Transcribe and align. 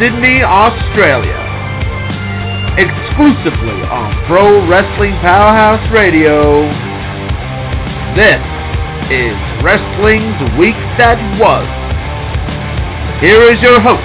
Sydney, 0.00 0.42
Australia. 0.42 1.38
Exclusively 2.74 3.78
on 3.86 4.26
Pro 4.26 4.66
Wrestling 4.68 5.14
Powerhouse 5.22 5.86
Radio. 5.92 6.66
This 8.18 8.42
is 9.14 9.38
Wrestling's 9.62 10.58
Week 10.58 10.74
That 10.98 11.22
Was. 11.38 11.70
Here 13.22 13.42
is 13.54 13.62
your 13.62 13.78
host, 13.78 14.02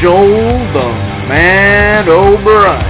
Joel 0.00 0.62
the 0.72 0.88
Man 1.26 2.08
O'Brien. 2.08 2.87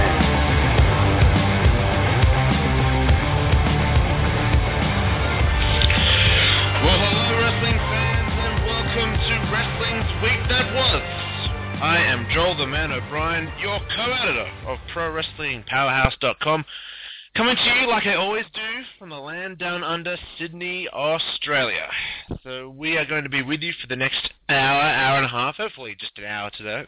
O'Brien, 13.39 13.59
your 13.61 13.79
co-editor 13.95 14.51
of 14.67 14.79
ProWrestlingPowerhouse.com, 14.93 16.65
coming 17.35 17.55
to 17.55 17.79
you 17.79 17.87
like 17.87 18.05
I 18.05 18.15
always 18.15 18.45
do 18.53 18.81
from 18.97 19.09
the 19.09 19.19
land 19.19 19.59
down 19.59 19.81
under 19.83 20.17
Sydney, 20.37 20.89
Australia. 20.89 21.87
So 22.43 22.69
we 22.69 22.97
are 22.97 23.05
going 23.05 23.23
to 23.23 23.29
be 23.29 23.41
with 23.41 23.61
you 23.61 23.71
for 23.79 23.87
the 23.87 23.95
next 23.95 24.29
hour, 24.49 24.81
hour 24.81 25.17
and 25.17 25.25
a 25.25 25.29
half, 25.29 25.55
hopefully 25.55 25.95
just 25.97 26.17
an 26.17 26.25
hour 26.25 26.49
today, 26.57 26.85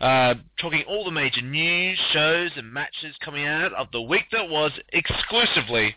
uh, 0.00 0.34
talking 0.60 0.84
all 0.86 1.04
the 1.04 1.10
major 1.10 1.40
news, 1.40 1.98
shows, 2.12 2.50
and 2.54 2.72
matches 2.72 3.16
coming 3.24 3.46
out 3.46 3.72
of 3.72 3.88
the 3.92 4.02
week 4.02 4.26
that 4.30 4.48
was 4.48 4.70
exclusively 4.92 5.96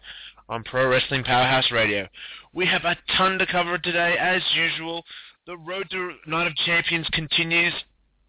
on 0.50 0.64
Pro 0.64 0.88
Wrestling 0.88 1.24
Powerhouse 1.24 1.70
Radio. 1.72 2.08
We 2.54 2.66
have 2.66 2.86
a 2.86 2.98
ton 3.18 3.38
to 3.38 3.46
cover 3.46 3.78
today, 3.78 4.16
as 4.20 4.42
usual. 4.56 5.04
The 5.46 5.58
road 5.58 5.88
to 5.92 6.14
Night 6.28 6.48
of 6.48 6.56
Champions 6.56 7.08
continues, 7.14 7.74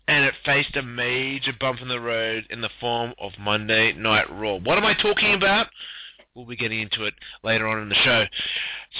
and 0.08 0.24
it 0.24 0.34
faced 0.44 0.76
a 0.76 0.82
major 0.82 1.52
bump 1.58 1.80
in 1.80 1.88
the 1.88 2.00
road 2.00 2.46
in 2.50 2.60
the 2.60 2.70
form 2.80 3.14
of 3.20 3.32
Monday 3.38 3.92
Night 3.92 4.26
Raw. 4.30 4.56
What 4.56 4.78
am 4.78 4.84
I 4.84 4.94
talking 4.94 5.34
about? 5.34 5.68
We'll 6.34 6.46
be 6.46 6.56
getting 6.56 6.80
into 6.80 7.04
it 7.04 7.14
later 7.44 7.68
on 7.68 7.82
in 7.82 7.88
the 7.90 7.94
show. 7.96 8.24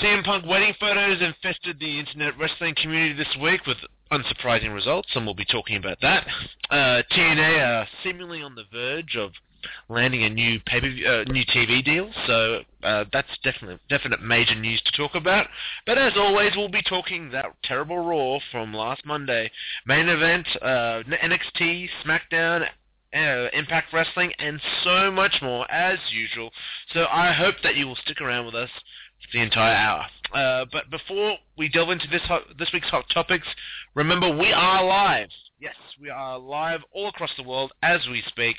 CM 0.02 0.22
Punk 0.22 0.44
wedding 0.46 0.74
photos 0.78 1.22
infested 1.22 1.78
the 1.80 1.98
internet 1.98 2.38
wrestling 2.38 2.74
community 2.80 3.14
this 3.14 3.36
week 3.40 3.66
with 3.66 3.78
unsurprising 4.12 4.74
results, 4.74 5.08
and 5.14 5.24
we'll 5.24 5.34
be 5.34 5.46
talking 5.46 5.76
about 5.76 5.98
that. 6.02 6.26
Uh, 6.68 7.02
TNA 7.10 7.66
are 7.66 7.86
seemingly 8.04 8.42
on 8.42 8.54
the 8.54 8.64
verge 8.70 9.16
of 9.16 9.32
landing 9.88 10.24
a 10.24 10.30
new 10.30 10.60
paper 10.60 10.86
uh, 10.86 11.24
new 11.30 11.44
TV 11.46 11.84
deal, 11.84 12.10
so 12.26 12.60
uh, 12.82 13.04
that's 13.12 13.28
definitely 13.44 13.78
definite 13.88 14.22
major 14.22 14.54
news 14.54 14.82
to 14.82 14.92
talk 14.96 15.14
about. 15.14 15.46
But 15.86 15.98
as 15.98 16.12
always, 16.16 16.52
we'll 16.56 16.68
be 16.68 16.82
talking 16.82 17.30
that 17.30 17.46
terrible 17.64 17.98
Raw 17.98 18.38
from 18.50 18.74
last 18.74 19.04
Monday, 19.04 19.50
main 19.86 20.08
event, 20.08 20.46
uh, 20.60 21.02
NXT, 21.06 21.88
SmackDown. 22.04 22.66
Uh, 23.14 23.50
Impact 23.52 23.92
Wrestling 23.92 24.32
and 24.38 24.58
so 24.84 25.10
much 25.10 25.34
more 25.42 25.70
as 25.70 25.98
usual. 26.10 26.50
So 26.94 27.04
I 27.12 27.30
hope 27.30 27.56
that 27.62 27.76
you 27.76 27.86
will 27.86 27.94
stick 27.96 28.22
around 28.22 28.46
with 28.46 28.54
us 28.54 28.70
the 29.32 29.40
entire 29.40 29.74
hour. 29.74 30.04
Uh, 30.34 30.64
but 30.72 30.90
before 30.90 31.36
we 31.58 31.68
delve 31.68 31.90
into 31.90 32.08
this 32.10 32.22
hot, 32.22 32.42
this 32.58 32.70
week's 32.72 32.88
hot 32.88 33.04
topics, 33.12 33.46
remember 33.94 34.34
we 34.34 34.50
are 34.52 34.82
live. 34.84 35.28
Yes, 35.60 35.74
we 36.00 36.08
are 36.10 36.38
live 36.38 36.80
all 36.92 37.08
across 37.08 37.30
the 37.36 37.42
world 37.44 37.72
as 37.82 38.00
we 38.10 38.22
speak. 38.26 38.56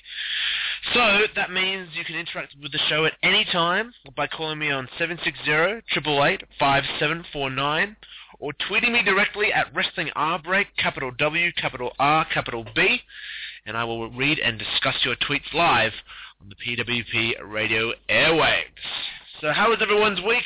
So 0.94 1.24
that 1.36 1.52
means 1.52 1.90
you 1.94 2.06
can 2.06 2.16
interact 2.16 2.56
with 2.62 2.72
the 2.72 2.78
show 2.90 3.06
at 3.06 3.14
any 3.24 3.46
time 3.52 3.92
by 4.16 4.28
calling 4.28 4.60
me 4.60 4.70
on 4.70 4.88
760-888-5749 5.00 7.96
or 8.40 8.52
tweeting 8.70 8.92
me 8.92 9.02
directly 9.04 9.52
at 9.52 9.74
Wrestling 9.74 10.12
R 10.16 10.40
Break, 10.42 10.68
capital 10.78 11.12
W, 11.18 11.52
capital 11.54 11.94
R, 12.00 12.26
capital 12.34 12.66
B, 12.76 13.00
and 13.66 13.76
I 13.76 13.84
will 13.84 14.12
read 14.12 14.38
and 14.40 14.60
discuss 14.60 14.96
your 15.04 15.16
tweets 15.16 15.52
live 15.54 15.94
on 16.42 16.50
the 16.50 16.56
PWP 16.56 17.52
radio 17.52 17.92
airwaves. 18.10 18.64
So 19.44 19.52
how 19.52 19.72
was 19.72 19.80
everyone's 19.82 20.22
week? 20.22 20.46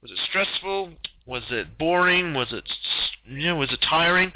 Was 0.00 0.10
it 0.10 0.16
stressful? 0.26 0.92
Was 1.26 1.42
it 1.50 1.76
boring? 1.76 2.32
Was 2.32 2.50
it, 2.50 2.64
you 3.26 3.48
know, 3.48 3.56
was 3.56 3.70
it 3.70 3.84
tiring? 3.86 4.32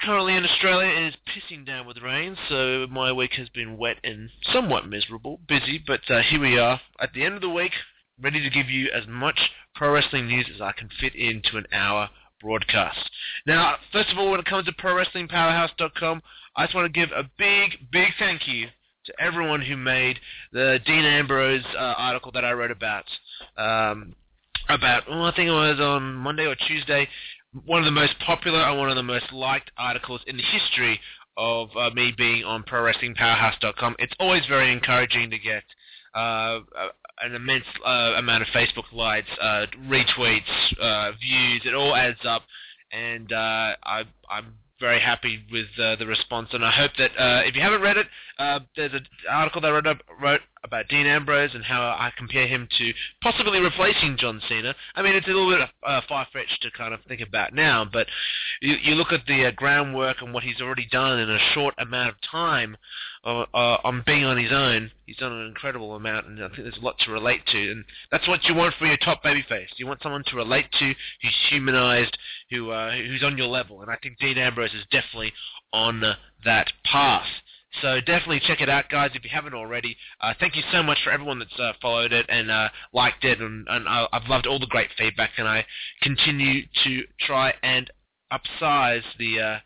Currently 0.00 0.34
in 0.34 0.46
Australia, 0.46 0.88
it 0.88 1.08
is 1.08 1.14
pissing 1.28 1.66
down 1.66 1.86
with 1.86 1.98
rain, 1.98 2.38
so 2.48 2.86
my 2.90 3.12
week 3.12 3.32
has 3.34 3.50
been 3.50 3.76
wet 3.76 3.98
and 4.02 4.30
somewhat 4.50 4.88
miserable, 4.88 5.40
busy, 5.46 5.78
but 5.86 6.00
uh, 6.08 6.22
here 6.22 6.40
we 6.40 6.58
are 6.58 6.80
at 6.98 7.12
the 7.12 7.22
end 7.22 7.34
of 7.34 7.42
the 7.42 7.50
week, 7.50 7.72
ready 8.18 8.42
to 8.42 8.48
give 8.48 8.70
you 8.70 8.88
as 8.94 9.06
much 9.06 9.50
pro 9.74 9.92
wrestling 9.92 10.26
news 10.26 10.48
as 10.54 10.62
I 10.62 10.72
can 10.72 10.88
fit 10.98 11.14
into 11.14 11.58
an 11.58 11.66
hour 11.70 12.08
broadcast. 12.40 13.10
Now, 13.46 13.76
first 13.92 14.10
of 14.10 14.16
all, 14.16 14.30
when 14.30 14.40
it 14.40 14.46
comes 14.46 14.64
to 14.64 14.72
ProWrestlingPowerhouse.com, 14.72 16.22
I 16.56 16.64
just 16.64 16.74
want 16.74 16.90
to 16.90 16.98
give 16.98 17.10
a 17.14 17.28
big, 17.36 17.90
big 17.92 18.08
thank 18.18 18.48
you 18.48 18.68
to 19.06 19.12
everyone 19.20 19.60
who 19.62 19.76
made 19.76 20.18
the 20.52 20.78
Dean 20.86 21.04
Ambrose 21.04 21.64
uh, 21.76 21.94
article 21.96 22.32
that 22.32 22.44
I 22.44 22.52
wrote 22.52 22.70
about. 22.70 23.04
Um, 23.56 24.14
about, 24.68 25.08
well, 25.08 25.24
I 25.24 25.34
think 25.34 25.48
it 25.48 25.52
was 25.52 25.78
on 25.78 26.14
Monday 26.14 26.46
or 26.46 26.54
Tuesday, 26.54 27.06
one 27.66 27.80
of 27.80 27.84
the 27.84 27.90
most 27.90 28.14
popular 28.24 28.60
and 28.60 28.78
one 28.78 28.90
of 28.90 28.96
the 28.96 29.02
most 29.02 29.32
liked 29.32 29.70
articles 29.76 30.22
in 30.26 30.36
the 30.36 30.42
history 30.42 31.00
of 31.36 31.68
uh, 31.76 31.90
me 31.90 32.12
being 32.16 32.44
on 32.44 32.62
ProWrestlingPowerhouse.com. 32.64 33.96
It's 33.98 34.14
always 34.18 34.42
very 34.46 34.72
encouraging 34.72 35.30
to 35.30 35.38
get 35.38 35.64
uh, 36.14 36.60
an 37.22 37.34
immense 37.34 37.64
uh, 37.84 38.14
amount 38.16 38.42
of 38.42 38.48
Facebook 38.48 38.92
likes, 38.92 39.28
uh, 39.40 39.66
retweets, 39.86 40.42
uh, 40.80 41.12
views. 41.20 41.62
It 41.64 41.74
all 41.74 41.94
adds 41.94 42.18
up, 42.24 42.42
and 42.92 43.32
uh, 43.32 43.74
I, 43.84 44.04
I'm 44.28 44.54
very 44.80 45.00
happy 45.00 45.44
with 45.52 45.66
uh, 45.78 45.96
the 45.96 46.06
response, 46.06 46.48
and 46.52 46.64
I 46.64 46.70
hope 46.70 46.92
that 46.98 47.10
uh, 47.18 47.42
if 47.44 47.54
you 47.54 47.62
haven't 47.62 47.80
read 47.80 47.96
it, 47.96 48.06
uh, 48.38 48.60
there's 48.76 48.92
an 48.92 49.06
article 49.30 49.60
that 49.60 49.68
I 49.68 49.70
wrote, 49.70 49.86
up, 49.86 49.98
wrote 50.20 50.40
about 50.64 50.88
Dean 50.88 51.06
Ambrose 51.06 51.54
and 51.54 51.62
how 51.62 51.82
I 51.82 52.10
compare 52.16 52.46
him 52.46 52.66
to 52.78 52.92
possibly 53.22 53.60
replacing 53.60 54.16
John 54.18 54.40
Cena. 54.48 54.74
I 54.94 55.02
mean, 55.02 55.14
it's 55.14 55.26
a 55.26 55.30
little 55.30 55.50
bit 55.50 55.68
uh, 55.86 56.00
far-fetched 56.08 56.62
to 56.62 56.70
kind 56.70 56.94
of 56.94 57.00
think 57.06 57.20
about 57.20 57.54
now, 57.54 57.84
but 57.84 58.06
you, 58.60 58.74
you 58.82 58.94
look 58.94 59.12
at 59.12 59.26
the 59.26 59.46
uh, 59.46 59.50
groundwork 59.52 60.22
and 60.22 60.32
what 60.32 60.42
he's 60.42 60.60
already 60.60 60.88
done 60.90 61.20
in 61.20 61.30
a 61.30 61.38
short 61.52 61.74
amount 61.78 62.08
of 62.08 62.16
time 62.30 62.76
uh, 63.24 63.44
uh, 63.54 63.78
on 63.84 64.02
being 64.06 64.24
on 64.24 64.36
his 64.36 64.52
own. 64.52 64.90
He's 65.06 65.16
done 65.16 65.32
an 65.32 65.46
incredible 65.46 65.94
amount, 65.94 66.26
and 66.26 66.42
I 66.42 66.48
think 66.48 66.62
there's 66.62 66.78
a 66.78 66.84
lot 66.84 66.98
to 67.00 67.12
relate 67.12 67.44
to, 67.52 67.70
and 67.70 67.84
that's 68.10 68.26
what 68.26 68.44
you 68.44 68.54
want 68.54 68.74
for 68.78 68.86
your 68.86 68.96
top 68.98 69.22
babyface. 69.22 69.68
You 69.76 69.86
want 69.86 70.02
someone 70.02 70.24
to 70.26 70.36
relate 70.36 70.66
to, 70.78 70.86
who's 70.86 71.36
humanized, 71.50 72.16
who 72.50 72.70
uh, 72.70 72.92
who's 72.92 73.22
on 73.22 73.36
your 73.36 73.48
level, 73.48 73.82
and 73.82 73.90
I 73.90 73.96
think 74.02 74.18
Dean 74.18 74.38
Ambrose 74.38 74.72
is 74.72 74.84
definitely 74.90 75.32
on 75.72 76.02
uh, 76.02 76.14
that 76.44 76.72
path. 76.90 77.26
So 77.82 78.00
definitely 78.00 78.40
check 78.46 78.60
it 78.60 78.68
out, 78.68 78.88
guys, 78.88 79.10
if 79.14 79.24
you 79.24 79.30
haven't 79.32 79.54
already. 79.54 79.96
Uh, 80.20 80.34
thank 80.38 80.56
you 80.56 80.62
so 80.72 80.82
much 80.82 80.98
for 81.02 81.10
everyone 81.10 81.38
that's 81.38 81.58
uh, 81.58 81.72
followed 81.80 82.12
it 82.12 82.26
and 82.28 82.50
uh, 82.50 82.68
liked 82.92 83.24
it, 83.24 83.40
and, 83.40 83.66
and 83.68 83.88
I've 83.88 84.28
loved 84.28 84.46
all 84.46 84.58
the 84.58 84.66
great 84.66 84.90
feedback, 84.96 85.30
and 85.38 85.48
I 85.48 85.64
continue 86.02 86.62
to 86.84 87.02
try 87.20 87.54
and 87.62 87.90
upsize 88.32 89.02
the 89.18 89.40
uh, 89.40 89.58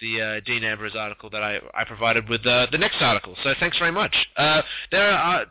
the 0.00 0.20
uh, 0.20 0.40
Dean 0.44 0.64
Ambrose 0.64 0.96
article 0.96 1.30
that 1.30 1.42
I, 1.42 1.58
I 1.74 1.84
provided 1.84 2.28
with 2.28 2.44
uh, 2.44 2.66
the 2.72 2.78
next 2.78 2.96
article. 3.00 3.36
So 3.44 3.54
thanks 3.60 3.78
very 3.78 3.92
much. 3.92 4.14
Uh, 4.36 4.62
there 4.90 5.10
are, 5.10 5.46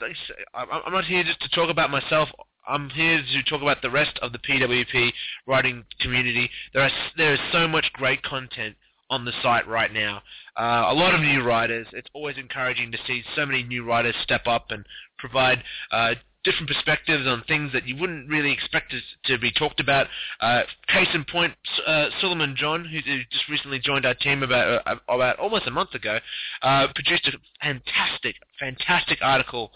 I'm 0.53 0.91
not 0.91 1.06
here 1.06 1.23
just 1.23 1.41
to 1.41 1.50
talk 1.50 1.69
about 1.69 1.90
myself. 1.90 2.28
I'm 2.67 2.90
here 2.90 3.22
to 3.22 3.44
talk 3.44 3.61
about 3.61 3.81
the 3.81 3.90
rest 3.90 4.19
of 4.22 4.34
the 4.34 4.40
PWP 4.40 5.11
writing 5.47 5.84
community. 6.00 6.50
There 6.73 6.84
are 6.84 6.91
there 7.17 7.34
is 7.34 7.40
so 7.51 7.67
much 7.67 7.85
great 7.94 8.22
content 8.23 8.75
on 9.11 9.25
the 9.25 9.34
site 9.43 9.67
right 9.67 9.93
now. 9.93 10.23
Uh, 10.58 10.85
a 10.87 10.93
lot 10.93 11.13
of 11.13 11.22
new 11.22 11.43
writers. 11.43 11.85
It's 11.93 12.08
always 12.13 12.37
encouraging 12.37 12.91
to 12.93 12.97
see 13.05 13.23
so 13.35 13.46
many 13.46 13.61
new 13.61 13.84
writers 13.84 14.16
step 14.23 14.47
up 14.47 14.72
and 14.72 14.85
provide 15.19 15.63
uh, 15.91 16.16
different 16.43 16.67
perspectives 16.67 17.28
on 17.28 17.43
things 17.47 17.72
that 17.73 17.87
you 17.87 17.96
wouldn't 17.97 18.28
really 18.29 18.52
expect 18.52 18.91
to, 18.91 18.99
to 19.25 19.40
be 19.40 19.52
talked 19.52 19.79
about. 19.79 20.08
Uh, 20.40 20.61
case 20.87 21.09
in 21.13 21.23
point, 21.25 21.53
uh, 21.85 22.08
John, 22.55 22.85
who, 22.85 23.02
just 23.31 23.47
recently 23.49 23.79
joined 23.79 24.05
our 24.05 24.16
team 24.16 24.43
about 24.43 24.81
uh, 24.87 24.96
about 25.08 25.37
almost 25.40 25.67
a 25.67 25.72
month 25.72 25.93
ago, 25.93 26.19
uh, 26.63 26.87
produced 26.96 27.28
a 27.28 27.37
fantastic, 27.63 28.35
fantastic 28.59 29.19
article 29.22 29.72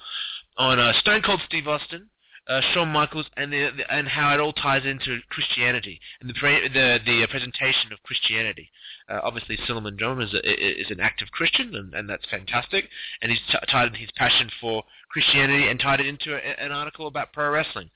on 0.57 0.79
uh, 0.79 0.93
Stone 1.01 1.21
Cold 1.23 1.41
Steve 1.45 1.67
Austin, 1.67 2.09
uh, 2.47 2.61
Shawn 2.73 2.89
Michaels 2.89 3.25
and 3.37 3.51
the, 3.51 3.71
the, 3.77 3.93
and 3.93 4.07
how 4.07 4.33
it 4.33 4.39
all 4.39 4.53
ties 4.53 4.85
into 4.85 5.19
Christianity 5.29 5.99
and 6.21 6.29
the 6.29 6.33
pre, 6.33 6.67
the 6.69 6.99
the 7.05 7.27
presentation 7.29 7.91
of 7.91 8.01
Christianity. 8.03 8.69
Uh, 9.07 9.19
obviously, 9.23 9.57
Suleiman 9.67 9.97
John 9.99 10.21
is 10.21 10.33
a, 10.33 10.81
is 10.81 10.89
an 10.89 10.99
active 10.99 11.29
Christian, 11.31 11.75
and, 11.75 11.93
and 11.93 12.09
that's 12.09 12.25
fantastic. 12.29 12.89
And 13.21 13.31
he's 13.31 13.41
t- 13.51 13.57
tied 13.71 13.95
his 13.95 14.09
passion 14.15 14.49
for 14.59 14.83
Christianity 15.09 15.67
and 15.67 15.79
tied 15.79 15.99
it 15.99 16.07
into 16.07 16.33
a, 16.33 16.39
an 16.39 16.71
article 16.71 17.07
about 17.07 17.31
pro 17.31 17.51
wrestling. 17.51 17.91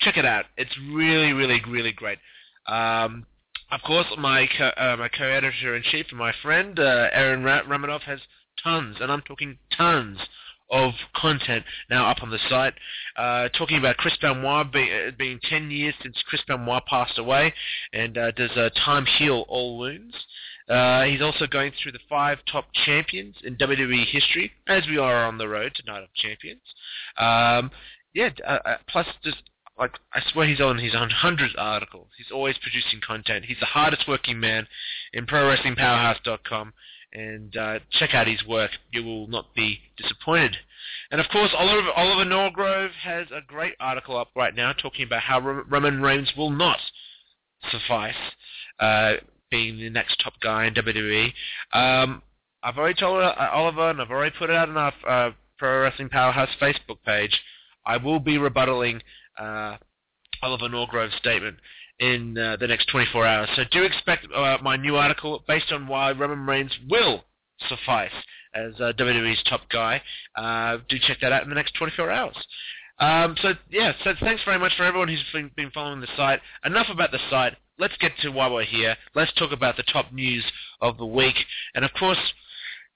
Check 0.00 0.16
it 0.16 0.24
out; 0.24 0.46
it's 0.56 0.76
really, 0.90 1.32
really, 1.32 1.60
really 1.68 1.92
great. 1.92 2.18
Um, 2.66 3.26
of 3.70 3.82
course, 3.82 4.06
my 4.18 4.48
co- 4.56 4.72
uh, 4.76 4.96
my 4.98 5.08
co-editor 5.08 5.76
in 5.76 5.82
chief 5.82 6.06
and 6.10 6.18
my 6.18 6.32
friend 6.42 6.78
uh, 6.78 7.08
Aaron 7.12 7.42
Ra- 7.42 7.98
has 8.00 8.20
tons, 8.62 8.96
and 9.00 9.12
I'm 9.12 9.22
talking 9.22 9.58
tons 9.76 10.18
of 10.74 10.92
content 11.14 11.64
now 11.88 12.10
up 12.10 12.20
on 12.20 12.30
the 12.30 12.38
site, 12.50 12.74
uh, 13.16 13.48
talking 13.56 13.78
about 13.78 13.96
Chris 13.96 14.16
Benoit 14.20 14.72
be, 14.72 14.90
uh, 14.90 15.12
being 15.16 15.38
10 15.48 15.70
years 15.70 15.94
since 16.02 16.16
Chris 16.26 16.42
Benoit 16.48 16.84
passed 16.86 17.16
away, 17.16 17.54
and 17.92 18.18
uh, 18.18 18.32
does 18.32 18.50
uh, 18.56 18.70
time 18.84 19.06
heal 19.06 19.44
all 19.48 19.78
wounds. 19.78 20.14
Uh, 20.68 21.04
he's 21.04 21.22
also 21.22 21.46
going 21.46 21.70
through 21.80 21.92
the 21.92 22.00
five 22.08 22.38
top 22.50 22.66
champions 22.84 23.36
in 23.44 23.56
WWE 23.56 24.04
history, 24.10 24.50
as 24.66 24.82
we 24.88 24.98
are 24.98 25.24
on 25.24 25.38
the 25.38 25.46
road 25.46 25.72
to 25.76 25.82
Night 25.86 26.02
of 26.02 26.12
Champions. 26.14 26.62
Um, 27.18 27.70
yeah, 28.12 28.30
uh, 28.44 28.76
plus 28.88 29.06
just 29.22 29.42
like 29.78 29.92
I 30.12 30.20
swear 30.32 30.48
he's 30.48 30.60
on 30.60 30.78
on 30.96 31.10
hundreds 31.10 31.54
of 31.54 31.60
articles. 31.60 32.08
He's 32.16 32.30
always 32.32 32.56
producing 32.58 33.00
content. 33.06 33.44
He's 33.44 33.60
the 33.60 33.66
hardest 33.66 34.08
working 34.08 34.40
man 34.40 34.66
in 35.12 35.26
ProWrestlingPowerhouse.com, 35.26 36.72
and 37.14 37.56
uh, 37.56 37.78
check 37.92 38.14
out 38.14 38.26
his 38.26 38.44
work. 38.44 38.72
You 38.92 39.04
will 39.04 39.28
not 39.28 39.54
be 39.54 39.80
disappointed. 39.96 40.56
And 41.10 41.20
of 41.20 41.28
course, 41.30 41.50
Oliver, 41.56 41.92
Oliver 41.92 42.28
Norgrove 42.28 42.90
has 43.02 43.28
a 43.30 43.40
great 43.46 43.74
article 43.80 44.16
up 44.16 44.28
right 44.34 44.54
now 44.54 44.72
talking 44.72 45.06
about 45.06 45.22
how 45.22 45.40
Roman 45.40 46.02
Reigns 46.02 46.32
will 46.36 46.50
not 46.50 46.78
suffice 47.70 48.14
uh, 48.80 49.14
being 49.50 49.78
the 49.78 49.90
next 49.90 50.20
top 50.22 50.34
guy 50.40 50.66
in 50.66 50.74
WWE. 50.74 51.32
Um, 51.72 52.22
I've 52.62 52.78
already 52.78 52.98
told 52.98 53.22
uh, 53.22 53.34
Oliver, 53.52 53.90
and 53.90 54.00
I've 54.00 54.10
already 54.10 54.34
put 54.36 54.50
it 54.50 54.56
out 54.56 54.68
on 54.68 54.76
our 54.76 54.92
uh, 55.06 55.30
Pro 55.58 55.82
Wrestling 55.82 56.08
Powerhouse 56.08 56.48
Facebook 56.60 56.98
page. 57.04 57.38
I 57.86 57.98
will 57.98 58.18
be 58.18 58.36
rebuttaling 58.36 59.00
uh, 59.38 59.76
Oliver 60.42 60.68
Norgrove's 60.68 61.14
statement 61.16 61.58
in 62.00 62.36
uh, 62.36 62.56
the 62.58 62.66
next 62.66 62.86
24 62.90 63.26
hours. 63.26 63.48
So 63.56 63.62
do 63.70 63.82
expect 63.82 64.26
uh, 64.34 64.58
my 64.62 64.76
new 64.76 64.96
article 64.96 65.44
based 65.46 65.72
on 65.72 65.86
why 65.86 66.12
Roman 66.12 66.46
Reigns 66.46 66.72
will 66.88 67.24
suffice 67.68 68.12
as 68.54 68.72
uh, 68.80 68.92
WWE's 68.98 69.42
top 69.48 69.62
guy. 69.70 70.02
Uh, 70.36 70.78
do 70.88 70.96
check 71.06 71.18
that 71.20 71.32
out 71.32 71.42
in 71.42 71.48
the 71.48 71.54
next 71.54 71.74
24 71.74 72.10
hours. 72.10 72.36
Um, 72.98 73.36
so 73.42 73.52
yeah, 73.70 73.92
so 74.04 74.14
thanks 74.20 74.42
very 74.44 74.58
much 74.58 74.72
for 74.76 74.84
everyone 74.84 75.08
who's 75.08 75.50
been, 75.56 75.70
following 75.72 76.00
the 76.00 76.08
site. 76.16 76.40
Enough 76.64 76.86
about 76.90 77.10
the 77.10 77.18
site. 77.30 77.54
Let's 77.78 77.96
get 77.98 78.12
to 78.22 78.30
why 78.30 78.48
we're 78.48 78.64
here. 78.64 78.96
Let's 79.16 79.32
talk 79.32 79.50
about 79.50 79.76
the 79.76 79.82
top 79.92 80.12
news 80.12 80.44
of 80.80 80.96
the 80.96 81.06
week. 81.06 81.34
And 81.74 81.84
of 81.84 81.90
course, 81.98 82.18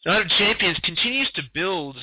Night 0.07 0.23
of 0.23 0.29
Champions 0.39 0.79
continues 0.85 1.31
to 1.35 1.43
build 1.53 1.97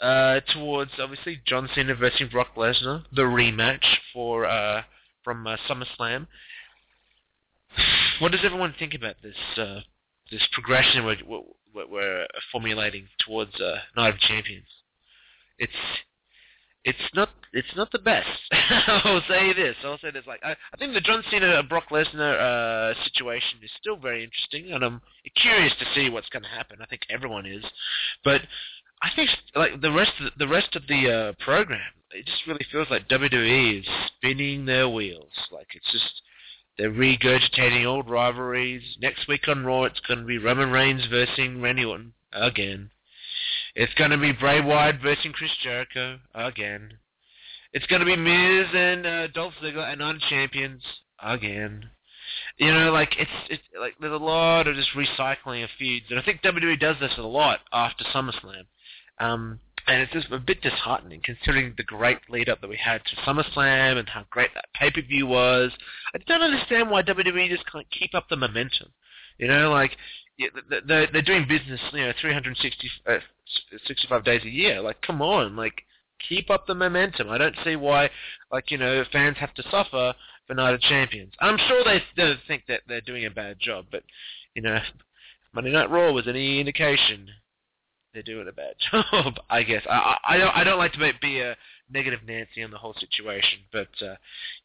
uh, 0.00 0.40
towards 0.52 0.90
obviously 0.98 1.40
John 1.46 1.68
Cena 1.74 1.94
versus 1.94 2.30
Brock 2.30 2.54
Lesnar, 2.56 3.04
the 3.12 3.22
rematch 3.22 3.84
for 4.12 4.44
uh, 4.44 4.82
from 5.28 5.46
uh, 5.46 5.58
SummerSlam. 5.68 6.26
What 8.18 8.32
does 8.32 8.40
everyone 8.44 8.74
think 8.78 8.94
about 8.94 9.16
this 9.22 9.36
uh, 9.58 9.80
this 10.32 10.40
progression 10.54 11.04
we're, 11.04 11.42
we're, 11.86 12.26
formulating 12.50 13.08
towards 13.26 13.54
uh, 13.60 13.76
Night 13.94 14.14
of 14.14 14.20
Champions? 14.20 14.64
It's 15.58 15.72
it's 16.82 17.14
not 17.14 17.28
it's 17.52 17.76
not 17.76 17.92
the 17.92 17.98
best. 17.98 18.26
I'll 18.88 19.20
say 19.28 19.52
this. 19.52 19.76
I'll 19.84 19.98
say 19.98 20.10
this. 20.10 20.24
Like 20.26 20.40
I, 20.42 20.52
I 20.52 20.76
think 20.78 20.94
the 20.94 21.02
John 21.02 21.22
Cena 21.30 21.62
Brock 21.62 21.90
Lesnar 21.90 22.40
uh, 22.40 22.94
situation 23.04 23.58
is 23.62 23.70
still 23.78 23.96
very 23.96 24.24
interesting, 24.24 24.72
and 24.72 24.82
I'm 24.82 25.02
curious 25.36 25.74
to 25.78 25.84
see 25.94 26.08
what's 26.08 26.30
going 26.30 26.44
to 26.44 26.48
happen. 26.48 26.78
I 26.80 26.86
think 26.86 27.02
everyone 27.10 27.44
is, 27.44 27.64
but 28.24 28.40
I 29.02 29.10
think 29.14 29.30
like 29.54 29.80
the 29.80 29.92
rest 29.92 30.12
of 30.18 30.24
the, 30.26 30.44
the 30.44 30.48
rest 30.48 30.74
of 30.76 30.82
the 30.88 31.10
uh, 31.10 31.44
program, 31.44 31.80
it 32.12 32.26
just 32.26 32.46
really 32.46 32.66
feels 32.70 32.88
like 32.90 33.08
WWE 33.08 33.80
is 33.80 33.86
spinning 34.16 34.64
their 34.64 34.88
wheels. 34.88 35.32
Like 35.52 35.68
it's 35.74 35.90
just 35.92 36.22
they're 36.76 36.90
regurgitating 36.90 37.86
old 37.86 38.08
rivalries. 38.08 38.82
Next 39.00 39.28
week 39.28 39.48
on 39.48 39.64
Raw, 39.64 39.84
it's 39.84 40.00
going 40.00 40.20
to 40.20 40.26
be 40.26 40.38
Roman 40.38 40.70
Reigns 40.70 41.06
versus 41.10 41.38
Randy 41.56 41.84
Orton 41.84 42.12
again. 42.32 42.90
It's 43.74 43.94
going 43.94 44.10
to 44.10 44.18
be 44.18 44.32
Bray 44.32 44.60
Wyatt 44.60 45.00
versus 45.00 45.26
Chris 45.34 45.50
Jericho 45.62 46.18
again. 46.34 46.94
It's 47.72 47.86
going 47.86 48.00
to 48.00 48.06
be 48.06 48.16
Miz 48.16 48.66
and 48.74 49.06
uh, 49.06 49.26
Dolph 49.28 49.54
Ziggler 49.62 49.92
and 49.92 50.02
on 50.02 50.20
champions 50.30 50.82
again. 51.22 51.90
You 52.56 52.72
know, 52.72 52.92
like 52.92 53.14
it's 53.18 53.30
it's 53.50 53.62
like 53.78 53.94
there's 54.00 54.12
a 54.12 54.24
lot 54.24 54.66
of 54.66 54.74
just 54.74 54.90
recycling 54.90 55.64
of 55.64 55.70
feuds, 55.78 56.06
and 56.10 56.18
I 56.18 56.22
think 56.22 56.42
WWE 56.42 56.80
does 56.80 56.96
this 57.00 57.12
a 57.16 57.22
lot 57.22 57.60
after 57.72 58.04
SummerSlam. 58.04 58.64
Um, 59.20 59.60
and 59.86 60.02
it's 60.02 60.12
just 60.12 60.30
a 60.30 60.38
bit 60.38 60.60
disheartening 60.60 61.22
considering 61.24 61.74
the 61.76 61.82
great 61.82 62.18
lead 62.28 62.48
up 62.50 62.60
that 62.60 62.68
we 62.68 62.76
had 62.76 63.00
to 63.06 63.16
SummerSlam 63.22 63.98
and 63.98 64.08
how 64.08 64.24
great 64.30 64.50
that 64.54 64.66
pay 64.74 64.90
per 64.90 65.00
view 65.00 65.26
was. 65.26 65.72
I 66.14 66.18
don't 66.26 66.42
understand 66.42 66.90
why 66.90 67.02
WWE 67.02 67.48
just 67.48 67.70
can't 67.70 67.90
keep 67.90 68.14
up 68.14 68.28
the 68.28 68.36
momentum. 68.36 68.88
You 69.38 69.48
know, 69.48 69.70
like 69.70 69.96
they're 70.86 71.22
doing 71.22 71.46
business, 71.48 71.80
you 71.92 72.00
know, 72.04 72.12
365 72.20 73.22
uh, 74.10 74.20
days 74.20 74.42
a 74.44 74.50
year. 74.50 74.80
Like, 74.82 75.00
come 75.00 75.22
on, 75.22 75.56
like 75.56 75.82
keep 76.28 76.50
up 76.50 76.66
the 76.66 76.74
momentum. 76.74 77.30
I 77.30 77.38
don't 77.38 77.56
see 77.64 77.76
why, 77.76 78.10
like 78.52 78.70
you 78.70 78.76
know, 78.78 79.04
fans 79.10 79.38
have 79.38 79.54
to 79.54 79.62
suffer 79.70 80.14
for 80.46 80.54
Night 80.54 80.74
of 80.74 80.80
Champions. 80.80 81.32
I'm 81.40 81.58
sure 81.66 81.82
they 81.84 82.02
still 82.12 82.34
think 82.46 82.64
that 82.68 82.82
they're 82.86 83.00
doing 83.00 83.24
a 83.24 83.30
bad 83.30 83.58
job, 83.58 83.86
but 83.90 84.02
you 84.54 84.62
know, 84.62 84.78
Monday 85.54 85.72
Night 85.72 85.90
Raw 85.90 86.12
was 86.12 86.28
any 86.28 86.60
indication 86.60 87.28
they're 88.12 88.22
doing 88.22 88.48
a 88.48 88.52
bad 88.52 88.74
job. 88.90 89.34
I 89.50 89.62
guess 89.62 89.82
I, 89.88 90.16
I 90.24 90.36
don't 90.36 90.56
I 90.56 90.64
don't 90.64 90.78
like 90.78 90.92
to 90.94 91.12
be 91.20 91.40
a 91.40 91.56
negative 91.90 92.20
Nancy 92.26 92.62
on 92.62 92.70
the 92.70 92.78
whole 92.78 92.94
situation, 92.98 93.60
but 93.72 93.88
uh, 94.02 94.16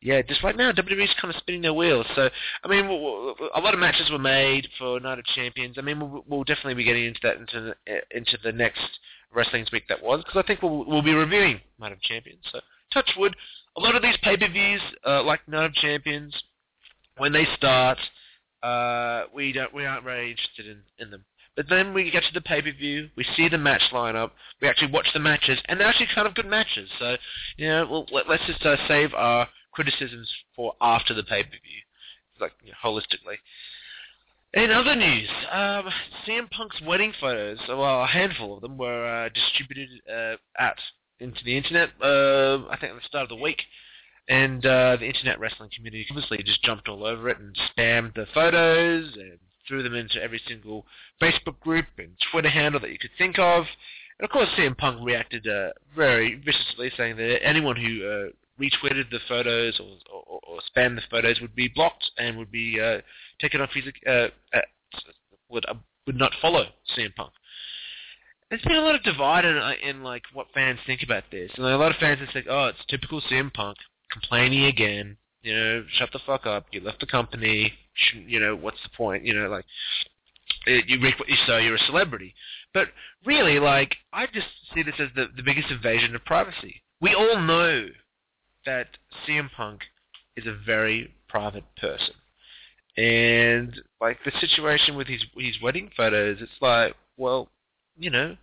yeah, 0.01 0.21
just 0.21 0.43
right 0.43 0.55
now 0.55 0.71
WWE's 0.71 1.13
kind 1.21 1.33
of 1.33 1.39
spinning 1.39 1.61
their 1.61 1.73
wheels. 1.73 2.05
So 2.15 2.29
I 2.63 2.67
mean, 2.67 2.85
a 2.85 3.59
lot 3.59 3.73
of 3.73 3.79
matches 3.79 4.09
were 4.11 4.19
made 4.19 4.67
for 4.77 4.99
Night 4.99 5.19
of 5.19 5.25
Champions. 5.25 5.77
I 5.77 5.81
mean, 5.81 5.99
we'll, 5.99 6.23
we'll 6.27 6.43
definitely 6.43 6.75
be 6.75 6.83
getting 6.83 7.05
into 7.05 7.19
that 7.23 7.37
into 7.37 7.75
the, 7.87 8.17
into 8.17 8.37
the 8.43 8.51
next 8.51 8.81
Wrestling's 9.33 9.71
Week 9.71 9.87
that 9.89 10.01
was 10.01 10.23
because 10.23 10.41
I 10.43 10.47
think 10.47 10.61
we'll 10.61 10.85
we'll 10.85 11.01
be 11.01 11.13
reviewing 11.13 11.59
Night 11.79 11.91
of 11.91 12.01
Champions. 12.01 12.43
So 12.51 12.59
touch 12.93 13.09
wood. 13.17 13.35
A 13.75 13.79
lot 13.79 13.95
of 13.95 14.03
these 14.03 14.15
pay-per-views, 14.21 14.81
uh, 15.03 15.23
like 15.23 15.47
Night 15.47 15.65
of 15.65 15.73
Champions, 15.73 16.31
when 17.17 17.33
they 17.33 17.47
start, 17.57 17.97
uh, 18.61 19.23
we 19.33 19.51
don't 19.51 19.73
we 19.73 19.85
aren't 19.85 20.03
very 20.03 20.31
interested 20.31 20.67
in, 20.67 20.81
in 20.99 21.11
them. 21.11 21.25
But 21.55 21.67
then 21.69 21.93
we 21.93 22.09
get 22.09 22.23
to 22.23 22.33
the 22.33 22.41
pay-per-view, 22.41 23.09
we 23.15 23.25
see 23.35 23.47
the 23.47 23.59
match 23.59 23.83
lineup, 23.91 24.31
we 24.61 24.67
actually 24.67 24.91
watch 24.91 25.07
the 25.13 25.19
matches, 25.19 25.59
and 25.65 25.79
they're 25.79 25.87
actually 25.87 26.07
kind 26.13 26.27
of 26.27 26.33
good 26.33 26.47
matches. 26.47 26.89
So, 26.97 27.15
you 27.57 27.67
know, 27.67 27.87
well, 27.89 28.05
let, 28.11 28.27
us 28.27 28.47
just 28.47 28.65
uh, 28.65 28.75
save 28.87 29.13
our 29.13 29.47
criticisms 29.71 30.31
for 30.55 30.73
after 30.81 31.13
the 31.13 31.23
pay-per-view, 31.23 31.81
like 32.39 32.53
you 32.63 32.71
know, 32.71 32.77
holistically. 32.83 33.37
In 34.55 34.71
other 34.71 34.95
news, 34.95 35.29
um, 35.51 35.89
CM 36.27 36.49
Punk's 36.51 36.79
wedding 36.81 37.13
photos, 37.19 37.57
well, 37.67 38.03
a 38.03 38.07
handful 38.07 38.55
of 38.55 38.61
them 38.61 38.77
were 38.77 39.25
uh, 39.25 39.29
distributed 39.29 39.89
uh, 40.11 40.35
out 40.59 40.77
into 41.19 41.43
the 41.43 41.57
internet. 41.57 41.89
Uh, 42.01 42.67
I 42.69 42.77
think 42.79 42.93
at 42.93 43.01
the 43.01 43.07
start 43.07 43.23
of 43.23 43.29
the 43.29 43.43
week, 43.43 43.61
and 44.29 44.63
uh, 44.65 44.97
the 44.99 45.07
internet 45.07 45.39
wrestling 45.39 45.69
community 45.75 46.05
obviously 46.09 46.37
just 46.43 46.63
jumped 46.63 46.87
all 46.87 47.03
over 47.03 47.29
it 47.29 47.39
and 47.39 47.55
spammed 47.55 48.13
the 48.13 48.27
photos 48.33 49.15
and 49.15 49.39
threw 49.67 49.83
them 49.83 49.95
into 49.95 50.21
every 50.21 50.41
single 50.47 50.85
Facebook 51.21 51.59
group 51.59 51.85
and 51.97 52.11
Twitter 52.31 52.49
handle 52.49 52.81
that 52.81 52.91
you 52.91 52.99
could 52.99 53.11
think 53.17 53.39
of. 53.39 53.65
And 54.19 54.25
of 54.25 54.29
course, 54.29 54.49
CM 54.57 54.77
Punk 54.77 54.99
reacted 55.03 55.47
uh, 55.47 55.69
very 55.95 56.35
viciously, 56.35 56.91
saying 56.95 57.17
that 57.17 57.39
anyone 57.43 57.75
who 57.75 58.05
uh, 58.05 58.29
retweeted 58.61 59.09
the 59.09 59.19
photos 59.27 59.79
or, 59.79 59.97
or, 60.11 60.39
or, 60.43 60.59
spammed 60.59 60.95
the 60.95 61.01
photos 61.09 61.41
would 61.41 61.55
be 61.55 61.67
blocked 61.67 62.11
and 62.17 62.37
would 62.37 62.51
be 62.51 62.79
uh, 62.79 63.01
taken 63.41 63.61
off 63.61 63.71
his 63.73 63.85
uh, 64.07 64.27
uh, 64.53 64.61
would 65.49 65.65
uh, 65.67 65.73
would 66.05 66.17
not 66.17 66.31
follow 66.41 66.65
CM 66.95 67.13
Punk. 67.15 67.31
There's 68.49 68.61
been 68.61 68.75
a 68.75 68.81
lot 68.81 68.95
of 68.95 69.03
divide 69.03 69.45
in, 69.45 69.57
in 69.87 70.03
like 70.03 70.23
what 70.33 70.47
fans 70.53 70.79
think 70.85 71.01
about 71.03 71.23
this, 71.31 71.51
and 71.55 71.65
a 71.65 71.77
lot 71.77 71.91
of 71.91 71.97
fans 71.97 72.21
are 72.21 72.31
saying, 72.31 72.45
"Oh, 72.49 72.65
it's 72.65 72.85
typical 72.87 73.21
CM 73.21 73.51
Punk 73.53 73.77
complaining 74.11 74.65
again." 74.65 75.17
You 75.43 75.53
know, 75.53 75.83
shut 75.97 76.09
the 76.11 76.19
fuck 76.25 76.45
up. 76.45 76.65
You 76.71 76.81
left 76.81 76.99
the 76.99 77.05
company. 77.05 77.73
You 78.27 78.39
know, 78.39 78.55
what's 78.55 78.81
the 78.83 78.89
point? 78.97 79.25
You 79.25 79.33
know, 79.35 79.49
like 79.49 79.65
eh, 80.67 80.81
you 80.87 80.99
reap 80.99 81.19
what 81.19 81.29
you 81.29 81.35
sow. 81.45 81.57
You're 81.57 81.75
a 81.75 81.85
celebrity. 81.85 82.33
But 82.73 82.87
really, 83.25 83.59
like, 83.59 83.95
I 84.11 84.25
just 84.27 84.47
see 84.73 84.81
this 84.83 84.95
as 84.99 85.09
the 85.15 85.27
the 85.35 85.43
biggest 85.43 85.69
invasion 85.69 86.15
of 86.15 86.25
privacy. 86.25 86.81
We 87.01 87.13
all 87.13 87.39
know 87.39 87.87
that 88.65 88.87
CM 89.27 89.49
Punk 89.55 89.81
is 90.35 90.47
a 90.47 90.57
very 90.65 91.13
private 91.27 91.65
person, 91.79 92.15
and 92.97 93.79
like 94.01 94.17
the 94.23 94.31
situation 94.39 94.95
with 94.95 95.07
his 95.07 95.23
his 95.37 95.61
wedding 95.61 95.91
photos, 95.95 96.37
it's 96.41 96.61
like, 96.61 96.95
well, 97.17 97.49
you 97.97 98.09
know, 98.09 98.37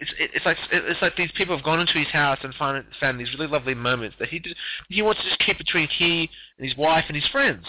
it's 0.00 0.12
it's 0.18 0.46
like 0.46 0.56
it's 0.72 1.02
like 1.02 1.16
these 1.16 1.30
people 1.36 1.54
have 1.54 1.64
gone 1.64 1.80
into 1.80 1.98
his 1.98 2.08
house 2.08 2.38
and 2.42 2.54
found 2.54 2.84
found 2.98 3.20
these 3.20 3.32
really 3.34 3.46
lovely 3.46 3.74
moments 3.74 4.16
that 4.18 4.28
he 4.28 4.38
did, 4.38 4.56
he 4.88 5.02
wants 5.02 5.20
to 5.20 5.28
just 5.28 5.40
keep 5.40 5.58
between 5.58 5.88
he 5.88 6.28
and 6.58 6.66
his 6.66 6.76
wife 6.76 7.04
and 7.08 7.16
his 7.16 7.26
friends. 7.28 7.66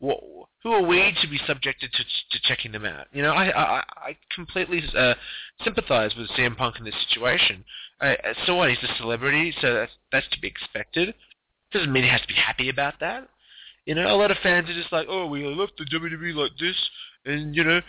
who 0.00 0.72
are 0.72 0.82
we 0.82 1.12
to 1.20 1.28
be 1.28 1.38
subjected 1.46 1.92
to 1.92 2.04
to 2.04 2.40
checking 2.44 2.72
them 2.72 2.84
out? 2.84 3.08
You 3.12 3.22
know, 3.22 3.32
I 3.32 3.50
I, 3.50 3.84
I 3.96 4.16
completely 4.34 4.82
uh, 4.96 5.14
sympathize 5.64 6.14
with 6.16 6.30
CM 6.30 6.56
Punk 6.56 6.76
in 6.78 6.84
this 6.84 6.94
situation. 7.08 7.64
Uh, 8.00 8.14
so 8.46 8.56
what? 8.56 8.70
He's 8.70 8.82
a 8.88 8.94
celebrity, 8.96 9.52
so 9.60 9.74
that's 9.74 9.92
that's 10.12 10.28
to 10.30 10.40
be 10.40 10.48
expected. 10.48 11.14
Doesn't 11.72 11.92
mean 11.92 12.04
he 12.04 12.10
has 12.10 12.20
to 12.20 12.28
be 12.28 12.34
happy 12.34 12.68
about 12.68 12.94
that. 13.00 13.28
You 13.86 13.96
know, 13.96 14.14
a 14.14 14.16
lot 14.16 14.30
of 14.30 14.36
fans 14.42 14.70
are 14.70 14.74
just 14.74 14.92
like, 14.92 15.06
oh, 15.10 15.26
we 15.26 15.44
left 15.44 15.72
the 15.76 15.84
WWE 15.84 16.34
like 16.34 16.52
this, 16.60 16.76
and 17.24 17.56
you 17.56 17.64
know, 17.64 17.80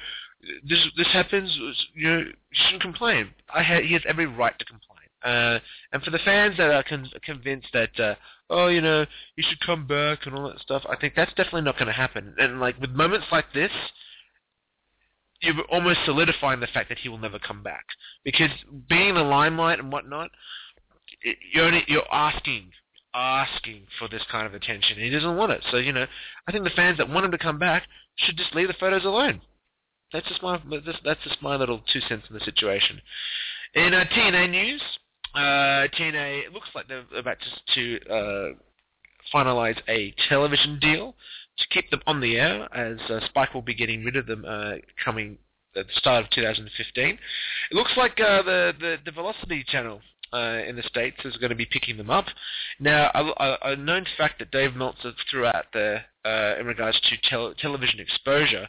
this 0.68 0.80
this 0.98 1.08
happens. 1.08 1.56
You 1.94 2.10
know, 2.10 2.20
you 2.20 2.34
shouldn't 2.52 2.82
complain. 2.82 3.30
I 3.54 3.64
ha- 3.64 3.82
he 3.82 3.94
has 3.94 4.04
every 4.08 4.26
right 4.26 4.58
to 4.58 4.66
complain. 4.66 4.90
Uh, 5.24 5.60
and 5.94 6.04
for 6.04 6.12
the 6.12 6.20
fans 6.20 6.58
that 6.58 6.70
are 6.70 6.84
con- 6.84 7.10
convinced 7.24 7.68
that, 7.74 7.98
uh, 7.98 8.16
oh, 8.50 8.68
you 8.68 8.82
know, 8.82 9.06
you 9.38 9.44
should 9.48 9.60
come 9.62 9.88
back 9.88 10.26
and 10.26 10.36
all 10.36 10.50
that 10.50 10.60
stuff, 10.60 10.84
I 10.90 10.98
think 10.98 11.14
that's 11.16 11.34
definitely 11.34 11.62
not 11.62 11.78
going 11.78 11.88
to 11.88 11.94
happen. 11.94 12.36
And 12.38 12.60
like 12.60 12.80
with 12.82 12.90
moments 12.90 13.28
like 13.32 13.46
this, 13.54 13.72
you're 15.42 15.62
almost 15.72 16.00
solidifying 16.06 16.60
the 16.60 16.68
fact 16.68 16.90
that 16.90 16.98
he 16.98 17.10
will 17.10 17.18
never 17.18 17.40
come 17.40 17.64
back 17.64 17.86
because 18.26 18.50
being 18.90 19.10
in 19.10 19.16
the 19.16 19.24
limelight 19.24 19.80
and 19.80 19.92
whatnot, 19.92 20.30
it, 21.22 21.38
you're 21.54 21.66
only, 21.66 21.84
you're 21.88 22.14
asking 22.14 22.72
asking 23.14 23.84
for 24.00 24.08
this 24.08 24.24
kind 24.32 24.48
of 24.48 24.54
attention. 24.54 24.98
He 24.98 25.10
doesn't 25.10 25.38
want 25.38 25.52
it. 25.52 25.64
So 25.70 25.78
you 25.78 25.94
know, 25.94 26.06
I 26.48 26.52
think 26.52 26.64
the 26.64 26.72
fans 26.72 26.98
that 26.98 27.10
want 27.10 27.26
him 27.26 27.32
to 27.32 27.38
come 27.38 27.60
back 27.60 27.84
should 28.16 28.38
just 28.38 28.56
leave 28.56 28.68
the 28.68 28.74
photos 28.74 29.06
alone. 29.06 29.42
That's 30.14 30.28
just 30.28 30.44
my 30.44 30.62
that's 31.04 31.24
just 31.24 31.42
my 31.42 31.56
little 31.56 31.82
two 31.92 32.00
cents 32.02 32.26
in 32.30 32.36
the 32.36 32.46
situation. 32.46 33.02
In 33.74 33.94
uh, 33.94 34.06
TNA 34.16 34.52
news, 34.52 34.82
uh, 35.34 35.90
TNA 35.98 36.46
it 36.46 36.54
looks 36.54 36.70
like 36.76 36.88
they're 36.88 37.04
about 37.18 37.38
to, 37.74 38.00
uh, 38.10 38.50
finalize 39.34 39.80
a 39.88 40.14
television 40.30 40.78
deal 40.80 41.16
to 41.58 41.68
keep 41.70 41.90
them 41.90 42.02
on 42.06 42.20
the 42.20 42.38
air, 42.38 42.68
as 42.76 43.00
uh, 43.10 43.20
Spike 43.26 43.54
will 43.54 43.62
be 43.62 43.74
getting 43.74 44.04
rid 44.04 44.16
of 44.16 44.28
them 44.28 44.46
uh, 44.48 44.74
coming 45.04 45.38
at 45.76 45.88
the 45.88 45.94
start 45.94 46.24
of 46.24 46.30
2015. 46.32 47.06
It 47.06 47.18
looks 47.72 47.94
like 47.98 48.20
uh, 48.20 48.44
the, 48.44 48.74
the 48.80 48.98
the 49.06 49.12
Velocity 49.12 49.64
channel 49.68 50.02
uh, 50.34 50.62
in 50.68 50.76
the 50.76 50.84
states 50.84 51.18
is 51.26 51.38
going 51.38 51.50
to 51.50 51.56
be 51.56 51.66
picking 51.66 51.98
them 51.98 52.10
up. 52.10 52.26
Now, 52.80 53.10
a, 53.14 53.24
a, 53.24 53.58
a 53.72 53.76
known 53.76 54.06
fact 54.18 54.40
that 54.40 54.52
Dave 54.52 54.76
Meltzer 54.76 55.14
threw 55.30 55.46
out 55.46 55.66
there 55.74 56.06
uh, 56.26 56.60
in 56.60 56.66
regards 56.66 57.00
to 57.02 57.30
tel- 57.30 57.54
television 57.56 58.00
exposure 58.00 58.68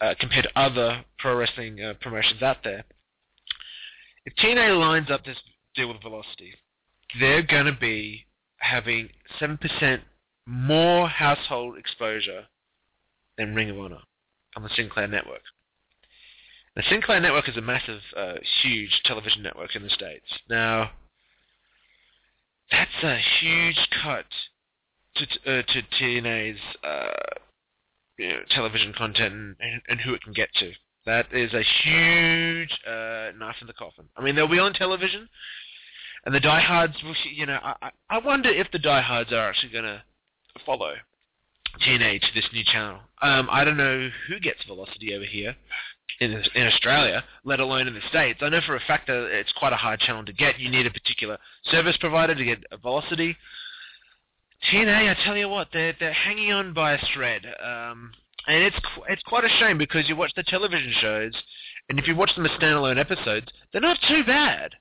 uh, 0.00 0.14
compared 0.18 0.44
to 0.44 0.60
other 0.60 1.04
pro 1.18 1.36
wrestling 1.36 1.82
uh, 1.82 1.94
promotions 2.00 2.42
out 2.42 2.58
there. 2.64 2.84
If 4.24 4.34
TNA 4.36 4.78
lines 4.78 5.10
up 5.10 5.24
this 5.24 5.38
deal 5.74 5.88
with 5.88 6.02
Velocity, 6.02 6.54
they're 7.18 7.42
going 7.42 7.66
to 7.66 7.76
be 7.78 8.26
having 8.58 9.08
7% 9.40 10.00
more 10.46 11.08
household 11.08 11.78
exposure 11.78 12.46
than 13.36 13.54
Ring 13.54 13.70
of 13.70 13.78
Honor 13.78 14.00
on 14.56 14.62
the 14.62 14.70
Sinclair 14.74 15.06
network. 15.06 15.42
The 16.76 16.82
Sinclair 16.88 17.20
network 17.20 17.48
is 17.48 17.56
a 17.56 17.60
massive, 17.60 18.00
uh, 18.16 18.34
huge 18.62 19.00
television 19.04 19.42
network 19.42 19.74
in 19.74 19.82
the 19.82 19.90
States. 19.90 20.26
Now, 20.48 20.92
that's 22.70 23.02
a 23.02 23.18
huge 23.40 23.88
cut 24.02 24.26
to, 25.16 25.24
uh, 25.24 25.62
to 25.62 25.82
TNA's 26.00 26.60
uh, 26.84 27.40
you 28.18 28.28
know, 28.28 28.40
television 28.50 28.92
content 28.92 29.56
and, 29.60 29.82
and, 29.88 30.00
who 30.00 30.12
it 30.14 30.22
can 30.22 30.32
get 30.32 30.48
to. 30.54 30.72
That 31.06 31.26
is 31.32 31.54
a 31.54 31.62
huge 31.62 32.70
uh, 32.86 33.30
knife 33.38 33.56
in 33.60 33.66
the 33.66 33.72
coffin. 33.72 34.06
I 34.16 34.22
mean, 34.22 34.34
they'll 34.34 34.48
be 34.48 34.58
on 34.58 34.74
television, 34.74 35.28
and 36.26 36.34
the 36.34 36.40
diehards, 36.40 36.96
will, 37.02 37.14
you 37.32 37.46
know, 37.46 37.58
I, 37.62 37.90
I 38.10 38.18
wonder 38.18 38.50
if 38.50 38.70
the 38.72 38.78
diehards 38.78 39.32
are 39.32 39.48
actually 39.48 39.72
going 39.72 39.84
to 39.84 40.02
follow 40.66 40.94
TNA 41.86 42.20
to 42.20 42.26
this 42.34 42.48
new 42.52 42.64
channel. 42.64 43.00
Um, 43.22 43.48
I 43.50 43.64
don't 43.64 43.76
know 43.76 44.10
who 44.28 44.40
gets 44.40 44.64
Velocity 44.66 45.14
over 45.14 45.24
here 45.24 45.54
in 46.20 46.32
in 46.54 46.66
Australia, 46.66 47.24
let 47.44 47.60
alone 47.60 47.86
in 47.86 47.94
the 47.94 48.00
States. 48.08 48.40
I 48.42 48.48
know 48.48 48.60
for 48.66 48.76
a 48.76 48.80
fact 48.80 49.06
that 49.06 49.28
it's 49.30 49.52
quite 49.52 49.72
a 49.72 49.76
hard 49.76 50.00
channel 50.00 50.24
to 50.24 50.32
get. 50.32 50.58
You 50.58 50.70
need 50.70 50.86
a 50.86 50.90
particular 50.90 51.38
service 51.64 51.96
provider 51.98 52.34
to 52.34 52.44
get 52.44 52.64
Velocity. 52.82 53.36
TNA, 54.64 55.10
I 55.10 55.24
tell 55.24 55.36
you 55.36 55.48
what, 55.48 55.68
they're 55.72 55.94
they're 55.98 56.12
hanging 56.12 56.52
on 56.52 56.74
by 56.74 56.94
a 56.94 57.06
thread, 57.14 57.46
um, 57.62 58.10
and 58.46 58.62
it's 58.64 58.76
it's 59.08 59.22
quite 59.22 59.44
a 59.44 59.48
shame 59.60 59.78
because 59.78 60.08
you 60.08 60.16
watch 60.16 60.32
the 60.34 60.42
television 60.42 60.92
shows, 61.00 61.32
and 61.88 61.98
if 61.98 62.08
you 62.08 62.16
watch 62.16 62.34
them 62.34 62.44
as 62.44 62.52
standalone 62.52 62.98
episodes, 62.98 63.46
they're 63.72 63.80
not 63.80 63.98
too 64.08 64.24
bad. 64.24 64.72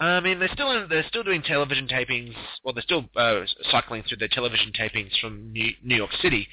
I 0.00 0.20
mean, 0.20 0.38
they're 0.38 0.48
still 0.54 0.70
in, 0.72 0.88
they're 0.88 1.06
still 1.08 1.22
doing 1.22 1.42
television 1.42 1.86
tapings. 1.86 2.34
Well, 2.64 2.72
they're 2.72 2.82
still 2.82 3.04
uh, 3.14 3.42
cycling 3.70 4.02
through 4.08 4.16
their 4.16 4.28
television 4.28 4.72
tapings 4.72 5.18
from 5.20 5.52
New, 5.52 5.72
New 5.84 5.96
York 5.96 6.12
City, 6.22 6.48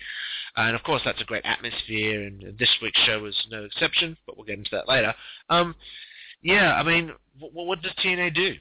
and 0.57 0.75
of 0.75 0.83
course 0.83 1.01
that's 1.05 1.21
a 1.21 1.25
great 1.25 1.45
atmosphere. 1.45 2.23
And 2.23 2.57
this 2.59 2.75
week's 2.81 2.99
show 3.05 3.21
was 3.21 3.35
no 3.49 3.63
exception, 3.63 4.17
but 4.25 4.35
we'll 4.35 4.45
get 4.45 4.57
into 4.57 4.71
that 4.73 4.89
later. 4.89 5.15
Um, 5.49 5.75
yeah, 6.43 6.73
I 6.73 6.83
mean, 6.83 7.13
what, 7.39 7.65
what 7.65 7.81
does 7.81 7.93
TNA 8.03 8.35
do? 8.35 8.55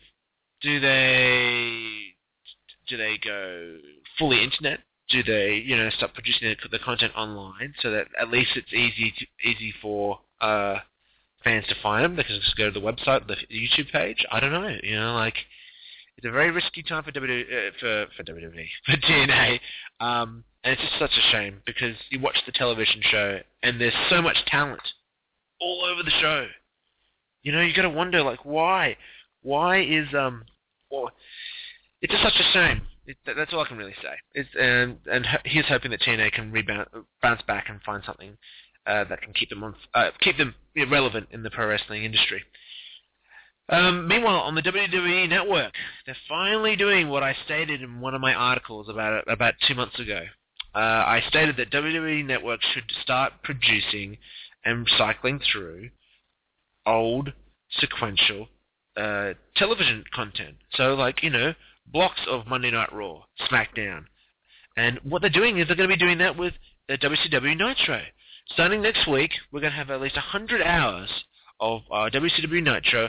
Do 0.62 0.80
they 0.80 2.14
do 2.88 2.96
they 2.96 3.18
go 3.22 3.76
fully 4.18 4.42
internet? 4.42 4.80
Do 5.08 5.22
they, 5.22 5.62
you 5.64 5.76
know, 5.76 5.88
start 5.90 6.14
producing 6.14 6.48
the, 6.48 6.68
the 6.68 6.78
content 6.80 7.12
online 7.16 7.74
so 7.80 7.90
that 7.92 8.08
at 8.20 8.28
least 8.28 8.50
it's 8.56 8.72
easy 8.72 9.14
to, 9.18 9.48
easy 9.48 9.72
for 9.80 10.18
uh, 10.40 10.78
fans 11.44 11.64
to 11.68 11.76
find 11.80 12.04
them. 12.04 12.16
They 12.16 12.24
can 12.24 12.40
just 12.40 12.56
go 12.56 12.70
to 12.70 12.72
the 12.72 12.84
website, 12.84 13.26
the 13.28 13.36
YouTube 13.54 13.92
page. 13.92 14.24
I 14.32 14.40
don't 14.40 14.52
know. 14.52 14.76
You 14.82 14.96
know, 14.96 15.14
like 15.14 15.36
it's 16.16 16.26
a 16.26 16.30
very 16.30 16.50
risky 16.50 16.82
time 16.82 17.04
for 17.04 17.12
WWE, 17.12 17.42
uh, 17.42 17.70
for 17.78 18.06
for 18.16 18.24
WWE 18.24 18.66
for 18.86 18.96
TNA, 18.96 19.60
um, 20.00 20.44
and 20.64 20.72
it's 20.72 20.82
just 20.82 20.98
such 20.98 21.12
a 21.16 21.30
shame 21.32 21.62
because 21.66 21.94
you 22.10 22.20
watch 22.20 22.38
the 22.46 22.52
television 22.52 23.00
show 23.02 23.38
and 23.62 23.80
there's 23.80 23.94
so 24.10 24.22
much 24.22 24.36
talent 24.46 24.82
all 25.60 25.84
over 25.84 26.02
the 26.02 26.10
show. 26.20 26.46
You 27.42 27.52
know, 27.52 27.60
you 27.60 27.74
got 27.74 27.82
to 27.82 27.90
wonder 27.90 28.22
like 28.22 28.44
why, 28.44 28.96
why 29.42 29.82
is 29.82 30.08
um, 30.14 30.44
well, 30.90 31.10
it's 32.02 32.12
just 32.12 32.24
such 32.24 32.40
a 32.40 32.52
shame. 32.52 32.82
It, 33.06 33.16
that's 33.24 33.52
all 33.52 33.60
I 33.60 33.68
can 33.68 33.76
really 33.76 33.94
say. 34.02 34.14
It's, 34.34 34.48
and 34.58 34.98
and 35.10 35.26
he's 35.44 35.66
hoping 35.66 35.90
that 35.92 36.00
TNA 36.00 36.32
can 36.32 36.50
rebound, 36.50 36.88
bounce 37.22 37.42
back 37.42 37.66
and 37.68 37.80
find 37.82 38.02
something 38.04 38.36
uh, 38.86 39.04
that 39.04 39.22
can 39.22 39.32
keep 39.32 39.50
them 39.50 39.62
on, 39.64 39.74
uh, 39.94 40.10
keep 40.20 40.36
them 40.38 40.54
relevant 40.90 41.28
in 41.30 41.42
the 41.42 41.50
pro 41.50 41.68
wrestling 41.68 42.04
industry. 42.04 42.42
Um, 43.68 44.06
meanwhile, 44.06 44.40
on 44.40 44.54
the 44.54 44.62
WWE 44.62 45.28
Network, 45.28 45.72
they're 46.04 46.16
finally 46.28 46.76
doing 46.76 47.08
what 47.08 47.22
I 47.22 47.36
stated 47.44 47.82
in 47.82 48.00
one 48.00 48.14
of 48.14 48.20
my 48.20 48.32
articles 48.32 48.88
about 48.88 49.24
about 49.28 49.54
two 49.66 49.74
months 49.74 49.98
ago. 49.98 50.22
Uh, 50.74 50.78
I 50.78 51.22
stated 51.28 51.56
that 51.56 51.70
WWE 51.70 52.24
Network 52.24 52.60
should 52.74 52.90
start 53.02 53.32
producing 53.42 54.18
and 54.64 54.86
cycling 54.98 55.40
through 55.40 55.90
old 56.84 57.32
sequential 57.70 58.48
uh, 58.96 59.32
television 59.56 60.04
content. 60.14 60.56
So, 60.74 60.94
like 60.94 61.22
you 61.22 61.30
know, 61.30 61.54
blocks 61.92 62.20
of 62.28 62.46
Monday 62.46 62.70
Night 62.70 62.92
Raw, 62.92 63.22
SmackDown, 63.50 64.04
and 64.76 65.00
what 65.02 65.22
they're 65.22 65.30
doing 65.30 65.58
is 65.58 65.66
they're 65.66 65.76
going 65.76 65.88
to 65.88 65.96
be 65.96 65.98
doing 65.98 66.18
that 66.18 66.36
with 66.36 66.54
the 66.88 66.98
WCW 66.98 67.56
Nitro. 67.56 68.02
Starting 68.52 68.82
next 68.82 69.08
week, 69.08 69.32
we're 69.50 69.60
going 69.60 69.72
to 69.72 69.78
have 69.78 69.90
at 69.90 70.00
least 70.00 70.16
100 70.16 70.62
hours 70.62 71.10
of 71.60 71.80
uh, 71.90 72.08
WCW 72.12 72.62
Nitro 72.62 73.08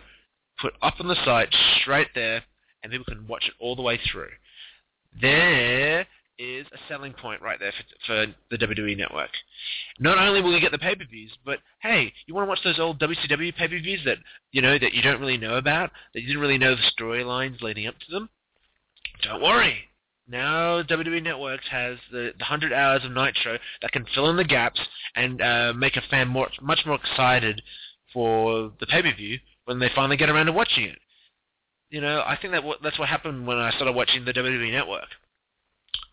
put 0.60 0.74
up 0.81 0.96
on 1.00 1.07
the 1.07 1.15
site 1.25 1.53
straight 1.81 2.07
there, 2.15 2.43
and 2.81 2.91
people 2.91 3.05
can 3.05 3.27
watch 3.27 3.43
it 3.48 3.53
all 3.60 3.75
the 3.75 3.81
way 3.81 4.00
through. 4.12 4.29
There 5.22 6.07
is 6.39 6.65
a 6.67 6.77
selling 6.88 7.13
point 7.13 7.41
right 7.41 7.60
there 7.60 7.72
for, 7.72 8.05
for 8.05 8.34
the 8.51 8.65
WWE 8.65 8.98
Network. 8.98 9.29
Not 10.00 10.17
only 10.17 10.41
will 10.41 10.53
you 10.53 10.62
get 10.62 10.72
the 10.72 10.77
pay-per-views, 10.77 11.31
but 11.46 11.60
hey, 11.81 12.13
you 12.25 12.34
want 12.34 12.46
to 12.46 12.50
watch 12.50 12.63
those 12.63 12.79
old 12.79 13.00
WCW 13.00 13.55
pay-per-views 13.55 14.01
that 14.05 14.17
you 14.51 14.62
know 14.62 14.77
that 14.77 14.93
you 14.93 15.01
don't 15.01 15.19
really 15.19 15.38
know 15.38 15.55
about, 15.55 15.91
that 16.13 16.22
you 16.22 16.27
didn't 16.27 16.41
really 16.41 16.57
know 16.57 16.75
the 16.75 16.91
storylines 16.98 17.62
leading 17.62 17.88
up 17.88 17.96
to 18.00 18.12
them? 18.12 18.29
Don't 19.24 19.41
worry, 19.41 19.88
now 20.27 20.83
WWE 20.83 21.24
Networks 21.24 21.65
has 21.71 21.97
the, 22.12 22.33
the 22.38 22.43
100 22.43 22.74
hours 22.74 23.03
of 23.05 23.12
Nitro 23.12 23.57
that 23.81 23.91
can 23.91 24.05
fill 24.13 24.29
in 24.29 24.38
the 24.38 24.43
gaps 24.43 24.79
and 25.15 25.41
uh, 25.41 25.74
make 25.74 25.95
a 25.95 26.01
fan 26.09 26.27
more, 26.27 26.50
much 26.62 26.79
more 26.86 26.95
excited 26.95 27.62
for 28.13 28.71
the 28.79 28.88
pay-per-view 28.88 29.39
when 29.65 29.79
they 29.79 29.89
finally 29.95 30.17
get 30.17 30.29
around 30.29 30.47
to 30.47 30.51
watching 30.51 30.86
it. 30.86 31.00
You 31.89 32.01
know, 32.01 32.21
I 32.25 32.38
think 32.41 32.51
that 32.53 32.62
w- 32.62 32.79
that's 32.83 33.00
what 33.00 33.07
happened 33.07 33.47
when 33.47 33.57
I 33.57 33.71
started 33.71 33.93
watching 33.93 34.25
the 34.25 34.33
WWE 34.33 34.71
Network. 34.71 35.07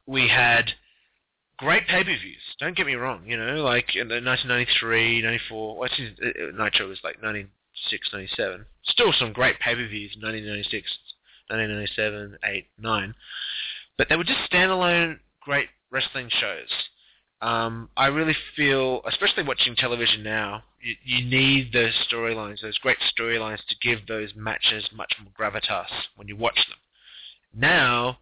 We 0.07 0.29
had 0.29 0.71
great 1.59 1.87
pay-per-views. 1.89 2.43
Don't 2.61 2.77
get 2.77 2.87
me 2.87 2.95
wrong. 2.95 3.25
You 3.27 3.37
know, 3.37 3.65
like 3.65 3.97
in 3.97 4.09
the 4.09 4.21
1993, 4.21 5.23
94. 5.23 5.77
Well, 5.77 5.89
uh, 5.91 6.27
uh, 6.27 6.65
Nitro 6.65 6.89
was 6.89 7.01
like 7.03 7.21
96, 7.23 8.09
97. 8.13 8.67
Still 8.85 9.13
some 9.19 9.33
great 9.33 9.59
pay-per-views. 9.59 10.13
in 10.15 10.23
1996, 10.23 10.87
1997, 11.49 12.39
8, 12.45 12.67
9 12.79 13.15
but 13.97 14.09
they 14.09 14.17
were 14.17 14.25
just 14.25 14.51
standalone 14.51 15.19
great 15.41 15.69
wrestling 15.91 16.29
shows. 16.29 16.69
Um, 17.41 17.91
I 17.97 18.07
really 18.07 18.35
feel, 18.57 19.03
especially 19.07 19.45
watching 19.45 19.77
television 19.77 20.23
now, 20.23 20.63
you, 20.81 20.95
you 21.05 21.25
need 21.25 21.73
those 21.73 21.93
storylines, 22.11 22.63
those 22.63 22.79
great 22.79 22.97
storylines 23.17 23.59
to 23.69 23.77
give 23.83 24.07
those 24.07 24.33
matches 24.35 24.89
much 24.95 25.15
more 25.23 25.33
gravitas 25.39 25.91
when 26.17 26.27
you 26.27 26.37
watch 26.37 26.59
them. 26.69 26.79
Now, 27.55 28.19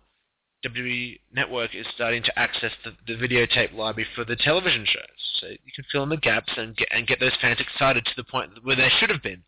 WWE 0.66 1.20
Network 1.32 1.74
is 1.74 1.86
starting 1.94 2.22
to 2.24 2.38
access 2.38 2.72
the, 2.84 2.92
the 3.06 3.14
videotape 3.14 3.74
library 3.74 4.08
for 4.14 4.24
the 4.24 4.36
television 4.36 4.84
shows, 4.84 5.40
so 5.40 5.46
you 5.48 5.72
can 5.74 5.84
fill 5.90 6.02
in 6.02 6.08
the 6.08 6.16
gaps 6.16 6.52
and 6.56 6.76
get 6.76 6.88
and 6.92 7.06
get 7.06 7.18
those 7.18 7.32
fans 7.40 7.58
excited 7.60 8.04
to 8.04 8.12
the 8.16 8.24
point 8.24 8.50
where 8.62 8.76
they 8.76 8.88
should 8.98 9.10
have 9.10 9.22
been. 9.22 9.42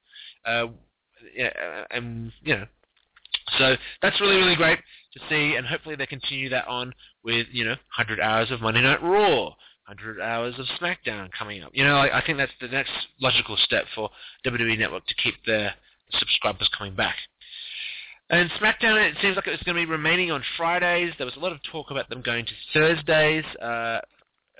Uh, 0.45 0.67
yeah, 1.37 1.85
and 1.91 2.33
you 2.43 2.55
know, 2.55 2.67
so 3.59 3.77
that's 4.03 4.21
really 4.21 4.37
really 4.37 4.57
great 4.57 4.79
to 5.15 5.21
see, 5.29 5.57
and 5.57 5.67
hopefully 5.67 5.97
they 5.97 6.07
continue 6.07 6.49
that 6.51 6.67
on 6.67 6.93
with 7.23 7.47
you 7.53 7.65
know 7.65 7.77
100 7.97 8.21
hours 8.21 8.51
of 8.51 8.61
Monday 8.61 8.83
Night 8.83 9.03
Raw, 9.03 9.45
100 9.87 10.21
hours 10.21 10.55
of 10.59 10.67
SmackDown 10.81 11.31
coming 11.37 11.63
up. 11.63 11.71
You 11.73 11.85
know, 11.85 11.97
I, 11.97 12.19
I 12.19 12.27
think 12.27 12.39
that's 12.39 12.53
the 12.61 12.69
next 12.69 12.93
logical 13.21 13.57
step 13.57 13.85
for 13.95 14.11
WWE 14.47 14.79
Network 14.79 15.07
to 15.07 15.15
keep 15.15 15.35
their 15.47 15.75
subscribers 16.19 16.69
coming 16.77 16.95
back. 16.95 17.17
And 18.31 18.51
SmackDown, 18.53 19.09
it 19.09 19.17
seems 19.21 19.37
like 19.37 19.47
it's 19.47 19.63
going 19.63 19.77
to 19.77 19.87
be 19.87 19.91
remaining 19.91 20.31
on 20.31 20.43
Fridays. 20.57 21.13
There 21.19 21.27
was 21.27 21.37
a 21.37 21.41
lot 21.41 21.53
of 21.53 21.59
talk 21.71 21.91
about 21.91 22.09
them 22.09 22.23
going 22.23 22.47
to 22.47 22.53
Thursdays. 22.73 23.45
Uh, 23.61 24.01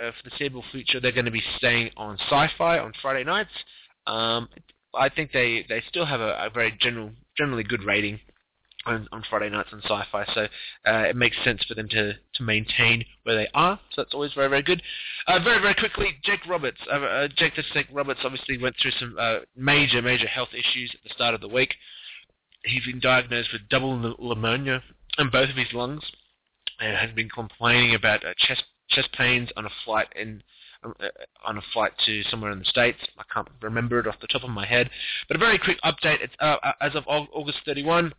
uh, 0.03 0.11
for 0.11 0.25
the 0.25 0.31
foreseeable 0.31 0.65
future, 0.73 0.99
they're 1.01 1.13
going 1.13 1.25
to 1.25 1.31
be 1.31 1.43
staying 1.57 1.89
on 1.97 2.19
Syfy 2.31 2.85
on 2.85 2.93
Friday 3.01 3.23
nights. 3.23 3.51
Um, 4.07 4.49
I 4.93 5.09
think 5.09 5.31
they, 5.33 5.65
they 5.69 5.83
still 5.89 6.05
have 6.05 6.21
a, 6.21 6.47
a 6.47 6.51
very 6.53 6.77
general, 6.81 7.11
generally 7.39 7.63
good 7.63 7.85
rating 7.85 8.19
on, 8.87 9.09
on 9.13 9.23
Friday 9.29 9.51
nights 9.51 9.71
on 9.73 9.81
Syfy, 9.83 10.35
so 10.35 10.47
uh, 10.87 10.99
it 11.01 11.17
makes 11.17 11.37
sense 11.45 11.63
for 11.67 11.75
them 11.75 11.89
to, 11.89 12.13
to 12.13 12.43
maintain 12.43 13.05
where 13.23 13.37
they 13.37 13.49
are. 13.55 13.79
So 13.91 14.03
that's 14.03 14.15
always 14.15 14.33
very 14.35 14.49
very 14.49 14.63
good. 14.63 14.83
Uh, 15.27 15.39
very 15.41 15.61
very 15.61 15.75
quickly, 15.75 16.17
Jake 16.23 16.47
Roberts. 16.49 16.81
Uh, 16.91 16.97
uh 16.97 17.29
Jake 17.37 17.57
the 17.57 17.63
Snake 17.73 17.87
Roberts 17.93 18.21
obviously 18.25 18.59
went 18.59 18.77
through 18.81 18.93
some 18.93 19.17
uh, 19.19 19.39
major 19.57 20.03
major 20.03 20.27
health 20.27 20.51
issues 20.53 20.91
at 20.95 21.03
the 21.03 21.15
start 21.15 21.35
of 21.35 21.41
the 21.41 21.49
week. 21.49 21.75
He's 22.65 22.85
been 22.85 23.01
diagnosed 23.01 23.51
with 23.53 23.69
double 23.69 23.97
pneumonia 23.97 24.83
in 25.19 25.31
both 25.31 25.51
of 25.51 25.57
his 25.57 25.73
lungs, 25.73 26.03
and 26.81 26.97
has 26.97 27.15
been 27.15 27.29
complaining 27.29 27.95
about 27.95 28.25
uh, 28.25 28.35
chest 28.39 28.65
chest 28.91 29.11
pains 29.17 29.49
on 29.57 29.67
a 29.67 29.71
flight 29.85 30.09
in 30.17 30.43
uh, 30.85 31.09
on 31.45 31.59
a 31.59 31.63
flight 31.73 31.93
to 32.07 32.23
somewhere 32.25 32.51
in 32.51 32.59
the 32.59 32.65
States. 32.67 32.99
I 33.19 33.23
can't 33.33 33.49
remember 33.63 33.99
it 33.99 34.07
off 34.07 34.17
the 34.21 34.27
top 34.27 34.45
of 34.45 34.51
my 34.51 34.67
head. 34.67 34.91
But 35.29 35.37
a 35.37 35.39
very 35.39 35.59
quick 35.59 35.79
update. 35.83 36.21
It's, 36.21 36.35
uh, 36.41 36.57
as 36.81 36.95
of 36.95 37.05
August 37.07 37.59
31, 37.65 38.13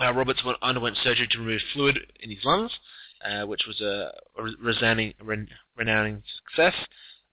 uh, 0.00 0.12
Roberts 0.12 0.42
underwent 0.62 0.96
surgery 1.02 1.28
to 1.30 1.38
remove 1.38 1.60
fluid 1.72 1.98
in 2.20 2.30
his 2.30 2.44
lungs, 2.44 2.72
uh, 3.24 3.46
which 3.46 3.62
was 3.66 3.80
a, 3.80 4.12
a 4.38 4.42
resounding, 4.60 5.14
renowned 5.76 6.22
success. 6.46 6.74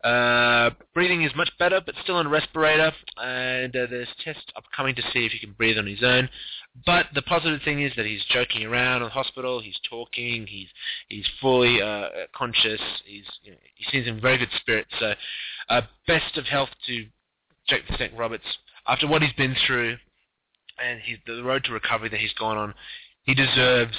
Uh, 0.04 0.70
breathing 0.94 1.24
is 1.24 1.32
much 1.36 1.50
better, 1.60 1.82
but 1.86 1.94
still 2.04 2.16
on 2.16 2.26
a 2.26 2.30
respirator, 2.30 2.92
and 3.22 3.76
uh, 3.76 3.86
there's 3.90 4.08
tests 4.24 4.46
upcoming 4.56 4.96
to 4.96 5.02
see 5.14 5.26
if 5.26 5.32
he 5.34 5.40
can 5.40 5.52
breathe 5.54 5.78
on 5.78 5.86
his 5.86 6.02
own. 6.02 6.30
But 6.86 7.08
the 7.14 7.22
positive 7.24 7.62
thing 7.64 7.82
is 7.82 7.92
that 7.98 8.06
he's 8.06 8.24
joking 8.32 8.64
around 8.64 9.02
in 9.02 9.08
the 9.08 9.10
hospital. 9.10 9.60
He's 9.60 9.80
talking. 9.90 10.48
He's 10.48 10.68
he's 11.10 11.26
fully 11.42 11.82
uh, 11.82 12.08
conscious. 12.34 12.80
He's 13.06 13.26
you 13.44 13.52
know, 13.52 13.58
he 13.76 13.86
seems 13.92 14.08
in 14.08 14.22
very 14.22 14.38
good 14.38 14.52
spirits. 14.62 14.90
So, 15.00 15.14
uh, 15.68 15.82
best 16.08 16.38
of 16.38 16.46
health 16.46 16.70
to 16.88 17.06
Jake 17.68 17.86
the 17.90 17.98
Snake 17.98 18.12
Roberts 18.16 18.46
after 18.88 19.08
what 19.08 19.22
he's 19.22 19.34
been 19.34 19.56
through, 19.68 19.98
and 20.84 21.00
the 21.26 21.44
road 21.44 21.64
to 21.66 21.72
recovery 21.72 22.10
that 22.10 22.20
he's 22.20 22.34
gone 22.34 22.58
on. 22.58 22.74
He 23.24 23.34
deserves 23.34 23.96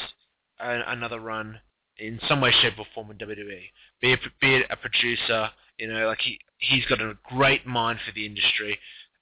a, 0.59 0.81
another 0.87 1.21
run 1.21 1.61
in 1.99 2.19
some 2.29 2.41
way, 2.41 2.53
shape, 2.63 2.75
or 2.79 2.87
form 2.95 3.11
in 3.11 3.19
WWE. 3.19 3.63
Be 4.01 4.13
it, 4.13 4.21
be 4.41 4.57
it 4.57 4.67
a 4.71 4.77
producer, 4.77 5.51
you 5.79 5.89
know, 5.89 6.07
like 6.07 6.21
he 6.21 6.39
he's 6.59 6.85
got 6.87 7.01
a 7.01 7.15
great 7.25 7.67
mind 7.67 7.99
for 8.07 8.13
the 8.13 8.27
industry, 8.27 8.79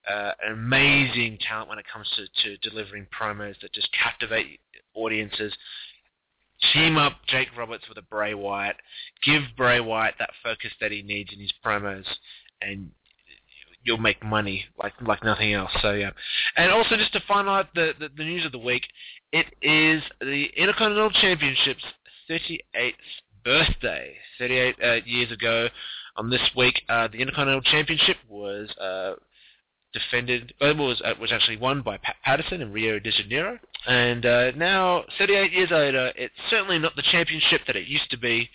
uh, 0.09 0.33
an 0.45 0.53
amazing 0.53 1.39
talent 1.47 1.69
when 1.69 1.79
it 1.79 1.85
comes 1.93 2.09
to, 2.17 2.27
to 2.43 2.69
delivering 2.69 3.07
promos 3.19 3.55
that 3.61 3.73
just 3.73 3.89
captivate 3.93 4.61
audiences. 4.95 5.53
Team 6.73 6.97
up 6.97 7.19
Jake 7.29 7.49
Roberts 7.57 7.85
with 7.89 7.99
a 7.99 8.03
Bray 8.03 8.35
Wyatt. 8.35 8.77
Give 9.25 9.43
Bray 9.57 9.79
Wyatt 9.79 10.15
that 10.19 10.31
focus 10.43 10.73
that 10.81 10.91
he 10.91 11.03
needs 11.03 11.33
in 11.33 11.39
his 11.39 11.53
promos, 11.65 12.05
and 12.61 12.91
you'll 13.89 13.97
make 13.97 14.23
money 14.23 14.67
like 14.79 14.93
like 15.01 15.25
nothing 15.25 15.55
else. 15.55 15.73
So 15.81 15.93
yeah, 15.93 16.11
and 16.57 16.71
also 16.71 16.97
just 16.97 17.13
to 17.15 17.21
finalize 17.21 17.67
the, 17.75 17.93
the, 17.99 18.11
the 18.17 18.25
news 18.25 18.45
of 18.45 18.53
the 18.53 18.59
week, 18.59 18.83
it 19.33 19.47
is 19.63 20.03
the 20.21 20.47
Intercontinental 20.57 21.11
Championship's 21.11 21.83
38th 22.31 22.93
birthday. 23.45 24.15
38 24.39 24.77
uh, 24.85 24.95
years 25.07 25.33
ago, 25.33 25.69
on 26.17 26.29
this 26.31 26.43
week, 26.55 26.83
uh, 26.89 27.09
the 27.09 27.19
Intercontinental 27.19 27.63
Championship 27.63 28.19
was 28.29 28.69
uh, 28.77 29.15
defended, 29.95 30.53
uh, 30.61 30.75
was 30.77 31.01
uh, 31.05 31.15
was 31.19 31.33
actually 31.33 31.57
won 31.57 31.81
by 31.81 31.97
Pat 31.97 32.17
Patterson 32.23 32.61
in 32.61 32.73
Rio 32.73 32.99
de 32.99 33.11
Janeiro, 33.11 33.59
and 33.87 34.27
uh, 34.27 34.51
now 34.53 35.05
38 35.17 35.53
years 35.53 35.71
later, 35.71 36.13
it's 36.15 36.35
certainly 36.51 36.79
not 36.79 36.95
the 36.95 37.03
championship 37.11 37.63
that 37.67 37.75
it 37.77 37.87
used 37.87 38.11
to 38.11 38.19
be. 38.19 38.51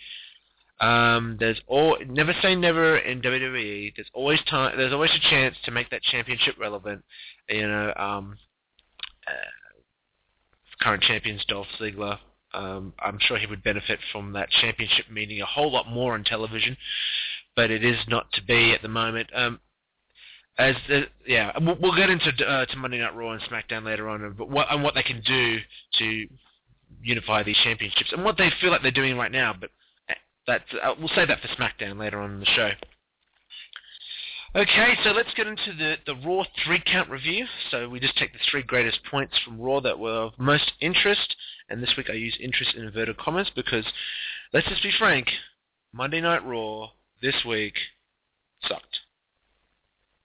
Um, 0.80 1.36
there's 1.38 1.60
all 1.66 1.96
never 2.06 2.34
say 2.42 2.54
never 2.54 2.98
in 2.98 3.22
WWE. 3.22 3.92
There's 3.94 4.10
always 4.12 4.40
time. 4.50 4.76
There's 4.76 4.92
always 4.92 5.12
a 5.12 5.30
chance 5.30 5.56
to 5.64 5.70
make 5.70 5.90
that 5.90 6.02
championship 6.02 6.56
relevant. 6.58 7.04
You 7.48 7.68
know, 7.68 7.92
um, 7.96 8.36
uh, 9.26 10.82
current 10.82 11.02
champions 11.02 11.44
Dolph 11.46 11.68
Ziggler. 11.80 12.18
Um, 12.52 12.92
I'm 13.00 13.18
sure 13.20 13.36
he 13.36 13.46
would 13.46 13.64
benefit 13.64 13.98
from 14.12 14.32
that 14.34 14.48
championship 14.48 15.06
meaning 15.10 15.40
a 15.40 15.46
whole 15.46 15.72
lot 15.72 15.88
more 15.88 16.14
on 16.14 16.22
television 16.22 16.76
but 17.56 17.70
it 17.70 17.84
is 17.84 17.98
not 18.08 18.30
to 18.32 18.42
be 18.42 18.72
at 18.72 18.82
the 18.82 18.88
moment. 18.88 19.28
Um, 19.34 19.60
as 20.58 20.74
the, 20.88 21.04
yeah, 21.26 21.52
we'll, 21.60 21.76
we'll 21.80 21.96
get 21.96 22.10
into 22.10 22.30
uh, 22.46 22.66
to 22.66 22.76
Monday 22.76 22.98
Night 22.98 23.14
Raw 23.14 23.32
and 23.32 23.42
SmackDown 23.42 23.84
later 23.84 24.08
on, 24.08 24.34
but 24.38 24.48
what 24.48 24.68
and 24.70 24.82
what 24.82 24.94
they 24.94 25.02
can 25.02 25.20
do 25.22 25.58
to 25.98 26.26
unify 27.02 27.42
these 27.42 27.56
championships 27.64 28.12
and 28.12 28.24
what 28.24 28.36
they 28.36 28.50
feel 28.60 28.70
like 28.70 28.82
they're 28.82 28.90
doing 28.90 29.16
right 29.16 29.32
now. 29.32 29.54
But 29.58 29.70
that 30.46 30.62
uh, 30.82 30.94
we'll 30.98 31.08
say 31.08 31.24
that 31.26 31.40
for 31.40 31.48
SmackDown 31.48 31.98
later 31.98 32.20
on 32.20 32.34
in 32.34 32.40
the 32.40 32.46
show. 32.46 32.70
Okay, 34.56 34.94
so 35.02 35.10
let's 35.10 35.34
get 35.34 35.48
into 35.48 35.72
the, 35.76 35.96
the 36.06 36.14
Raw 36.14 36.44
three 36.64 36.80
count 36.86 37.10
review. 37.10 37.44
So 37.72 37.88
we 37.88 37.98
just 37.98 38.16
take 38.16 38.32
the 38.32 38.38
three 38.50 38.62
greatest 38.62 39.00
points 39.10 39.34
from 39.44 39.60
Raw 39.60 39.80
that 39.80 39.98
were 39.98 40.26
of 40.26 40.38
most 40.38 40.72
interest, 40.80 41.34
and 41.68 41.82
this 41.82 41.94
week 41.96 42.08
I 42.08 42.12
use 42.12 42.36
interest 42.40 42.74
in 42.76 42.84
inverted 42.84 43.16
commas 43.16 43.50
because, 43.56 43.84
let's 44.52 44.68
just 44.68 44.82
be 44.84 44.92
frank, 44.96 45.26
Monday 45.92 46.20
Night 46.20 46.46
Raw 46.46 46.90
this 47.20 47.34
week 47.44 47.74
sucked. 48.68 49.00